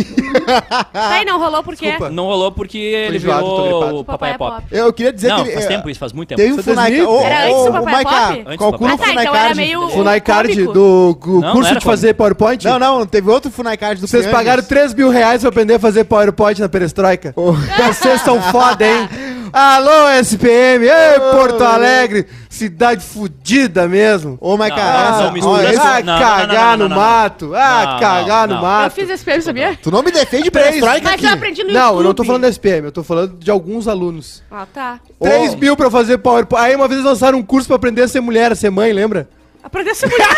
Tá 0.92 1.10
aí, 1.16 1.24
não 1.24 1.38
rolou 1.40 1.62
porque... 1.62 1.84
Desculpa. 1.86 2.10
Não 2.12 2.24
rolou 2.24 2.52
porque 2.52 2.78
ele 2.78 3.16
enjoado, 3.16 3.44
virou 3.44 4.00
o 4.00 4.04
Papai 4.04 4.30
é 4.32 4.38
Pop. 4.38 4.62
Eu 4.70 4.92
queria 4.92 5.12
dizer 5.12 5.28
Não, 5.28 5.36
que 5.36 5.42
ele. 5.42 5.52
faz 5.52 5.64
é, 5.64 5.68
tempo 5.68 5.90
isso, 5.90 6.00
faz 6.00 6.12
muito 6.12 6.34
tempo. 6.34 6.42
Um 6.42 6.54
Foi 6.54 6.62
Funai 6.62 6.90
2000? 6.92 7.10
Ô, 7.10 7.20
Era 7.20 7.44
antes 7.46 7.64
do 7.64 7.72
Papai 7.72 8.04
Pop? 8.04 8.40
Antes 8.46 8.56
calcula 8.58 8.90
o 8.90 8.94
Ah, 8.94 8.98
tá, 8.98 9.06
Funai 9.06 9.24
então 9.24 9.34
Card. 9.34 9.56
meio- 9.56 9.88
Funai 9.90 10.20
Card 10.20 10.66
do 10.66 11.18
Não, 11.26 11.40
não 11.40 11.52
curso 11.52 11.74
de 11.74 11.84
fazer 11.84 12.14
PowerPoint? 12.14 12.64
Não, 12.64 12.78
não, 12.78 13.06
teve 13.06 13.28
outro 13.30 13.50
Funai 13.50 13.76
Card 13.76 14.00
do 14.00 14.06
Vocês 14.06 14.26
pagaram 14.28 14.62
3 14.62 14.94
mil 14.94 15.10
reais 15.10 15.40
pra 15.40 15.48
aprender 15.50 15.74
a 15.74 15.78
fazer 15.80 16.04
PowerPoint 16.04 16.60
na 16.60 16.68
perestroika? 16.68 17.34
Vocês 17.36 18.20
são 18.22 18.40
foda, 18.40 18.86
hein? 18.86 19.08
Alô, 19.52 20.08
SPM! 20.20 20.86
Ei, 20.86 21.20
Porto 21.32 21.62
Alegre! 21.62 22.26
Cidade 22.52 23.02
fudida 23.02 23.88
mesmo! 23.88 24.36
Ô, 24.38 24.58
não, 24.58 25.32
mistura 25.32 25.62
esse- 25.64 25.72
isso. 25.72 25.80
ah, 25.82 26.02
não, 26.02 26.12
não, 26.12 26.20
cagar 26.20 26.48
não, 26.48 26.76
não, 26.76 26.76
no 26.76 26.88
não, 26.90 26.96
mato! 26.96 27.54
Ah, 27.54 27.86
Não, 27.94 27.98
cagar 28.00 28.46
não, 28.46 28.56
no 28.56 28.62
não. 28.62 28.68
Eu 28.70 28.76
mato! 28.82 28.92
fiz 28.92 29.08
esse 29.08 29.24
prêmio, 29.24 29.42
sabia? 29.42 29.78
Tu 29.82 29.90
não 29.90 30.02
me 30.02 30.12
defende 30.12 30.50
perestroika 30.50 31.00
Mas 31.02 31.14
aqui. 31.14 31.24
eu 31.24 31.30
aprendi 31.30 31.64
no 31.64 31.72
Não, 31.72 31.80
eu 31.80 31.94
não 31.94 32.02
tô 32.02 32.08
YouTube. 32.08 32.26
falando 32.26 32.42
da 32.42 32.48
SPM, 32.50 32.84
eu 32.84 32.92
tô 32.92 33.02
falando 33.02 33.38
de 33.38 33.50
alguns 33.50 33.88
alunos. 33.88 34.42
Ah, 34.50 34.66
tá. 34.72 35.00
3 35.18 35.54
mil 35.54 35.74
pra 35.76 35.90
fazer 35.90 36.18
PowerPoint. 36.18 36.62
Aí 36.62 36.76
uma 36.76 36.86
vez 36.88 37.02
lançaram 37.02 37.38
um 37.38 37.42
curso 37.42 37.66
pra 37.68 37.76
aprender 37.76 38.02
a 38.02 38.08
ser 38.08 38.20
mulher, 38.20 38.52
a 38.52 38.54
ser 38.54 38.68
mãe, 38.68 38.92
lembra? 38.92 39.30
Aprender 39.62 39.90
a 39.90 39.94
ser 39.94 40.08
mulher. 40.10 40.28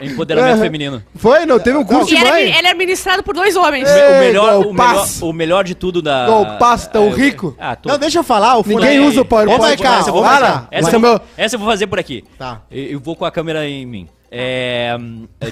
Empoderamento 0.00 0.60
feminino. 0.60 1.02
Foi? 1.14 1.44
Não, 1.44 1.58
teve 1.58 1.76
um 1.76 1.84
curso 1.84 2.12
e 2.12 2.16
de 2.16 2.20
era, 2.20 2.30
mãe? 2.30 2.42
ele 2.44 2.66
era 2.66 2.74
ministrado 2.74 3.22
por 3.22 3.34
dois 3.34 3.54
homens. 3.56 3.88
É. 3.88 4.16
o, 4.16 4.20
melhor, 4.20 4.54
o, 4.66 4.72
melhor, 4.72 4.94
passo. 4.94 5.28
o 5.28 5.32
melhor 5.32 5.64
de 5.64 5.74
tudo 5.74 6.00
da. 6.00 6.24
Igual 6.24 6.58
passo, 6.58 6.88
tão 6.90 7.08
É, 7.08 7.10
rico. 7.10 7.54
Ah, 7.60 7.76
tô... 7.76 7.88
Não, 7.90 7.98
deixa 7.98 8.18
eu 8.18 8.24
falar. 8.24 8.56
O 8.56 8.64
Ninguém 8.66 9.00
usa 9.00 9.20
o 9.20 9.24
PowerPoint. 9.24 9.60
Ô, 9.82 9.84
essa 9.86 10.08
eu 10.08 10.12
vou 10.14 10.24
fazer. 10.24 10.44
Essa, 10.70 10.88
Esse 10.88 10.96
é 10.96 10.98
meu- 10.98 11.20
essa 11.36 11.54
eu 11.56 11.58
vou 11.60 11.68
fazer 11.68 11.86
por 11.86 11.98
aqui. 11.98 12.24
Tá. 12.38 12.62
Eu 12.70 12.84
eu 12.94 13.00
vou 13.00 13.14
com 13.14 13.24
a 13.24 13.30
câmera 13.30 13.68
em 13.68 13.84
mim. 13.84 14.08
É, 14.30 14.96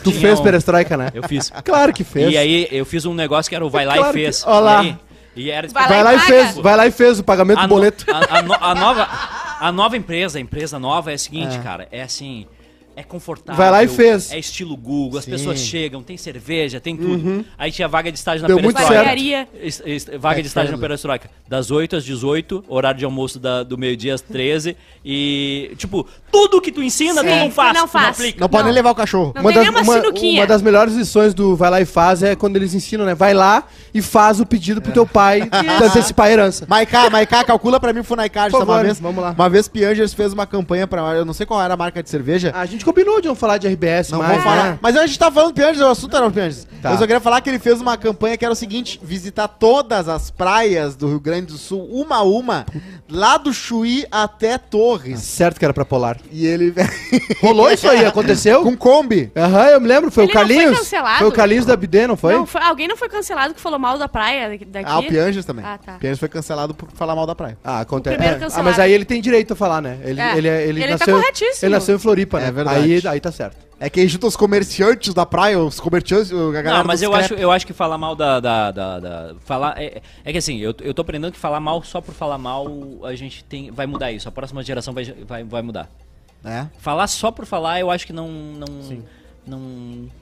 Tu 0.02 0.10
tinha 0.10 0.20
fez 0.20 0.40
um- 0.40 0.42
perestroika, 0.42 0.96
né? 0.96 1.08
Eu 1.14 1.22
fiz. 1.28 1.52
Claro 1.64 1.92
que 1.92 2.02
fez. 2.02 2.32
E 2.32 2.36
aí 2.36 2.66
eu 2.72 2.84
fiz 2.84 3.04
um 3.04 3.14
negócio 3.14 3.48
que 3.48 3.54
era 3.54 3.64
o 3.64 3.70
vai 3.70 3.84
lá 3.84 3.94
Claro 3.94 4.10
e 4.10 4.12
que- 4.12 4.24
fez. 4.24 4.44
Ó 4.46 4.58
lá. 4.58 4.82
E, 4.82 4.86
aí- 4.88 4.96
e 5.36 5.50
era 5.50 5.68
Vai 5.68 5.88
Vai 5.88 6.02
lá 6.02 6.14
e 6.14 6.18
paga. 6.18 6.26
fez, 6.28 6.54
vai 6.58 6.76
lá 6.76 6.86
e 6.86 6.90
fez 6.90 7.18
o 7.18 7.24
pagamento 7.24 7.58
a, 7.60 7.62
do 7.62 7.68
no- 7.68 7.74
boleto. 7.76 8.04
a- 8.10 8.38
a 8.38 8.42
no- 8.42 8.54
a 8.54 8.74
nova, 8.74 9.08
a 9.60 9.70
nova 9.72 9.96
empresa, 9.96 10.38
a 10.38 10.40
empresa 10.40 10.78
nova 10.78 11.10
é 11.10 11.14
a 11.14 11.18
seguinte, 11.18 11.58
cara. 11.60 11.86
É 11.92 12.02
assim. 12.02 12.46
É 12.94 13.02
confortável. 13.02 13.56
Vai 13.56 13.70
lá 13.70 13.82
e 13.82 13.88
fez. 13.88 14.30
É 14.32 14.38
estilo 14.38 14.76
Google. 14.76 15.18
As 15.18 15.24
Sim. 15.24 15.30
pessoas 15.30 15.58
chegam, 15.60 16.02
tem 16.02 16.16
cerveja, 16.16 16.78
tem 16.80 16.96
tudo. 16.96 17.44
Aí 17.56 17.72
tinha 17.72 17.88
vaga 17.88 18.12
de 18.12 18.18
estágio 18.18 18.42
na 18.42 18.48
Deu 18.48 18.60
muito 18.62 18.76
Perestroika. 18.76 20.18
Vaga 20.18 20.40
de 20.42 20.48
estágio 20.48 20.72
na 20.72 20.78
Perestroika. 20.78 21.30
Das 21.48 21.70
8 21.70 21.96
às 21.96 22.04
18, 22.04 22.64
horário 22.68 22.98
de 22.98 23.04
almoço 23.04 23.38
da- 23.38 23.62
do 23.62 23.78
meio-dia 23.78 24.14
às 24.14 24.20
13. 24.20 24.76
E, 25.04 25.72
tipo, 25.76 26.06
tudo 26.30 26.60
que 26.60 26.70
tu 26.70 26.82
ensina, 26.82 27.22
tu 27.22 27.28
Sim, 27.28 27.38
não 27.40 27.50
faz. 27.50 27.72
tu 27.72 27.78
não 27.80 27.86
tu 27.86 27.90
faz. 27.90 28.08
aplica. 28.20 28.40
Não 28.40 28.48
pode 28.48 28.64
nem 28.64 28.72
Não. 28.72 28.76
levar 28.76 28.90
o 28.90 28.94
cachorro. 28.94 29.32
Não 29.34 29.42
tem 29.52 29.60
nem 29.62 29.70
uma 29.70 29.80
uma 29.82 30.46
das 30.46 30.62
melhores 30.62 30.94
lições 30.94 31.34
do 31.34 31.56
Vai 31.56 31.70
lá 31.70 31.80
e 31.80 31.84
faz 31.84 32.22
é 32.22 32.34
quando 32.36 32.56
eles 32.56 32.74
ensinam, 32.74 33.04
né? 33.04 33.14
Vai 33.14 33.34
lá 33.34 33.64
e 33.94 34.00
faz 34.02 34.40
o 34.40 34.46
pedido 34.46 34.80
pro 34.80 34.92
teu 34.92 35.06
pai 35.06 35.42
antecipar 35.82 36.26
a 36.26 36.30
herança. 36.30 36.66
Maiká, 36.68 37.10
Maiká, 37.10 37.44
calcula 37.44 37.78
pra 37.80 37.92
mim 37.92 38.00
o 38.00 38.04
Funai 38.04 38.28
Card. 38.28 38.50
Por 38.52 38.58
tá? 38.64 38.64
Uma 38.72 38.82
vez, 38.82 38.98
vamos 39.00 39.22
lá. 39.22 39.30
Uma 39.30 39.48
vez 39.48 39.68
Piangers 39.68 40.12
fez 40.14 40.32
uma 40.32 40.46
campanha 40.46 40.86
pra... 40.86 41.00
Eu 41.14 41.24
não 41.24 41.32
sei 41.32 41.44
qual 41.46 41.60
era 41.62 41.74
a 41.74 41.76
marca 41.76 42.02
de 42.02 42.08
cerveja. 42.10 42.52
A 42.54 42.64
gente 42.66 42.81
combinou 42.84 43.20
de 43.20 43.28
não 43.28 43.34
falar 43.34 43.58
de 43.58 43.68
RBS 43.68 44.10
Não 44.10 44.18
mais, 44.18 44.34
vou 44.34 44.42
falar. 44.42 44.64
né? 44.72 44.78
Mas 44.80 44.96
a 44.96 45.06
gente 45.06 45.18
tá 45.18 45.30
falando 45.30 45.54
Piangers, 45.54 45.80
o 45.80 45.86
assunto 45.86 46.16
era 46.16 46.26
o 46.26 46.30
Piangers. 46.30 46.66
Tá. 46.82 46.90
Eu 46.90 46.98
só 46.98 47.06
queria 47.06 47.20
falar 47.20 47.40
que 47.40 47.48
ele 47.48 47.58
fez 47.60 47.80
uma 47.80 47.96
campanha 47.96 48.36
que 48.36 48.44
era 48.44 48.52
o 48.52 48.56
seguinte: 48.56 48.98
visitar 49.02 49.46
todas 49.46 50.08
as 50.08 50.30
praias 50.30 50.96
do 50.96 51.06
Rio 51.08 51.20
Grande 51.20 51.46
do 51.46 51.58
Sul, 51.58 51.86
uma 51.92 52.16
a 52.16 52.22
uma, 52.22 52.66
lá 53.08 53.36
do 53.38 53.52
Chuí 53.52 54.04
até 54.10 54.58
Torres. 54.58 55.20
Certo 55.20 55.58
que 55.60 55.64
era 55.64 55.72
pra 55.72 55.84
polar. 55.84 56.18
E 56.32 56.44
ele. 56.46 56.74
Rolou 57.40 57.70
isso 57.70 57.88
aí, 57.88 58.04
aconteceu? 58.04 58.62
Com 58.62 58.76
Kombi. 58.76 59.30
Aham, 59.36 59.66
eu 59.68 59.80
me 59.80 59.86
lembro, 59.86 60.10
foi 60.10 60.24
Ele 60.24 60.32
o 60.32 60.34
não 60.34 60.40
foi 60.42 60.54
Carlinhos. 60.56 60.78
cancelado? 60.78 61.18
Foi 61.18 61.28
o 61.28 61.32
Carlinhos 61.32 61.64
da 61.66 61.76
BD, 61.76 62.06
não 62.08 62.16
foi? 62.16 62.34
Não, 62.34 62.46
foi- 62.46 62.62
alguém 62.62 62.88
não 62.88 62.96
foi 62.96 63.08
cancelado 63.08 63.54
que 63.54 63.60
falou 63.60 63.78
mal 63.78 63.96
da 63.96 64.08
praia 64.08 64.48
daqui? 64.66 64.88
Ah, 64.90 64.98
o 64.98 65.02
Piangers 65.04 65.44
também. 65.44 65.64
Ah, 65.64 65.78
tá. 65.78 65.92
Piangers 65.94 66.18
foi 66.18 66.28
cancelado 66.28 66.74
por 66.74 66.88
falar 66.92 67.14
mal 67.14 67.26
da 67.26 67.34
praia. 67.34 67.56
Ah, 67.62 67.80
acontece. 67.80 68.16
primeiro 68.16 68.38
É. 68.38 68.40
cancelado. 68.40 68.68
Ah, 68.68 68.70
mas 68.72 68.80
aí 68.80 68.92
ele 68.92 69.04
tem 69.04 69.20
direito 69.20 69.52
a 69.52 69.56
falar, 69.56 69.80
né? 69.80 69.98
Ele, 70.04 70.20
É. 70.20 70.36
ele, 70.36 70.48
ele, 70.48 70.82
Ele 70.82 70.92
tá 70.92 70.98
nasceu, 70.98 71.14
corretíssimo. 71.16 71.58
Ele 71.68 71.74
nasceu 71.74 71.94
em 71.94 71.98
Floripa, 71.98 72.40
né? 72.40 72.48
É 72.48 72.52
verdade. 72.52 72.71
Aí, 72.80 73.02
aí 73.06 73.20
tá 73.20 73.30
certo. 73.32 73.56
É 73.80 73.90
que 73.90 73.98
aí 74.00 74.06
junta 74.06 74.26
os 74.28 74.36
comerciantes 74.36 75.12
da 75.12 75.26
praia, 75.26 75.58
os 75.58 75.80
comerciantes, 75.80 76.30
a 76.32 76.36
galera 76.52 76.78
Não, 76.78 76.84
mas 76.84 77.02
eu 77.02 77.12
acho, 77.12 77.34
eu 77.34 77.50
acho 77.50 77.66
que 77.66 77.72
falar 77.72 77.98
mal 77.98 78.14
da. 78.14 78.38
da, 78.38 78.70
da, 78.70 79.00
da- 79.00 79.34
falar, 79.44 79.74
é, 79.80 80.00
é 80.24 80.30
que 80.32 80.38
assim, 80.38 80.58
eu, 80.58 80.72
eu 80.82 80.94
tô 80.94 81.02
aprendendo 81.02 81.32
que 81.32 81.38
falar 81.38 81.58
mal 81.58 81.82
só 81.82 82.00
por 82.00 82.14
falar 82.14 82.38
mal, 82.38 82.68
a 83.02 83.14
gente 83.16 83.42
tem. 83.44 83.70
Vai 83.72 83.86
mudar 83.86 84.12
isso. 84.12 84.28
A 84.28 84.32
próxima 84.32 84.62
geração 84.62 84.94
vai, 84.94 85.04
vai, 85.26 85.42
vai 85.42 85.62
mudar. 85.62 85.90
É. 86.44 86.66
Falar 86.78 87.06
só 87.08 87.30
por 87.32 87.44
falar, 87.44 87.80
eu 87.80 87.90
acho 87.90 88.06
que 88.06 88.12
não. 88.12 88.28
não 88.28 88.66
Não, 89.44 89.58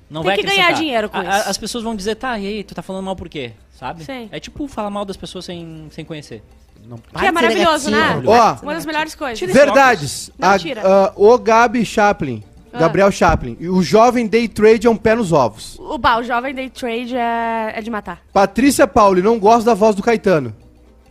não 0.09 0.23
Tem 0.23 0.31
vai 0.31 0.37
que 0.39 0.43
ganhar 0.45 0.73
dinheiro 0.73 1.11
com 1.11 1.19
a- 1.19 1.23
isso. 1.41 1.49
As 1.51 1.59
pessoas 1.59 1.85
vão 1.85 1.95
dizer, 1.95 2.15
tá, 2.15 2.39
e 2.39 2.47
aí, 2.47 2.65
tu 2.65 2.75
tá 2.75 2.81
falando 2.81 3.05
mal 3.05 3.15
por 3.15 3.29
quê? 3.29 3.53
Sabe? 3.81 4.05
Sim. 4.05 4.29
É 4.31 4.39
tipo 4.39 4.69
falar 4.69 4.91
mal 4.91 5.07
das 5.07 5.17
pessoas 5.17 5.47
sem, 5.47 5.89
sem 5.91 6.05
conhecer. 6.05 6.43
Não 6.87 6.99
Que 6.99 7.25
é 7.25 7.33
maravilhoso, 7.33 7.91
né? 7.91 8.23
Ó, 8.27 8.57
Uma 8.63 8.75
das 8.75 8.85
melhores 8.85 9.15
coisas. 9.15 9.41
Verdades. 9.51 10.31
Não, 10.39 10.49
A- 10.51 10.57
ah, 10.85 11.13
o 11.17 11.39
Gabi 11.39 11.83
Chaplin. 11.87 12.45
Ah. 12.75 12.79
Gabriel 12.79 13.11
Chaplin. 13.11 13.57
E 13.59 13.71
O 13.71 13.83
jovem 13.83 14.27
day 14.27 14.47
trade 14.49 14.87
é 14.87 14.91
um 14.91 14.97
pé 14.99 15.15
nos 15.15 15.33
ovos. 15.33 15.79
O, 15.79 15.97
bah, 15.97 16.19
o 16.19 16.23
jovem 16.23 16.55
day 16.55 16.69
trade 16.69 17.17
é, 17.17 17.73
é 17.75 17.81
de 17.81 17.91
matar. 17.91 18.21
Patrícia 18.35 18.87
Pauli, 18.87 19.23
não 19.23 19.39
gosto 19.39 19.65
da 19.65 19.73
voz 19.73 19.97
do 19.97 20.03
Caetano. 20.03 20.55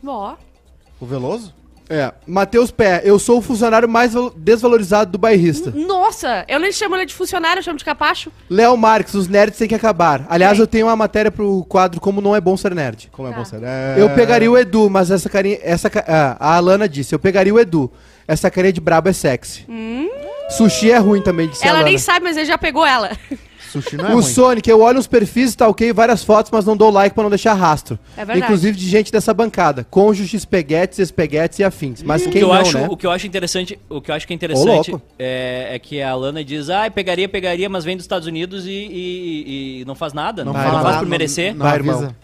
Ó. 0.05 0.35
O 1.01 1.05
Veloso? 1.07 1.51
É. 1.89 2.11
Matheus 2.27 2.69
Pé, 2.69 3.01
eu 3.03 3.17
sou 3.17 3.39
o 3.39 3.41
funcionário 3.41 3.89
mais 3.89 4.13
val- 4.13 4.29
desvalorizado 4.35 5.11
do 5.11 5.17
bairrista. 5.17 5.71
Nossa, 5.75 6.45
eu 6.47 6.59
nem 6.59 6.71
chamo 6.71 6.95
ele 6.95 7.05
de 7.07 7.13
funcionário, 7.15 7.59
eu 7.59 7.63
chamo 7.63 7.77
de 7.79 7.83
capacho. 7.85 8.31
Léo 8.49 8.77
Marques, 8.77 9.15
os 9.15 9.27
nerds 9.27 9.57
têm 9.57 9.67
que 9.67 9.73
acabar. 9.73 10.23
Aliás, 10.29 10.53
Bem. 10.53 10.61
eu 10.61 10.67
tenho 10.67 10.85
uma 10.87 10.95
matéria 10.95 11.31
pro 11.31 11.65
quadro 11.67 11.99
Como 11.99 12.21
Não 12.21 12.35
É 12.35 12.39
Bom 12.41 12.55
Ser 12.55 12.75
Nerd. 12.75 13.09
Como 13.11 13.27
é 13.27 13.31
Tá. 13.31 13.37
bom 13.37 13.45
ser? 13.45 13.59
Eu 13.97 14.09
pegaria 14.11 14.51
o 14.51 14.57
Edu, 14.57 14.89
mas 14.89 15.09
essa 15.09 15.27
carinha. 15.29 15.57
Essa, 15.63 15.89
ah, 16.07 16.37
a 16.39 16.55
Alana 16.57 16.87
disse: 16.87 17.13
eu 17.15 17.19
pegaria 17.19 17.53
o 17.53 17.59
Edu. 17.59 17.91
Essa 18.27 18.51
carinha 18.51 18.71
de 18.73 18.79
brabo 18.81 19.09
é 19.09 19.13
sexy. 19.13 19.65
Sushi 20.51 20.91
é 20.91 20.97
ruim 20.97 21.21
também, 21.21 21.47
disse 21.47 21.63
ela 21.63 21.77
Alana. 21.77 21.89
nem 21.89 21.97
sabe, 21.97 22.23
mas 22.25 22.37
ele 22.37 22.45
já 22.45 22.57
pegou 22.57 22.85
ela. 22.85 23.11
Sushi 23.71 23.95
não 23.97 24.05
é 24.05 24.09
o 24.09 24.13
ruim. 24.15 24.23
Sonic, 24.23 24.69
eu 24.69 24.81
olho 24.81 24.99
os 24.99 25.07
perfis, 25.07 25.49
stalkei 25.51 25.93
várias 25.93 26.23
fotos, 26.23 26.51
mas 26.51 26.65
não 26.65 26.75
dou 26.75 26.89
like 26.89 27.13
pra 27.13 27.23
não 27.23 27.29
deixar 27.29 27.53
rastro. 27.53 27.97
É 28.15 28.25
verdade. 28.25 28.39
Inclusive 28.39 28.77
de 28.77 28.87
gente 28.89 29.11
dessa 29.11 29.33
bancada. 29.33 29.85
Cônjuges, 29.89 30.33
espaguetes, 30.41 30.99
espaguetes 30.99 31.59
e 31.59 31.63
afins. 31.63 32.01
Mas 32.03 32.21
o, 32.21 32.25
quem 32.25 32.33
que 32.33 32.39
eu 32.39 32.47
não, 32.47 32.55
acho, 32.55 32.77
né? 32.77 32.87
o 32.89 32.97
que 32.97 33.05
eu 33.05 33.11
acho 33.11 33.27
interessante, 33.27 33.79
o 33.89 34.01
que 34.01 34.11
eu 34.11 34.15
acho 34.15 34.25
que 34.27 34.33
é 34.33 34.35
interessante 34.35 34.95
é, 35.17 35.69
é 35.75 35.79
que 35.79 36.01
a 36.01 36.13
Lana 36.15 36.43
diz, 36.43 36.69
ah, 36.69 36.89
pegaria, 36.89 37.29
pegaria, 37.29 37.69
mas 37.69 37.83
vem 37.85 37.95
dos 37.95 38.03
Estados 38.03 38.27
Unidos 38.27 38.65
e, 38.65 38.71
e- 38.71 39.79
e 39.81 39.85
não 39.85 39.95
faz 39.95 40.13
nada, 40.13 40.43
não, 40.43 40.53
Não 40.53 40.59
Vai, 40.61 40.71
não 40.71 40.81
faz 40.81 40.97
por 40.97 41.07
merecer, 41.07 41.53
Não, 41.55 41.65
Vai, 41.65 41.75
avisa. 41.77 41.89
irmão. 41.95 42.15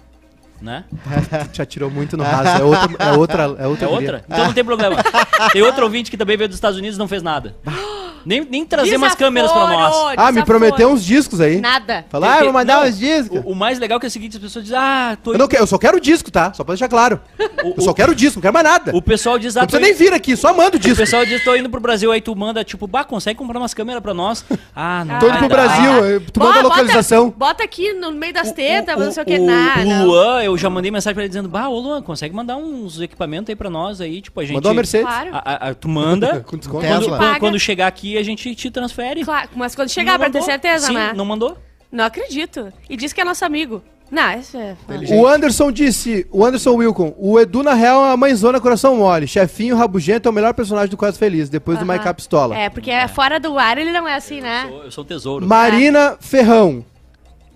né? 0.62 0.84
Já 1.54 1.66
tirou 1.66 1.90
muito 1.92 2.18
no 2.18 2.24
raso. 2.24 2.62
É 2.62 2.64
outra. 2.64 2.96
É 3.00 3.12
outra, 3.12 3.44
é 3.60 3.68
outra. 3.68 3.86
É 3.86 3.90
outra? 3.90 4.26
Então 4.28 4.46
não 4.46 4.54
tem 4.54 4.64
problema. 4.64 4.96
Tem 5.54 5.62
outro 5.62 5.84
ouvinte 5.84 6.10
que 6.10 6.18
também 6.18 6.36
veio 6.38 6.48
dos 6.50 6.58
Estados 6.58 6.78
Unidos 6.78 6.96
e 6.96 7.00
não 7.00 7.08
fez 7.08 7.22
nada. 7.22 7.56
Nem, 8.26 8.44
nem 8.50 8.66
trazer 8.66 8.98
umas 8.98 9.14
câmeras 9.16 9.52
pra 9.52 9.62
nós. 9.68 9.76
Desaforo, 9.88 10.08
Ah, 10.18 10.26
me 10.26 10.32
desaforo. 10.34 10.46
prometeu 10.46 10.90
uns 10.90 11.04
discos 11.06 11.40
aí. 11.42 11.62
Nada. 11.62 12.06
Falar, 12.10 12.34
ah, 12.34 12.38
eu 12.40 12.44
vou 12.46 12.54
mandar 12.54 12.82
Não, 12.82 12.90
uns 12.90 12.98
discos. 12.98 13.40
O, 13.46 13.52
o 13.52 13.56
mais 13.56 13.78
legal 13.80 13.98
é 13.98 14.00
que 14.00 14.06
é 14.06 14.10
o 14.10 14.12
seguinte, 14.12 14.38
as 14.38 14.42
pessoas 14.44 14.66
dizem, 14.66 14.80
ah, 14.80 15.18
tô 15.24 15.34
Eu, 15.34 15.38
não 15.38 15.48
quero, 15.48 15.64
eu 15.64 15.68
só 15.68 15.78
quero 15.78 15.98
o 15.98 16.02
disco, 16.02 16.32
tá? 16.32 16.52
Só 16.54 16.64
pra 16.64 16.74
deixar 16.74 16.88
claro. 16.90 17.20
O- 17.64 17.74
Eu 17.78 17.82
só 17.84 17.94
quero 17.94 18.12
o 18.12 18.16
disco, 18.16 18.38
não 18.38 18.42
quero 18.42 18.54
mais 18.54 18.64
nada. 18.66 18.96
O 18.96 19.02
pessoal 19.02 19.38
diz, 19.38 19.56
ah, 19.56 19.62
Não 19.62 19.68
precisa 19.68 19.82
nem 19.88 19.94
vir 19.96 20.14
aqui, 20.14 20.36
só 20.36 20.54
manda 20.54 20.76
o 20.76 20.80
O 20.80 20.80
disco. 20.80 20.98
pessoal 20.98 21.26
diz, 21.26 21.44
tô 21.44 21.56
indo 21.56 21.70
pro 21.70 21.80
Brasil, 21.80 22.12
aí 22.12 22.20
tu 22.22 22.36
manda, 22.36 22.64
tipo, 22.64 22.88
bah, 22.88 23.04
consegue 23.04 23.38
comprar 23.38 23.60
umas 23.60 23.74
câmeras 23.74 24.02
pra 24.02 24.14
nós? 24.14 24.44
Ah, 24.78 25.06
não 25.06 25.16
Ah, 25.16 25.20
Tô 25.20 25.28
indo 25.30 25.38
pro. 25.38 25.48
Brasil, 25.48 26.22
tu 26.34 26.40
manda 26.40 26.60
a 26.60 26.64
localização. 26.64 27.30
Bota, 27.30 27.64
aqui 27.64 27.94
no 27.94 28.12
meio 28.12 28.34
das 28.34 28.50
O- 28.50 28.54
tetas, 28.54 28.96
o- 28.98 29.00
não 29.06 29.12
sei 29.12 29.24
o 29.24 29.26
que, 29.26 29.38
o- 29.38 29.46
nada. 29.46 29.82
O 30.04 30.06
Luan, 30.06 30.44
eu 30.44 30.58
já 30.58 30.70
mandei 30.70 30.92
mensagem 30.92 31.14
pra 31.14 31.24
ele 31.24 31.30
dizendo, 31.30 31.48
bah, 31.48 31.70
ô 31.70 31.80
Luan, 31.80 32.02
consegue 32.02 32.36
mandar 32.36 32.58
uns 32.58 33.00
equipamentos 33.00 33.50
aí 33.50 33.56
pra 33.56 33.70
nós 33.70 34.02
aí, 34.02 34.22
tipo, 34.22 34.38
a 34.40 34.44
gente... 34.44 34.56
Mandou 34.56 34.74
Mercedes. 34.74 35.08
Claro. 35.08 35.30
A- 35.34 35.70
a- 35.70 35.74
tu 35.74 35.88
manda, 35.88 36.44
quando 37.40 37.60
chegar 37.60 37.88
aqui 37.88 38.15
a 38.18 38.24
gente 38.24 38.54
te 38.56 38.70
transfere. 38.72 39.24
Claro, 39.24 39.50
mas 39.56 39.76
quando 39.76 39.90
chegar, 39.90 40.14
Não 40.14 40.20
pra 40.20 40.30
ter 40.30 40.42
certeza, 40.44 40.88
Sim, 40.88 40.94
né? 40.94 41.14
não 41.16 41.26
mandou. 41.26 41.58
Não 41.92 42.04
acredito. 42.06 42.72
E 42.90 42.98
diz 42.98 43.14
que 43.14 43.22
é 43.22 43.24
nosso 43.24 43.44
amigo. 43.46 43.82
Não, 44.12 44.38
isso 44.40 44.56
é... 44.56 44.76
O 45.12 45.26
Anderson 45.28 45.72
disse, 45.72 46.28
o 46.32 46.46
Anderson 46.46 46.76
Wilcon, 46.76 47.16
o 47.18 47.40
Edu 47.40 47.64
na 47.64 47.74
real 47.74 48.06
é 48.06 48.12
a 48.12 48.18
mãezona 48.18 48.60
coração 48.62 48.96
mole. 48.98 49.28
Chefinho 49.28 49.76
rabugento 49.76 50.28
é 50.28 50.32
o 50.32 50.34
melhor 50.34 50.54
personagem 50.54 50.90
do 50.92 50.98
Quase 50.98 51.18
Feliz, 51.18 51.50
depois 51.50 51.78
do 51.78 51.82
Aham. 51.82 51.88
Maiká 51.88 52.14
Pistola. 52.14 52.56
É, 52.56 52.70
porque 52.70 52.92
fora 53.16 53.40
do 53.40 53.58
ar 53.58 53.78
ele 53.80 53.92
não 53.92 54.08
é 54.08 54.14
assim, 54.16 54.42
né? 54.42 54.66
Eu 54.66 54.70
sou, 54.70 54.84
eu 54.86 54.92
sou 54.92 55.06
tesouro. 55.06 55.48
Marina 55.48 56.18
Ferrão. 56.20 56.86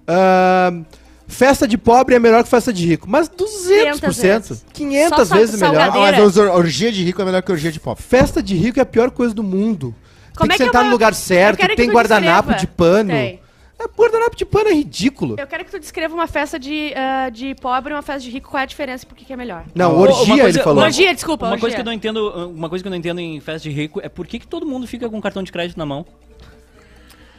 Ahn, 0.08 0.84
Festa 1.28 1.68
de 1.68 1.78
pobre 1.78 2.16
é 2.16 2.20
melhor 2.20 2.44
que 2.44 2.50
festa 2.50 2.74
de 2.74 2.84
rico. 2.88 3.08
Mas 3.08 3.30
200%. 3.30 4.00
500 4.00 4.66
500 4.74 5.28
Só 5.28 5.36
vezes 5.36 5.60
sal- 5.60 5.70
melhor. 5.72 5.90
Ah, 5.96 6.12
mas 6.24 6.38
or- 6.38 6.50
orgia 6.56 6.92
de 6.92 7.04
rico 7.04 7.22
é 7.22 7.26
melhor 7.26 7.44
que 7.44 7.52
orgia 7.52 7.72
de 7.72 7.80
pobre. 7.80 8.02
Festa 8.04 8.42
de 8.42 8.56
rico 8.56 8.80
é 8.80 8.82
a 8.82 8.86
pior 8.86 9.12
coisa 9.12 9.32
do 9.36 9.44
mundo. 9.44 9.94
Como 10.36 10.48
tem 10.48 10.56
é 10.56 10.58
que 10.58 10.58
que 10.58 10.64
sentar 10.66 10.82
eu 10.82 10.86
no 10.88 10.92
lugar 10.92 11.14
certo, 11.14 11.58
quero 11.58 11.70
que 11.72 11.76
tem 11.76 11.90
tu 11.90 11.94
guardanapo 11.94 12.50
descreva. 12.50 12.60
de 12.60 12.68
pano. 12.68 13.10
Tem. 13.10 13.40
É, 13.82 13.88
guardanapo 13.98 14.36
de 14.36 14.46
pano 14.46 14.70
é 14.70 14.74
ridículo. 14.74 15.36
Eu 15.40 15.48
quero 15.48 15.64
que 15.64 15.72
tu 15.72 15.80
descreva 15.80 16.14
uma 16.14 16.28
festa 16.28 16.60
de, 16.60 16.94
ah, 16.96 17.30
de 17.30 17.56
pobre 17.56 17.94
e 17.94 17.96
uma 17.96 18.02
festa 18.02 18.22
de 18.22 18.30
rico. 18.30 18.50
Qual 18.50 18.60
é 18.60 18.64
a 18.64 18.66
diferença 18.66 19.06
e 19.06 19.08
por 19.08 19.16
que, 19.16 19.24
que 19.26 19.32
é 19.32 19.38
melhor? 19.38 19.64
Não, 19.74 19.98
orgia 19.98 20.26
coisa- 20.44 20.60
ele 20.60 20.64
falou. 20.64 20.84
Orgia, 20.84 21.14
desculpa, 21.14 21.46
Uma 21.46 21.52
orgia. 21.54 21.62
coisa 21.62 21.76
que 21.76 21.82
eu 21.82 21.86
não 21.86 21.94
entendo, 21.94 22.50
uma 22.50 22.68
coisa 22.68 22.84
que 22.84 22.88
eu 22.88 22.92
não 22.92 22.98
entendo 22.98 23.20
em 23.20 23.40
festa 23.40 23.70
de 23.70 23.74
rico 23.74 24.02
é 24.04 24.10
por 24.10 24.28
que, 24.28 24.40
que 24.40 24.48
todo 24.48 24.66
mundo 24.66 24.86
fica 24.86 25.10
com 25.10 25.22
cartão 25.22 25.44
de 25.44 25.52
crédito 25.52 25.78
na 25.78 25.86
mão. 25.86 26.06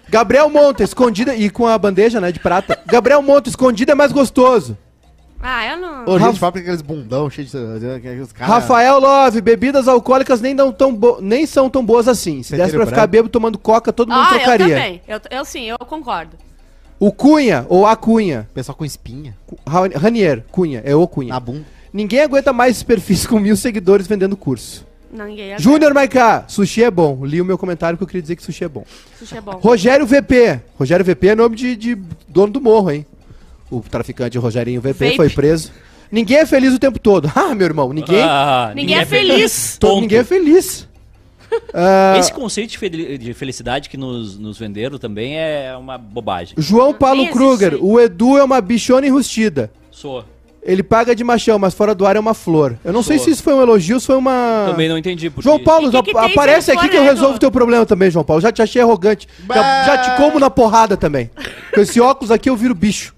Gabriel 0.09 0.49
Monta, 0.51 0.83
escondida 0.83 1.35
e 1.37 1.49
com 1.51 1.67
a 1.67 1.79
bandeja, 1.79 2.21
né, 2.21 2.33
de 2.33 2.41
prata. 2.41 2.79
Gabriel 2.87 3.23
Monta, 3.23 3.49
escondida 3.49 3.93
é 3.93 3.95
mais 3.95 4.11
gostoso. 4.11 4.77
Ah, 5.43 5.67
eu 5.73 5.77
não... 5.79 6.19
Rafa- 6.19 6.33
de 6.35 6.39
pobre 6.41 6.61
é 6.61 6.63
aqueles 6.63 6.83
bundão 6.83 7.31
cheio 7.31 7.47
de... 7.49 7.91
Aqueles 7.97 8.31
cara... 8.33 8.53
Rafael 8.53 8.99
Love, 9.01 9.41
bebidas 9.41 9.89
alcoólicas 9.89 10.41
nem, 10.41 10.55
dão 10.55 10.71
tão 10.71 10.95
bo- 10.95 11.19
nem 11.21 11.47
são 11.47 11.71
tão 11.71 11.85
boas 11.85 12.07
assim. 12.09 12.43
Se 12.43 12.57
desse 12.57 12.75
pra 12.77 12.87
ficar 12.87 13.07
bêbado 13.07 13.31
tomando 13.31 13.59
coca, 13.59 13.93
todo 13.93 14.09
mundo 14.11 14.21
Ah, 14.23 14.35
eu 14.35 14.39
trocaria. 14.41 14.77
também. 14.77 15.03
Eu, 15.09 15.21
eu 15.31 15.45
sim, 15.45 15.65
eu 15.65 15.79
concordo. 15.79 16.37
O 16.99 17.11
Cunha, 17.11 17.65
ou 17.71 17.87
a 17.87 17.97
Cunha, 17.97 18.47
Pessoal 18.53 18.77
com 18.77 18.85
espinha 18.85 19.35
Ra- 19.67 19.89
Ranier, 19.97 20.45
Cunha, 20.53 20.83
é 20.85 20.95
o 20.95 21.07
Cunha. 21.09 21.31
na 21.33 21.41
bunda. 21.41 21.65
Ninguém 21.93 22.21
aguenta 22.21 22.53
mais 22.53 22.77
esse 22.77 22.85
perfis 22.85 23.27
com 23.27 23.39
mil 23.41 23.57
seguidores 23.57 24.07
vendendo 24.07 24.37
curso. 24.37 24.87
Não, 25.11 25.25
ninguém... 25.25 25.59
Júnior 25.59 25.95
Maiká, 25.95 26.45
sushi 26.47 26.85
é 26.85 26.91
bom. 26.91 27.25
Li 27.25 27.41
o 27.41 27.45
meu 27.45 27.57
comentário 27.57 27.97
que 27.97 28.03
eu 28.05 28.07
queria 28.07 28.21
dizer 28.23 28.37
que 28.37 28.43
sushi 28.43 28.65
é 28.65 28.69
bom. 28.69 28.85
Sushi 29.19 29.39
é 29.39 29.41
bom. 29.41 29.53
Rogério 29.53 30.07
VP. 30.07 30.61
Rogério 30.79 31.05
VP 31.05 31.29
é 31.29 31.35
nome 31.35 31.57
de, 31.57 31.75
de 31.75 31.95
dono 32.29 32.53
do 32.53 32.61
morro, 32.61 32.91
hein? 32.93 33.05
O 33.71 33.81
traficante 33.81 34.37
Rogerinho 34.39 34.81
VP 34.81 34.93
Vape. 35.05 35.17
foi 35.17 35.31
preso. 35.31 35.71
Ninguém 36.11 36.39
é 36.39 36.47
feliz 36.47 36.75
o 36.75 36.79
tempo 36.79 36.99
todo. 36.99 37.31
Ah, 37.37 37.55
meu 37.55 37.67
irmão, 37.67 37.93
ninguém. 37.93 38.21
Ah, 38.23 38.73
Ninguém 38.75 38.99
é 38.99 39.05
feliz. 39.07 39.77
to- 39.79 39.87
Ponto. 39.87 40.01
ninguém 40.01 40.19
é 40.19 40.25
feliz. 40.25 40.89
Ah, 41.75 42.15
Esse 42.19 42.33
conceito 42.33 42.71
de 42.71 42.79
fel- 42.79 42.91
de 43.19 43.35
felicidade 43.35 43.89
que 43.89 43.97
nos, 43.97 44.39
nos 44.39 44.59
venderam 44.59 44.99
também 44.99 45.37
é 45.39 45.75
uma 45.77 45.99
bobagem. 45.99 46.55
João 46.59 46.93
Paulo 46.95 47.27
Kruger, 47.29 47.77
o 47.81 48.01
Edu 48.01 48.39
é 48.39 48.45
uma 48.45 48.61
bichona 48.61 49.07
enrustida. 49.07 49.71
Sou. 49.91 50.25
Ele 50.63 50.83
paga 50.83 51.15
de 51.15 51.25
machão, 51.25 51.59
mas 51.59 51.73
fora 51.73 51.95
do 51.95 52.07
ar 52.07 52.17
é 52.17 52.21
uma 52.21 52.35
flor. 52.35 52.77
Eu 52.85 52.93
não 52.93 53.03
sei 53.03 53.17
Sou. 53.17 53.25
se 53.25 53.31
isso 53.33 53.43
foi 53.43 53.55
um 53.55 53.63
elogio 53.63 53.97
ou 53.97 54.01
se 54.01 54.07
foi 54.07 54.17
uma. 54.17 54.67
Também 54.71 54.89
não 54.91 54.99
entendi. 54.99 55.31
Porque... 55.31 55.43
João 55.49 55.59
Paulo, 55.59 55.91
que 55.91 56.03
que 56.13 56.17
aparece 56.19 56.71
aqui 56.71 56.89
que 56.89 56.97
eu 56.97 57.03
resolvo 57.03 57.39
teu 57.39 57.51
problema 57.51 57.87
também, 57.87 58.11
João 58.11 58.25
Paulo. 58.25 58.43
Já 58.43 58.53
te 58.53 58.61
achei 58.61 58.81
arrogante. 58.83 59.27
Já, 59.49 59.85
já 59.87 59.99
te 59.99 60.17
como 60.19 60.39
na 60.39 60.51
porrada 60.51 60.97
também. 60.99 61.31
Com 61.75 61.81
esse 61.81 61.99
óculos 62.01 62.31
aqui 62.31 62.51
eu 62.51 62.57
viro 62.57 62.75
bicho. 62.75 63.15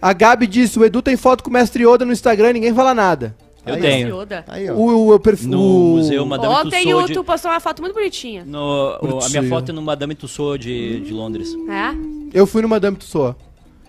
A 0.00 0.12
Gabi 0.12 0.46
disse: 0.46 0.78
o 0.78 0.84
Edu 0.84 1.00
tem 1.00 1.16
foto 1.16 1.42
com 1.42 1.50
o 1.50 1.52
mestre 1.52 1.84
Yoda 1.86 2.04
no 2.04 2.12
Instagram 2.12 2.50
e 2.50 2.52
ninguém 2.54 2.74
fala 2.74 2.94
nada. 2.94 3.34
Eu 3.66 3.76
Aí, 3.76 3.80
tenho. 3.80 4.20
Yoda. 4.20 4.44
Aí, 4.46 4.70
ó. 4.70 4.74
O, 4.74 5.14
o, 5.14 5.18
perfil. 5.18 5.48
No 5.48 5.58
Museu 5.96 6.26
Madame 6.26 6.52
Ontem 6.54 6.82
o 6.92 6.96
Tussauds. 6.98 7.14
tu 7.16 7.24
postou 7.24 7.50
uma 7.50 7.60
foto 7.60 7.80
muito 7.80 7.94
bonitinha. 7.94 8.44
No, 8.44 8.98
o- 9.00 9.24
a 9.24 9.28
minha 9.30 9.48
foto 9.48 9.70
é 9.70 9.72
no 9.72 9.80
Madame 9.80 10.14
Tussauds 10.14 10.66
de, 10.66 11.00
de 11.00 11.12
Londres. 11.14 11.48
É? 11.70 12.38
Eu 12.38 12.46
fui 12.46 12.60
no 12.60 12.68
Madame 12.68 12.96
Tussauds. 12.98 13.40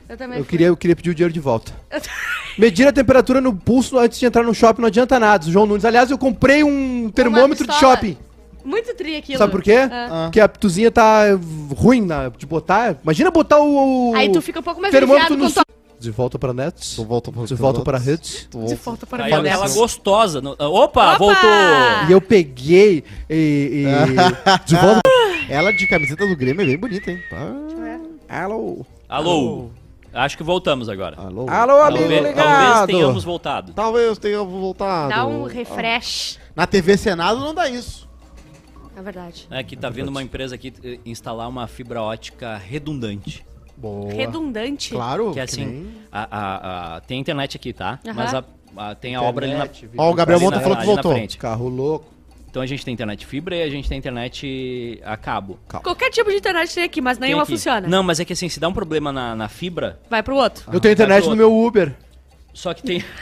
Eu 0.08 0.16
também 0.16 0.38
Eu 0.38 0.46
fui. 0.46 0.52
queria, 0.52 0.68
eu 0.68 0.78
queria 0.78 0.96
pedir 0.96 1.10
o 1.10 1.16
dinheiro 1.16 1.34
de 1.34 1.40
volta. 1.42 1.74
Medir 2.58 2.88
a 2.88 2.94
temperatura 2.94 3.42
no 3.42 3.54
pulso 3.54 3.98
antes 3.98 4.18
de 4.18 4.26
entrar 4.26 4.44
no 4.44 4.54
shopping 4.54 4.80
não 4.82 4.88
adianta 4.88 5.20
nada. 5.20 5.46
João 5.52 5.66
Nunes. 5.66 5.84
Aliás, 5.84 6.10
eu 6.10 6.18
comprei 6.18 6.64
um 6.64 7.12
termômetro 7.14 7.68
de 7.68 7.74
shopping. 7.74 8.18
Muito 8.66 8.96
tri 8.96 9.16
aquilo. 9.16 9.38
Sabe 9.38 9.52
por 9.52 9.62
quê? 9.62 9.78
Ah. 9.92 10.24
Porque 10.26 10.40
a 10.40 10.48
tuzinha 10.48 10.90
tá 10.92 11.22
ruim 11.78 12.02
na- 12.02 12.30
de 12.30 12.46
botar. 12.46 12.98
Imagina 13.04 13.30
botar 13.32 13.60
o. 13.60 14.12
o 14.12 14.16
Aí 14.16 14.30
tu 14.32 14.42
fica 14.42 14.60
um 14.60 14.64
pouco 14.64 14.82
mais 14.82 14.92
termômetro 14.92 15.34
aliviado 15.34 15.44
no 15.58 15.64
quando 15.64 15.66
tu... 15.66 15.76
De 15.98 16.12
volta 16.12 16.38
para 16.38 16.54
nets. 16.54 16.96
Tu 16.96 17.04
volta 17.06 17.32
pra- 17.32 17.46
De 17.46 17.56
volta 17.56 17.82
para. 17.82 18.00
Tu 18.00 18.66
De 18.66 18.76
volta- 18.76 19.06
para 19.06 19.26
Aí 19.26 19.32
ela, 19.32 19.44
cabeça. 19.50 19.80
gostosa. 19.80 20.42
no- 20.42 20.52
Opa, 20.60 21.14
Opa! 21.14 21.18
voltou! 21.18 21.50
E 22.10 22.12
eu 22.12 22.20
peguei 22.20 23.04
e. 23.30 23.86
e- 23.86 23.86
de 24.68 24.76
volta. 24.76 25.02
Ela 25.48 25.72
de 25.72 25.88
camiseta 25.88 26.28
do 26.28 26.36
Grêmio 26.36 26.64
é 26.64 26.66
bem 26.66 26.78
bonita, 26.78 27.10
hein? 27.12 27.20
Pá. 27.30 28.42
Alô. 28.44 28.86
Alô. 29.08 29.70
Acho 30.14 30.38
que 30.38 30.44
voltamos 30.44 30.88
agora. 30.90 31.18
Alô. 31.18 31.46
Alô, 31.50 31.82
amigo 31.82 32.00
Talvez, 32.04 32.24
ligado. 32.26 32.36
talvez 32.46 32.86
tenhamos 32.86 33.24
voltado. 33.24 33.74
Talvez 33.74 34.18
tenha 34.18 34.44
voltado. 34.44 35.10
Dá 35.10 35.26
um 35.26 35.44
refresh. 35.44 36.40
Na 36.56 36.66
TV 36.66 36.98
Senado 36.98 37.40
não 37.40 37.54
dá 37.54 37.70
isso. 37.70 38.05
É 38.96 39.02
verdade. 39.02 39.48
É 39.52 39.64
que 39.64 39.76
tá 39.76 39.90
vindo 39.90 40.10
uma 40.10 40.24
empresa 40.24 40.56
aqui 40.56 40.74
eh, 40.84 41.00
instalar 41.06 41.48
uma 41.50 41.68
fibra 41.68 42.02
ótica 42.02 42.56
redundante. 42.58 43.46
Boa. 43.78 44.12
Redundante. 44.14 44.92
Claro. 44.92 45.32
Que 45.34 45.40
é 45.40 45.44
assim, 45.44 45.66
nem- 45.66 45.92
a, 46.12 46.24
a- 46.24 46.96
a- 46.98 47.02
tem 47.02 47.20
internet 47.20 47.58
aqui, 47.58 47.74
tá? 47.74 48.00
Aham. 48.06 48.14
Mas 48.16 48.34
a, 48.34 48.44
a- 48.78 48.96
tem 48.96 49.16
a 49.16 49.22
obra 49.22 49.46
ali 49.46 49.54
na, 49.56 49.66
Internet, 49.66 49.90
Ó, 49.98 50.10
o 50.12 50.14
Gabriel 50.14 50.40
Monta 50.40 50.60
falou 50.62 50.78
que 50.78 50.86
voltou. 50.86 51.14
Carro 51.38 51.68
louco. 51.68 52.16
Então 52.50 52.62
a 52.64 52.66
gente 52.66 52.86
tem 52.86 52.94
internet 52.94 53.26
fibra 53.26 53.54
e 53.58 53.64
a 53.64 53.70
gente 53.70 53.90
tem 53.90 53.98
internet 53.98 55.02
a 55.04 55.18
cabo. 55.18 55.60
Qualquer 55.84 56.10
tipo 56.10 56.30
de 56.30 56.38
internet 56.38 56.74
tem 56.74 56.86
aqui, 56.86 57.02
mas 57.02 57.20
nenhuma 57.20 57.44
aqui. 57.44 57.52
funciona. 57.52 57.86
Não, 57.86 58.02
mas 58.02 58.22
é 58.22 58.24
que 58.24 58.32
assim, 58.32 58.48
se 58.48 58.62
dá 58.62 58.70
um 58.70 58.74
problema 58.74 59.12
na, 59.12 59.36
na 59.36 59.50
fibra, 59.50 60.00
Vai 60.10 60.24
pro 60.24 60.38
outro. 60.38 60.64
Eu 60.72 60.80
tenho 60.80 60.94
internet 60.94 61.24
pro 61.24 61.32
no 61.32 61.36
meu 61.36 61.54
Uber. 61.54 61.94
só 62.54 62.74
que 62.74 62.82
tem. 62.82 63.04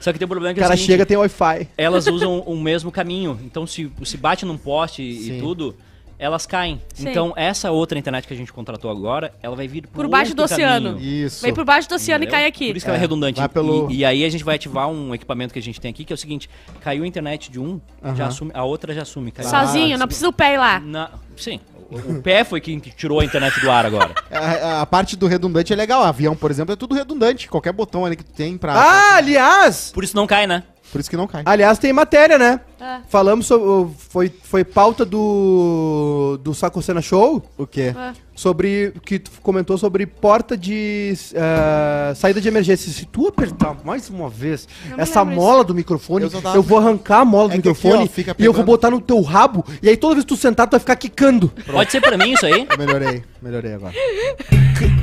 só 0.00 0.12
que 0.12 0.18
tem 0.18 0.26
um 0.26 0.28
problema 0.28 0.54
que 0.54 0.60
O 0.60 0.62
é 0.62 0.64
o 0.64 0.68
cara 0.68 0.76
seguinte, 0.76 0.92
chega 0.92 1.06
tem 1.06 1.16
Wi-Fi. 1.16 1.68
elas 1.76 2.06
usam 2.06 2.40
o 2.40 2.56
mesmo 2.56 2.90
caminho. 2.92 3.38
Então, 3.44 3.66
se, 3.66 3.90
se 4.04 4.16
bate 4.16 4.44
num 4.44 4.56
poste 4.56 5.02
Sim. 5.02 5.38
e 5.38 5.40
tudo, 5.40 5.74
elas 6.18 6.46
caem. 6.46 6.80
Sim. 6.94 7.10
Então, 7.10 7.32
essa 7.36 7.70
outra 7.70 7.98
internet 7.98 8.26
que 8.26 8.34
a 8.34 8.36
gente 8.36 8.52
contratou 8.52 8.90
agora, 8.90 9.32
ela 9.42 9.54
vai 9.54 9.68
vir 9.68 9.86
Por 9.86 10.08
baixo 10.08 10.34
do 10.34 10.42
oceano. 10.42 10.94
caminho, 10.94 11.24
Isso. 11.26 11.42
Vem 11.42 11.54
por 11.54 11.64
baixo 11.64 11.88
do 11.88 11.94
oceano 11.94 12.24
entendeu? 12.24 12.38
e 12.38 12.42
cai 12.42 12.48
aqui. 12.48 12.66
Por 12.68 12.76
isso 12.76 12.86
que 12.86 12.90
ela 12.90 12.96
é 12.96 12.98
É, 12.98 13.00
redundante. 13.00 13.38
vai 13.38 13.48
pelo- 13.48 13.90
E, 13.90 13.98
e 13.98 14.04
aí 14.04 14.24
a 14.24 14.28
gente 14.28 14.42
vai 14.44 14.56
ativar 14.56 14.88
um 14.88 15.14
equipamento 15.14 15.52
que 15.52 15.58
a 15.58 15.62
gente 15.62 15.80
tem 15.80 15.90
aqui, 15.90 16.04
que 16.04 16.12
é 16.12 16.14
o 16.14 16.18
seguinte: 16.18 16.50
caiu 16.80 17.04
a 17.04 17.06
internet 17.06 17.50
de 17.50 17.60
um, 17.60 17.80
já 18.02 18.10
Aham. 18.10 18.26
assume, 18.26 18.50
a 18.54 18.64
outra 18.64 18.92
já 18.92 19.02
assume. 19.02 19.30
Caiu 19.30 19.48
Sozinho, 19.48 19.94
a- 19.94 19.98
não 19.98 20.06
precisa 20.06 20.28
o 20.28 20.32
pé 20.32 20.54
ir 20.54 20.58
lá. 20.58 20.80
Na, 20.80 21.10
sim, 21.36 21.60
o, 21.90 21.96
o 22.18 22.22
pé 22.22 22.42
foi 22.42 22.60
quem 22.60 22.80
que 22.80 22.90
tirou 22.90 23.20
a 23.20 23.24
internet 23.24 23.60
do 23.60 23.70
ar 23.70 23.86
agora. 23.86 24.10
A, 24.30 24.82
a 24.82 24.86
parte 24.86 25.16
do 25.16 25.26
redundante 25.28 25.72
é 25.72 25.76
legal. 25.76 26.02
Avião, 26.02 26.34
por 26.34 26.50
exemplo, 26.50 26.72
é 26.72 26.76
tudo 26.76 26.94
redundante. 26.94 27.48
Qualquer 27.48 27.72
botão 27.72 28.04
ali 28.04 28.16
que 28.16 28.24
tu 28.24 28.32
tem 28.32 28.58
pra. 28.58 28.72
Ah, 28.74 29.16
aliás! 29.16 29.92
Por 29.94 30.02
isso 30.02 30.16
não 30.16 30.26
cai, 30.26 30.46
né? 30.46 30.64
Por 30.90 31.00
isso 31.00 31.10
que 31.10 31.16
não 31.16 31.26
cai. 31.26 31.42
Aliás, 31.44 31.78
tem 31.78 31.92
matéria, 31.92 32.38
né? 32.38 32.60
É. 32.80 33.00
Falamos 33.08 33.46
sobre. 33.46 33.92
Foi, 34.08 34.32
foi 34.42 34.64
pauta 34.64 35.04
do. 35.04 36.38
Do 36.42 36.54
Saco 36.54 36.80
Cena 36.80 37.02
Show. 37.02 37.42
O 37.58 37.66
quê? 37.66 37.94
É. 37.96 38.12
Sobre. 38.34 38.94
Que 39.04 39.18
tu 39.18 39.30
comentou 39.42 39.76
sobre 39.76 40.06
porta 40.06 40.56
de. 40.56 41.12
eh, 41.34 42.14
saída 42.14 42.40
de 42.40 42.48
emergência. 42.48 42.90
Se 42.90 43.04
tu 43.04 43.28
apertar 43.28 43.76
mais 43.84 44.08
uma 44.08 44.30
vez 44.30 44.68
Não 44.88 44.98
essa 44.98 45.24
mola 45.24 45.64
do 45.64 45.74
microfone, 45.74 46.24
Eu 46.24 46.54
eu, 46.54 46.62
vou 46.62 46.78
arrancar 46.78 47.20
a 47.20 47.24
mola 47.24 47.48
do 47.48 47.54
É 47.54 47.58
aqui, 47.58 47.68
microfone 47.68 48.04
ó, 48.04 48.06
fica 48.06 48.34
e 48.38 48.44
eu 48.44 48.52
vou 48.52 48.64
botar 48.64 48.90
no 48.90 49.00
teu 49.00 49.20
rabo. 49.20 49.64
E 49.82 49.88
aí 49.88 49.96
toda 49.96 50.14
vez 50.14 50.24
que 50.24 50.28
tu 50.28 50.36
sentar, 50.36 50.66
tu 50.66 50.72
vai 50.72 50.80
ficar 50.80 50.96
quicando. 50.96 51.52
Pode 51.66 51.90
ser 51.90 52.00
pra 52.00 52.16
mim 52.16 52.32
isso 52.32 52.46
aí? 52.46 52.66
Eu 52.70 52.78
melhorei. 52.78 53.24
Melhorei 53.42 53.74
agora. 53.74 53.92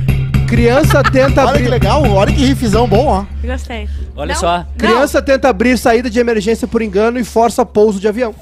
Criança 0.46 1.02
tenta 1.02 1.42
Olha 1.42 1.52
que 1.52 1.58
abrir. 1.58 1.68
legal. 1.68 2.02
Olha 2.10 2.32
que 2.32 2.44
riffzão 2.44 2.86
bom, 2.88 3.06
ó. 3.06 3.24
Gostei. 3.44 3.88
Olha 4.16 4.32
Não, 4.34 4.40
só. 4.40 4.58
não. 4.58 4.66
Criança 4.78 5.20
tenta 5.20 5.48
abrir 5.48 5.76
saída 5.76 6.08
de 6.08 6.18
emergência 6.18 6.66
por 6.68 6.80
engano 6.82 7.18
e 7.18 7.24
força 7.24 7.66
pouso 7.66 7.98
de 8.00 8.06
avião. 8.08 8.34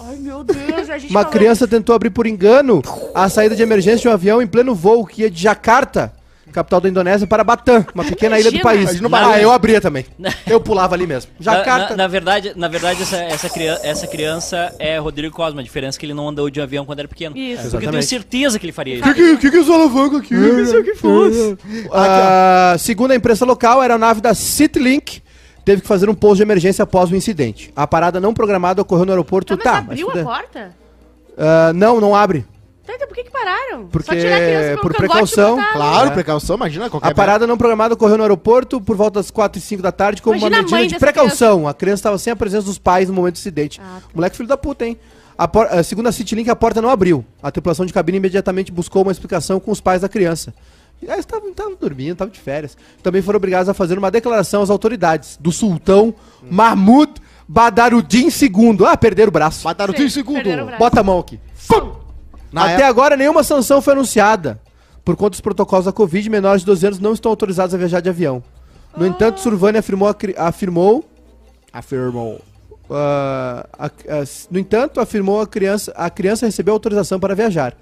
Ai, 0.00 0.16
meu 0.16 0.44
Deus, 0.44 0.88
a 0.88 0.98
gente 0.98 1.10
Uma 1.10 1.20
falou- 1.22 1.32
criança 1.32 1.66
tentou 1.66 1.94
abrir 1.94 2.10
por 2.10 2.26
engano 2.26 2.82
a 3.14 3.28
saída 3.28 3.56
de 3.56 3.62
emergência 3.62 4.00
de 4.02 4.08
um 4.08 4.12
avião 4.12 4.40
em 4.40 4.46
pleno 4.46 4.74
voo 4.74 5.04
que 5.04 5.22
ia 5.22 5.30
de 5.30 5.40
Jakarta, 5.42 6.12
capital 6.54 6.80
da 6.80 6.88
Indonésia, 6.88 7.26
para 7.26 7.42
Batam, 7.44 7.84
uma 7.94 8.04
pequena 8.04 8.38
ilha 8.38 8.50
do 8.50 8.60
país. 8.60 8.82
Imagina 8.84 9.06
o 9.06 9.10
barulho. 9.10 9.32
Ah, 9.34 9.40
eu 9.40 9.50
abria 9.52 9.80
também. 9.80 10.06
Eu 10.46 10.60
pulava 10.60 10.94
ali 10.94 11.06
mesmo. 11.06 11.32
Na, 11.40 11.52
Jakarta. 11.56 11.90
na- 11.90 11.96
na 12.04 12.06
verdade, 12.08 12.52
na 12.56 12.68
verdade 12.68 13.02
essa, 13.02 13.16
essa, 13.16 13.50
criança, 13.50 13.80
essa 13.86 14.06
criança 14.06 14.74
é 14.78 14.96
Rodrigo 14.98 15.34
Cosma. 15.34 15.60
A 15.60 15.64
diferença 15.64 15.98
é 15.98 16.00
que 16.00 16.06
ele 16.06 16.14
não 16.14 16.28
andou 16.28 16.48
de 16.48 16.60
avião 16.60 16.86
quando 16.86 17.00
era 17.00 17.08
pequeno. 17.08 17.36
Isso. 17.36 17.62
Porque 17.62 17.66
eu 17.66 17.70
tenho 17.70 17.82
Exatamente. 17.82 18.06
certeza 18.06 18.58
que 18.58 18.64
ele 18.66 18.72
faria 18.72 18.94
isso. 18.94 19.08
O 19.08 19.14
que, 19.14 19.36
que, 19.38 19.50
que 19.50 19.56
é 19.56 19.60
essa 19.60 19.72
alavanca 19.74 20.18
aqui? 20.18 20.34
Isso 20.34 20.82
que 20.84 20.94
fosse. 20.94 21.58
Ah, 21.92 22.76
segundo 22.78 23.10
a 23.10 23.14
imprensa 23.16 23.44
local, 23.44 23.80
a 23.80 23.82
aeronave 23.82 24.20
da 24.20 24.32
Citilink 24.34 25.22
teve 25.64 25.82
que 25.82 25.88
fazer 25.88 26.08
um 26.08 26.14
pouso 26.14 26.36
de 26.36 26.42
emergência 26.42 26.82
após 26.82 27.10
o 27.10 27.16
incidente. 27.16 27.72
A 27.74 27.86
parada 27.86 28.20
não 28.20 28.32
programada 28.34 28.80
ocorreu 28.82 29.04
no 29.04 29.12
aeroporto. 29.12 29.56
Tá, 29.56 29.62
mas 29.64 29.72
Tá, 29.72 29.78
abriu 29.92 30.08
mas 30.08 30.18
a 30.18 30.24
porta? 30.24 30.76
Ah, 31.36 31.72
não, 31.74 32.00
não 32.00 32.14
abre. 32.14 32.44
Tá, 32.86 32.92
então 32.94 33.08
por 33.08 33.14
que 33.14 33.24
que 33.24 33.30
pararam? 33.30 33.86
Porque- 33.86 34.06
Só 34.06 34.12
tirar 34.14 34.36
a 34.36 34.40
criança 34.40 34.68
pelo 34.68 34.80
por 34.82 34.94
precaução, 34.94 35.56
botar- 35.56 35.72
Claro, 35.72 36.08
É. 36.08 36.10
precaução, 36.12 36.56
imagina 36.56 36.90
qualquer. 36.90 37.10
A 37.10 37.14
parada 37.14 37.46
não 37.46 37.56
programada 37.56 37.94
ocorreu 37.94 38.16
no 38.18 38.22
aeroporto 38.24 38.80
por 38.80 38.94
volta 38.96 39.20
das 39.20 39.30
4 39.30 39.58
e 39.58 39.62
5 39.62 39.82
da 39.82 39.90
tarde 39.90 40.20
como 40.20 40.34
Imagina 40.36 40.56
uma 40.56 40.62
medida 40.62 40.76
mãe 40.76 40.86
de 40.88 40.98
precaução. 40.98 41.66
A 41.66 41.72
criança 41.72 42.00
estava 42.00 42.18
sem 42.18 42.32
a 42.32 42.36
presença 42.36 42.66
dos 42.66 42.78
pais 42.78 43.08
no 43.08 43.14
momento 43.14 43.34
do 43.36 43.38
acidente. 43.38 43.80
Ah, 43.82 43.98
tá. 44.02 44.08
Moleque 44.14 44.36
filho 44.36 44.48
da 44.48 44.56
puta, 44.58 44.84
hein? 44.86 44.98
A 45.36 45.48
por- 45.48 45.66
segundo 45.82 46.08
a 46.08 46.12
Citilink, 46.12 46.48
a 46.50 46.54
porta 46.54 46.80
não 46.82 46.90
abriu. 46.90 47.24
A 47.42 47.50
tripulação 47.50 47.84
de 47.86 47.92
cabine 47.92 48.18
imediatamente 48.18 48.70
buscou 48.70 49.02
uma 49.02 49.10
explicação 49.12 49.58
com 49.58 49.70
os 49.70 49.80
pais 49.80 50.02
da 50.02 50.08
criança. 50.08 50.52
E 51.02 51.06
Eles 51.06 51.20
estavam 51.20 51.52
dormindo, 51.80 52.12
estavam 52.12 52.30
de 52.32 52.38
férias. 52.38 52.76
Também 53.02 53.20
foram 53.20 53.38
obrigados 53.38 53.68
a 53.68 53.74
fazer 53.74 53.98
uma 53.98 54.10
declaração 54.10 54.62
às 54.62 54.70
autoridades 54.70 55.36
do 55.40 55.50
sultão 55.50 56.14
Mahmud 56.48 57.12
Badaruddin 57.48 58.28
II. 58.28 58.86
Ah, 58.86 58.96
perderam 58.96 59.28
o 59.28 59.32
braço. 59.32 59.64
O 60.62 60.66
braço. 60.66 60.78
Bota 60.78 61.00
a 61.00 61.02
mão 61.02 61.18
aqui. 61.18 61.40
Na 61.70 62.03
Até 62.62 62.72
época- 62.74 62.88
agora 62.88 63.16
nenhuma 63.16 63.42
sanção 63.42 63.80
foi 63.82 63.92
anunciada. 63.94 64.60
Por 65.04 65.16
conta 65.16 65.30
dos 65.30 65.40
protocolos 65.40 65.84
da 65.84 65.92
Covid, 65.92 66.28
menores 66.30 66.60
de 66.62 66.66
12 66.66 66.86
anos 66.86 66.98
não 66.98 67.12
estão 67.12 67.30
autorizados 67.30 67.74
a 67.74 67.78
viajar 67.78 68.00
de 68.00 68.08
avião. 68.08 68.42
No 68.96 69.06
entanto, 69.06 69.40
Survani 69.40 69.76
afirmou, 69.78 70.08
afirmou 70.36 71.04
Afirmou. 71.72 72.40
ah, 72.90 73.66
a- 73.78 73.86
a- 73.86 74.24
no 74.50 74.58
entanto, 74.58 75.00
afirmou 75.00 75.40
a 75.40 75.46
criança, 75.46 75.92
a 75.96 76.08
criança 76.08 76.46
recebeu 76.46 76.72
autorização 76.74 77.18
para 77.18 77.34
viajar. 77.34 77.76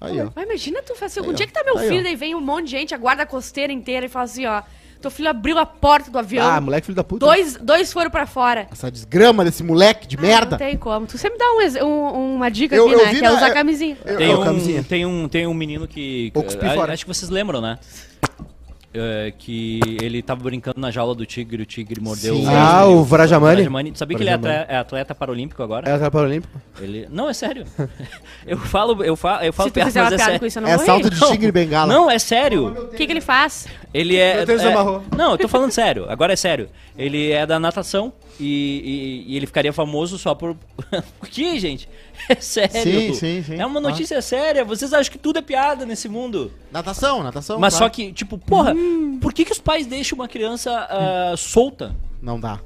Aí, 0.00 0.20
ó. 0.20 0.28
Mas 0.34 0.44
imagina 0.44 0.82
tu 0.82 0.94
fazer 0.94 1.20
algum 1.20 1.30
Aí, 1.30 1.36
dia 1.36 1.46
que 1.46 1.52
tá 1.52 1.62
meu 1.64 1.76
Aí, 1.78 1.88
filho, 1.88 2.00
ó. 2.00 2.02
daí 2.04 2.16
vem 2.16 2.34
um 2.34 2.40
monte 2.40 2.66
de 2.66 2.70
gente, 2.72 2.94
a 2.94 2.98
guarda 2.98 3.26
costeira 3.26 3.72
inteira 3.72 4.06
e 4.06 4.08
fala 4.08 4.24
assim, 4.26 4.46
ó, 4.46 4.62
teu 5.00 5.10
filho 5.10 5.28
abriu 5.28 5.58
a 5.58 5.64
porta 5.66 6.10
do 6.10 6.18
avião, 6.18 6.46
Ah, 6.48 6.60
moleque 6.60 6.86
filho 6.86 6.96
da 6.96 7.04
puta. 7.04 7.24
dois, 7.24 7.56
dois 7.56 7.92
foram 7.92 8.10
pra 8.10 8.26
fora. 8.26 8.66
Essa 8.70 8.90
desgrama 8.90 9.44
desse 9.44 9.62
moleque 9.62 10.06
de 10.06 10.16
Ah, 10.16 10.20
merda. 10.20 10.50
Não 10.52 10.58
tem 10.58 10.76
como. 10.76 11.06
Tu 11.06 11.16
sempre 11.18 11.38
dá 11.38 11.44
um 11.52 11.86
um- 11.86 12.34
uma 12.36 12.50
dica 12.50 12.74
Eu- 12.76 12.86
aqui, 12.86 12.94
eu 12.94 13.04
né? 13.04 13.10
Que 13.14 13.18
é 13.24 13.28
na- 13.28 13.36
usar 13.36 13.48
eu- 13.48 13.54
camisinha. 13.54 13.96
Tem 13.96 14.34
Ô, 14.34 14.40
um, 14.40 14.44
camisinha. 14.44 14.82
tem, 14.82 15.06
um, 15.06 15.28
tem 15.28 15.46
um 15.46 15.54
menino 15.54 15.86
que. 15.86 16.30
A- 16.70 16.74
fora. 16.74 16.92
acho 16.92 17.04
que 17.04 17.12
vocês 17.14 17.30
lembram, 17.30 17.60
né? 17.60 17.78
É, 18.92 19.34
que 19.36 19.80
ele 20.00 20.22
tava 20.22 20.42
brincando 20.42 20.80
na 20.80 20.90
jaula 20.90 21.14
do 21.14 21.26
tigre, 21.26 21.62
o 21.62 21.66
tigre 21.66 22.00
mordeu 22.00 22.36
Sim. 22.36 22.46
Ah, 22.48 22.86
o 22.86 23.04
Vrajamani? 23.04 23.56
Vrajamani. 23.56 23.92
Tu 23.92 23.98
sabia 23.98 24.16
que 24.16 24.22
ele 24.22 24.30
é 24.30 24.32
atleta, 24.32 24.72
é 24.72 24.76
atleta 24.78 25.14
paralímpico 25.14 25.62
agora? 25.62 25.86
É 25.86 25.92
atleta 25.92 26.10
paralímpico? 26.10 26.60
Ele... 26.80 27.06
Não, 27.10 27.28
é 27.28 27.34
sério. 27.34 27.66
eu 28.46 28.56
falo, 28.56 29.04
eu 29.04 29.14
falo, 29.14 29.44
eu 29.44 29.52
falo 29.52 29.68
Se 29.68 29.72
tu 29.72 29.74
perto, 29.74 29.86
fizer 29.88 30.02
mas 30.02 30.12
uma 30.12 30.16
é 30.16 30.24
sério. 30.24 30.40
com 30.40 30.46
isso, 30.46 30.58
eu 30.58 30.62
não 30.62 30.68
É 30.70 30.78
salto 30.78 31.10
de 31.10 31.20
tigre 31.20 31.52
bengala. 31.52 31.92
Não, 31.92 32.10
é 32.10 32.18
sério. 32.18 32.68
O 32.68 32.88
que, 32.88 33.06
que 33.06 33.12
ele 33.12 33.20
faz? 33.20 33.68
Ele 33.92 34.16
é. 34.16 34.36
Meu 34.36 34.46
Deus, 34.46 34.62
é- 34.62 34.72
amarrou. 34.72 35.02
Não, 35.14 35.32
eu 35.32 35.38
tô 35.38 35.48
falando 35.48 35.70
sério. 35.70 36.06
Agora 36.08 36.32
é 36.32 36.36
sério. 36.36 36.70
Ele 36.96 37.30
é 37.30 37.44
da 37.44 37.60
natação 37.60 38.10
e, 38.40 39.24
e- 39.26 39.32
e 39.32 39.36
ele 39.36 39.46
ficaria 39.46 39.72
famoso 39.72 40.16
só 40.18 40.34
por. 40.34 40.56
por 41.20 41.28
quê, 41.28 41.58
gente? 41.60 41.86
É 42.28 42.34
sério. 42.36 42.82
Sim, 42.82 43.14
sim, 43.14 43.42
sim. 43.42 43.60
É 43.60 43.64
uma 43.64 43.80
notícia 43.80 44.20
séria. 44.20 44.64
Vocês 44.64 44.92
acham 44.92 45.10
que 45.10 45.18
tudo 45.18 45.38
é 45.38 45.42
piada 45.42 45.86
nesse 45.86 46.08
mundo. 46.08 46.52
Natação, 46.70 47.22
natação. 47.22 47.58
Mas 47.58 47.74
claro. 47.74 47.86
só 47.86 47.94
que, 47.94 48.12
tipo, 48.12 48.36
porra, 48.36 48.74
por 49.20 49.32
que, 49.32 49.44
que 49.44 49.52
os 49.52 49.58
pais 49.58 49.86
deixam 49.86 50.18
uma 50.18 50.28
criança 50.28 50.70
ah, 50.90 51.34
solta? 51.36 51.96
Não 52.20 52.38
dá. 52.38 52.60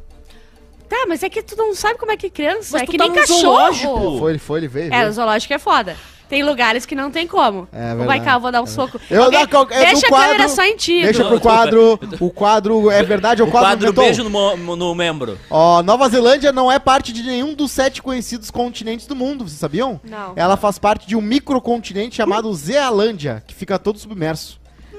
Tá, 0.89 1.07
mas 1.09 1.23
é 1.23 1.31
que 1.31 1.43
tu 1.43 1.57
não 1.57 1.75
sabe 1.75 1.99
como 1.99 2.13
é 2.13 2.17
que 2.19 2.29
criança, 2.29 2.73
Mas 2.73 2.83
é 2.83 2.85
tu 2.85 2.93
que 2.93 2.99
tá 2.99 3.05
nem 3.05 3.15
cachorro. 3.15 3.41
zoológico. 3.41 4.19
Foi, 4.19 4.33
ele 4.33 4.39
foi, 4.39 4.61
ele 4.61 4.69
veio. 4.69 4.93
É, 4.93 5.09
o 5.09 5.13
zoológico 5.13 5.55
é 5.55 5.59
foda. 5.59 5.97
Tem 6.33 6.43
lugares 6.43 6.87
que 6.87 6.95
não 6.95 7.11
tem 7.11 7.27
como. 7.27 7.69
É 7.71 7.89
verdade. 7.89 8.07
Maical, 8.07 8.41
vou 8.41 8.51
dar 8.51 8.63
um 8.63 8.67
soco. 8.67 8.99
Eu 9.11 9.25
Alguém- 9.25 9.47
qual- 9.47 9.67
é 9.71 9.85
Deixa 9.85 10.09
do 10.09 10.15
a 10.15 10.19
câmera 10.19 10.39
quadro- 10.39 10.49
só 10.57 10.63
em 10.65 10.77
ti. 10.79 11.03
Deixa 11.03 11.25
pro 11.27 11.39
quadro. 11.39 12.01
O 12.19 12.31
quadro 12.31 12.91
é 12.91 13.03
verdade, 13.03 13.43
é 13.43 13.45
o 13.45 13.49
O 13.49 13.51
quadro, 13.51 13.69
quadro 13.69 13.85
inventou. 13.89 14.05
beijo 14.05 14.25
no, 14.31 14.75
no 14.77 14.95
membro. 14.95 15.39
Ó, 15.51 15.83
Nova 15.83 16.09
Zelândia 16.09 16.51
não 16.51 16.73
é 16.73 16.79
parte 16.79 17.13
de 17.13 17.23
nenhum 17.23 17.53
dos 17.53 17.71
sete 17.71 18.01
conhecidos 18.01 18.51
continentes 18.51 19.07
do 19.07 19.15
mundo, 19.15 19.47
vocês 19.47 19.61
sabiam? 19.61 20.01
Não. 20.03 20.33
Ela 20.35 20.57
faz 20.57 20.79
parte 20.79 21.07
de 21.07 21.15
um 21.15 21.21
microcontinente 21.21 22.17
chamado 22.17 22.51
Zealândia, 22.55 23.43
que 23.47 23.55
fica 23.55 23.79
todo 23.79 23.99
submerso. 23.99 24.59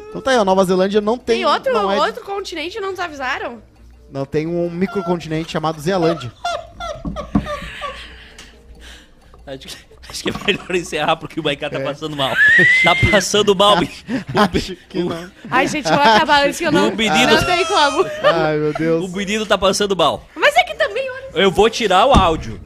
Então 0.09 0.21
tá 0.21 0.29
aí, 0.29 0.37
ó, 0.37 0.45
Nova 0.45 0.63
Zelândia 0.63 1.01
não 1.01 1.17
tem. 1.17 1.37
Tem 1.37 1.45
outro, 1.45 1.73
não, 1.73 1.91
é- 1.91 1.97
outro 1.99 2.23
continente 2.23 2.79
não 2.79 2.91
nos 2.91 2.99
avisaram? 2.99 3.59
não 4.11 4.23
tem 4.25 4.45
um 4.45 4.69
microcontinente 4.69 5.51
chamado 5.51 5.81
Zealândia. 5.81 6.31
Acho 10.09 10.23
que, 10.23 10.29
é 10.29 10.33
melhor 10.45 10.75
encerrar 10.75 11.15
porque 11.15 11.39
o 11.39 11.43
Maiká 11.43 11.69
tá 11.69 11.79
passando 11.79 12.15
mal. 12.15 12.35
Tá 12.83 12.95
passando 13.11 13.55
mal. 13.55 13.77
O, 14.33 14.57
Acho 14.57 14.75
que 14.89 15.03
não. 15.03 15.31
Ai, 15.49 15.67
gente, 15.67 15.87
eu 15.89 15.93
vou 15.95 16.03
acabar 16.03 16.45
antes 16.45 16.59
que 16.59 16.65
eu 16.65 16.71
não, 16.71 16.89
O 16.89 16.95
menino- 16.95 17.33
não 17.33 17.43
tem 17.43 17.65
como. 17.65 18.05
Ai, 18.23 18.57
meu 18.57 18.69
o 18.69 18.73
Deus. 18.73 19.13
menino 19.13 19.45
tá 19.45 19.57
passando 19.57 19.95
mal. 19.95 20.27
Mas 20.35 20.55
é 20.55 20.63
que 20.63 20.75
também, 20.75 21.09
olha... 21.09 21.41
Eu 21.41 21.49
vou 21.49 21.69
tirar 21.69 22.05
o 22.05 22.11
áudio. 22.13 22.59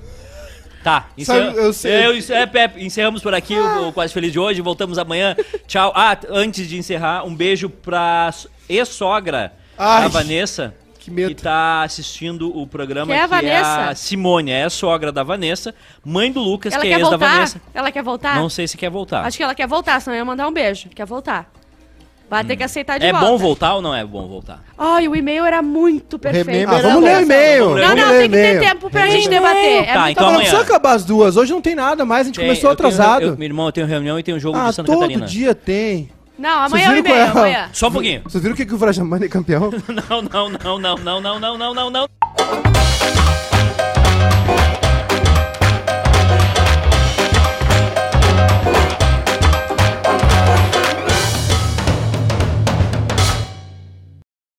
Tá, 0.84 1.08
encerra... 1.18 1.46
Sabe, 1.48 1.58
eu 1.58 1.74
sei- 1.74 2.06
Eu, 2.06 2.18
isso 2.18 2.34
é, 2.34 2.46
Pepe, 2.46 2.84
encerramos 2.84 3.22
por 3.22 3.34
aqui 3.34 3.56
o, 3.56 3.90
o 3.90 3.94
Quase 3.94 4.14
Feliz 4.14 4.32
de 4.32 4.40
hoje. 4.40 4.62
Voltamos 4.62 4.98
amanhã. 4.98 5.36
Tchau. 5.68 5.92
Ah, 5.96 6.18
antes 6.30 6.68
de 6.68 6.78
encerrar, 6.78 7.24
um 7.26 7.36
beijo 7.36 7.70
pra 7.70 8.34
ex-sogra 8.70 9.54
Ai, 9.78 10.04
da 10.04 10.08
Vanessa. 10.08 10.74
Que 11.10 11.12
medo. 11.16 11.36
Que 11.36 11.42
tá 11.42 11.84
assistindo 11.84 12.56
o 12.58 12.68
programa 12.68 13.14
Que 13.14 13.20
é 13.20 13.24
a 13.24 13.28
Vanessa? 13.28 13.90
a 13.90 13.96
Simone, 13.96 14.52
é 14.52 14.64
a 14.66 14.70
sogra 14.70 15.12
da 15.12 15.24
Vanessa, 15.24 15.74
mãe 16.04 16.32
do 16.32 16.40
Lucas, 16.40 16.74
Ela 16.74 16.82
que 16.82 16.88
é 16.88 16.92
quer 16.92 17.00
ex 17.00 17.04
da 17.10 17.18
voltar? 17.18 17.34
Vanessa. 17.34 17.62
Ela 17.74 17.92
quer 17.92 18.04
voltar? 18.04 18.36
Não 18.36 18.50
sei 18.50 18.68
se 18.68 18.78
quer 18.78 18.90
voltar. 18.90 19.26
Acho 19.26 19.38
que 19.38 19.44
ela 19.44 19.56
quer 19.56 19.68
voltar, 19.68 20.00
senão 20.02 20.16
eu 20.16 20.20
ia 20.20 20.26
mandar 20.26 20.48
um 20.48 20.52
beijo. 20.52 20.90
Quer 20.90 21.06
voltar. 21.06 21.52
Vai 22.30 22.44
ter 22.44 22.58
que 22.58 22.64
aceitar 22.64 22.98
de 23.00 23.06
é 23.06 23.12
volta. 23.14 23.26
bom 23.26 23.38
voltar 23.38 23.76
ou 23.76 23.82
não 23.82 23.96
é 23.96 24.04
bom 24.04 24.28
voltar? 24.28 24.62
Ai, 24.78 25.08
o 25.08 25.16
e-mail 25.16 25.46
era 25.46 25.62
muito 25.62 26.20
perfeito. 26.20 26.70
Ah, 26.70 26.82
vamos 26.82 27.04
ler 27.04 27.18
o 27.20 27.22
e-mail. 27.22 27.70
Não, 27.70 27.96
não, 27.96 28.10
tem 28.10 28.30
que 28.30 28.36
ter 28.36 28.60
tempo 28.60 28.90
pra 28.90 29.08
gente 29.08 29.30
debater. 29.30 29.84
É 29.88 29.94
Tá, 29.94 30.12
então 30.12 30.24
Não, 30.26 30.32
bom. 30.32 30.34
não 30.34 30.40
precisa 30.40 30.58
amanhã. 30.58 30.70
acabar 30.70 30.92
as 30.92 31.06
duas. 31.06 31.38
Hoje 31.38 31.54
não 31.54 31.62
tem 31.62 31.74
nada 31.74 32.04
mais, 32.04 32.24
a 32.24 32.24
gente 32.26 32.36
Tem- 32.36 32.46
começou 32.46 32.70
eu 32.70 32.76
tenho- 32.76 32.90
atrasado. 32.90 33.22
eu- 33.24 33.38
meu 33.38 33.46
irmão, 33.46 33.66
eu 33.68 33.72
tenho 33.72 33.88
reunião 33.88 34.20
e 34.20 34.24
tem 34.24 34.36
um 34.36 34.40
jogo 34.42 34.58
ah, 34.58 34.68
de 34.70 34.76
Santa 34.76 34.92
todo 34.92 35.00
Catarina. 35.00 35.26
dia 35.26 35.56
tem. 35.56 36.10
Não, 36.38 36.64
amanhã 36.64 36.96
é 36.96 37.02
qual 37.02 37.16
é? 37.16 37.24
amanhã. 37.24 37.70
Só 37.74 37.88
um 37.88 37.92
pouquinho. 37.92 38.22
Vocês 38.24 38.42
viram 38.42 38.54
o 38.54 38.58
que, 38.58 38.66
que 38.66 38.74
o 38.74 38.78
Vrajamani 38.78 39.26
é 39.26 39.30
campeão? 39.30 39.72
Não, 40.10 40.22
não, 40.22 40.50
não, 40.50 40.80
não, 40.80 40.98
não, 40.98 41.22
não, 41.22 41.40
não, 41.40 41.58
não, 41.58 41.74
não, 41.74 41.90
não. 41.90 42.08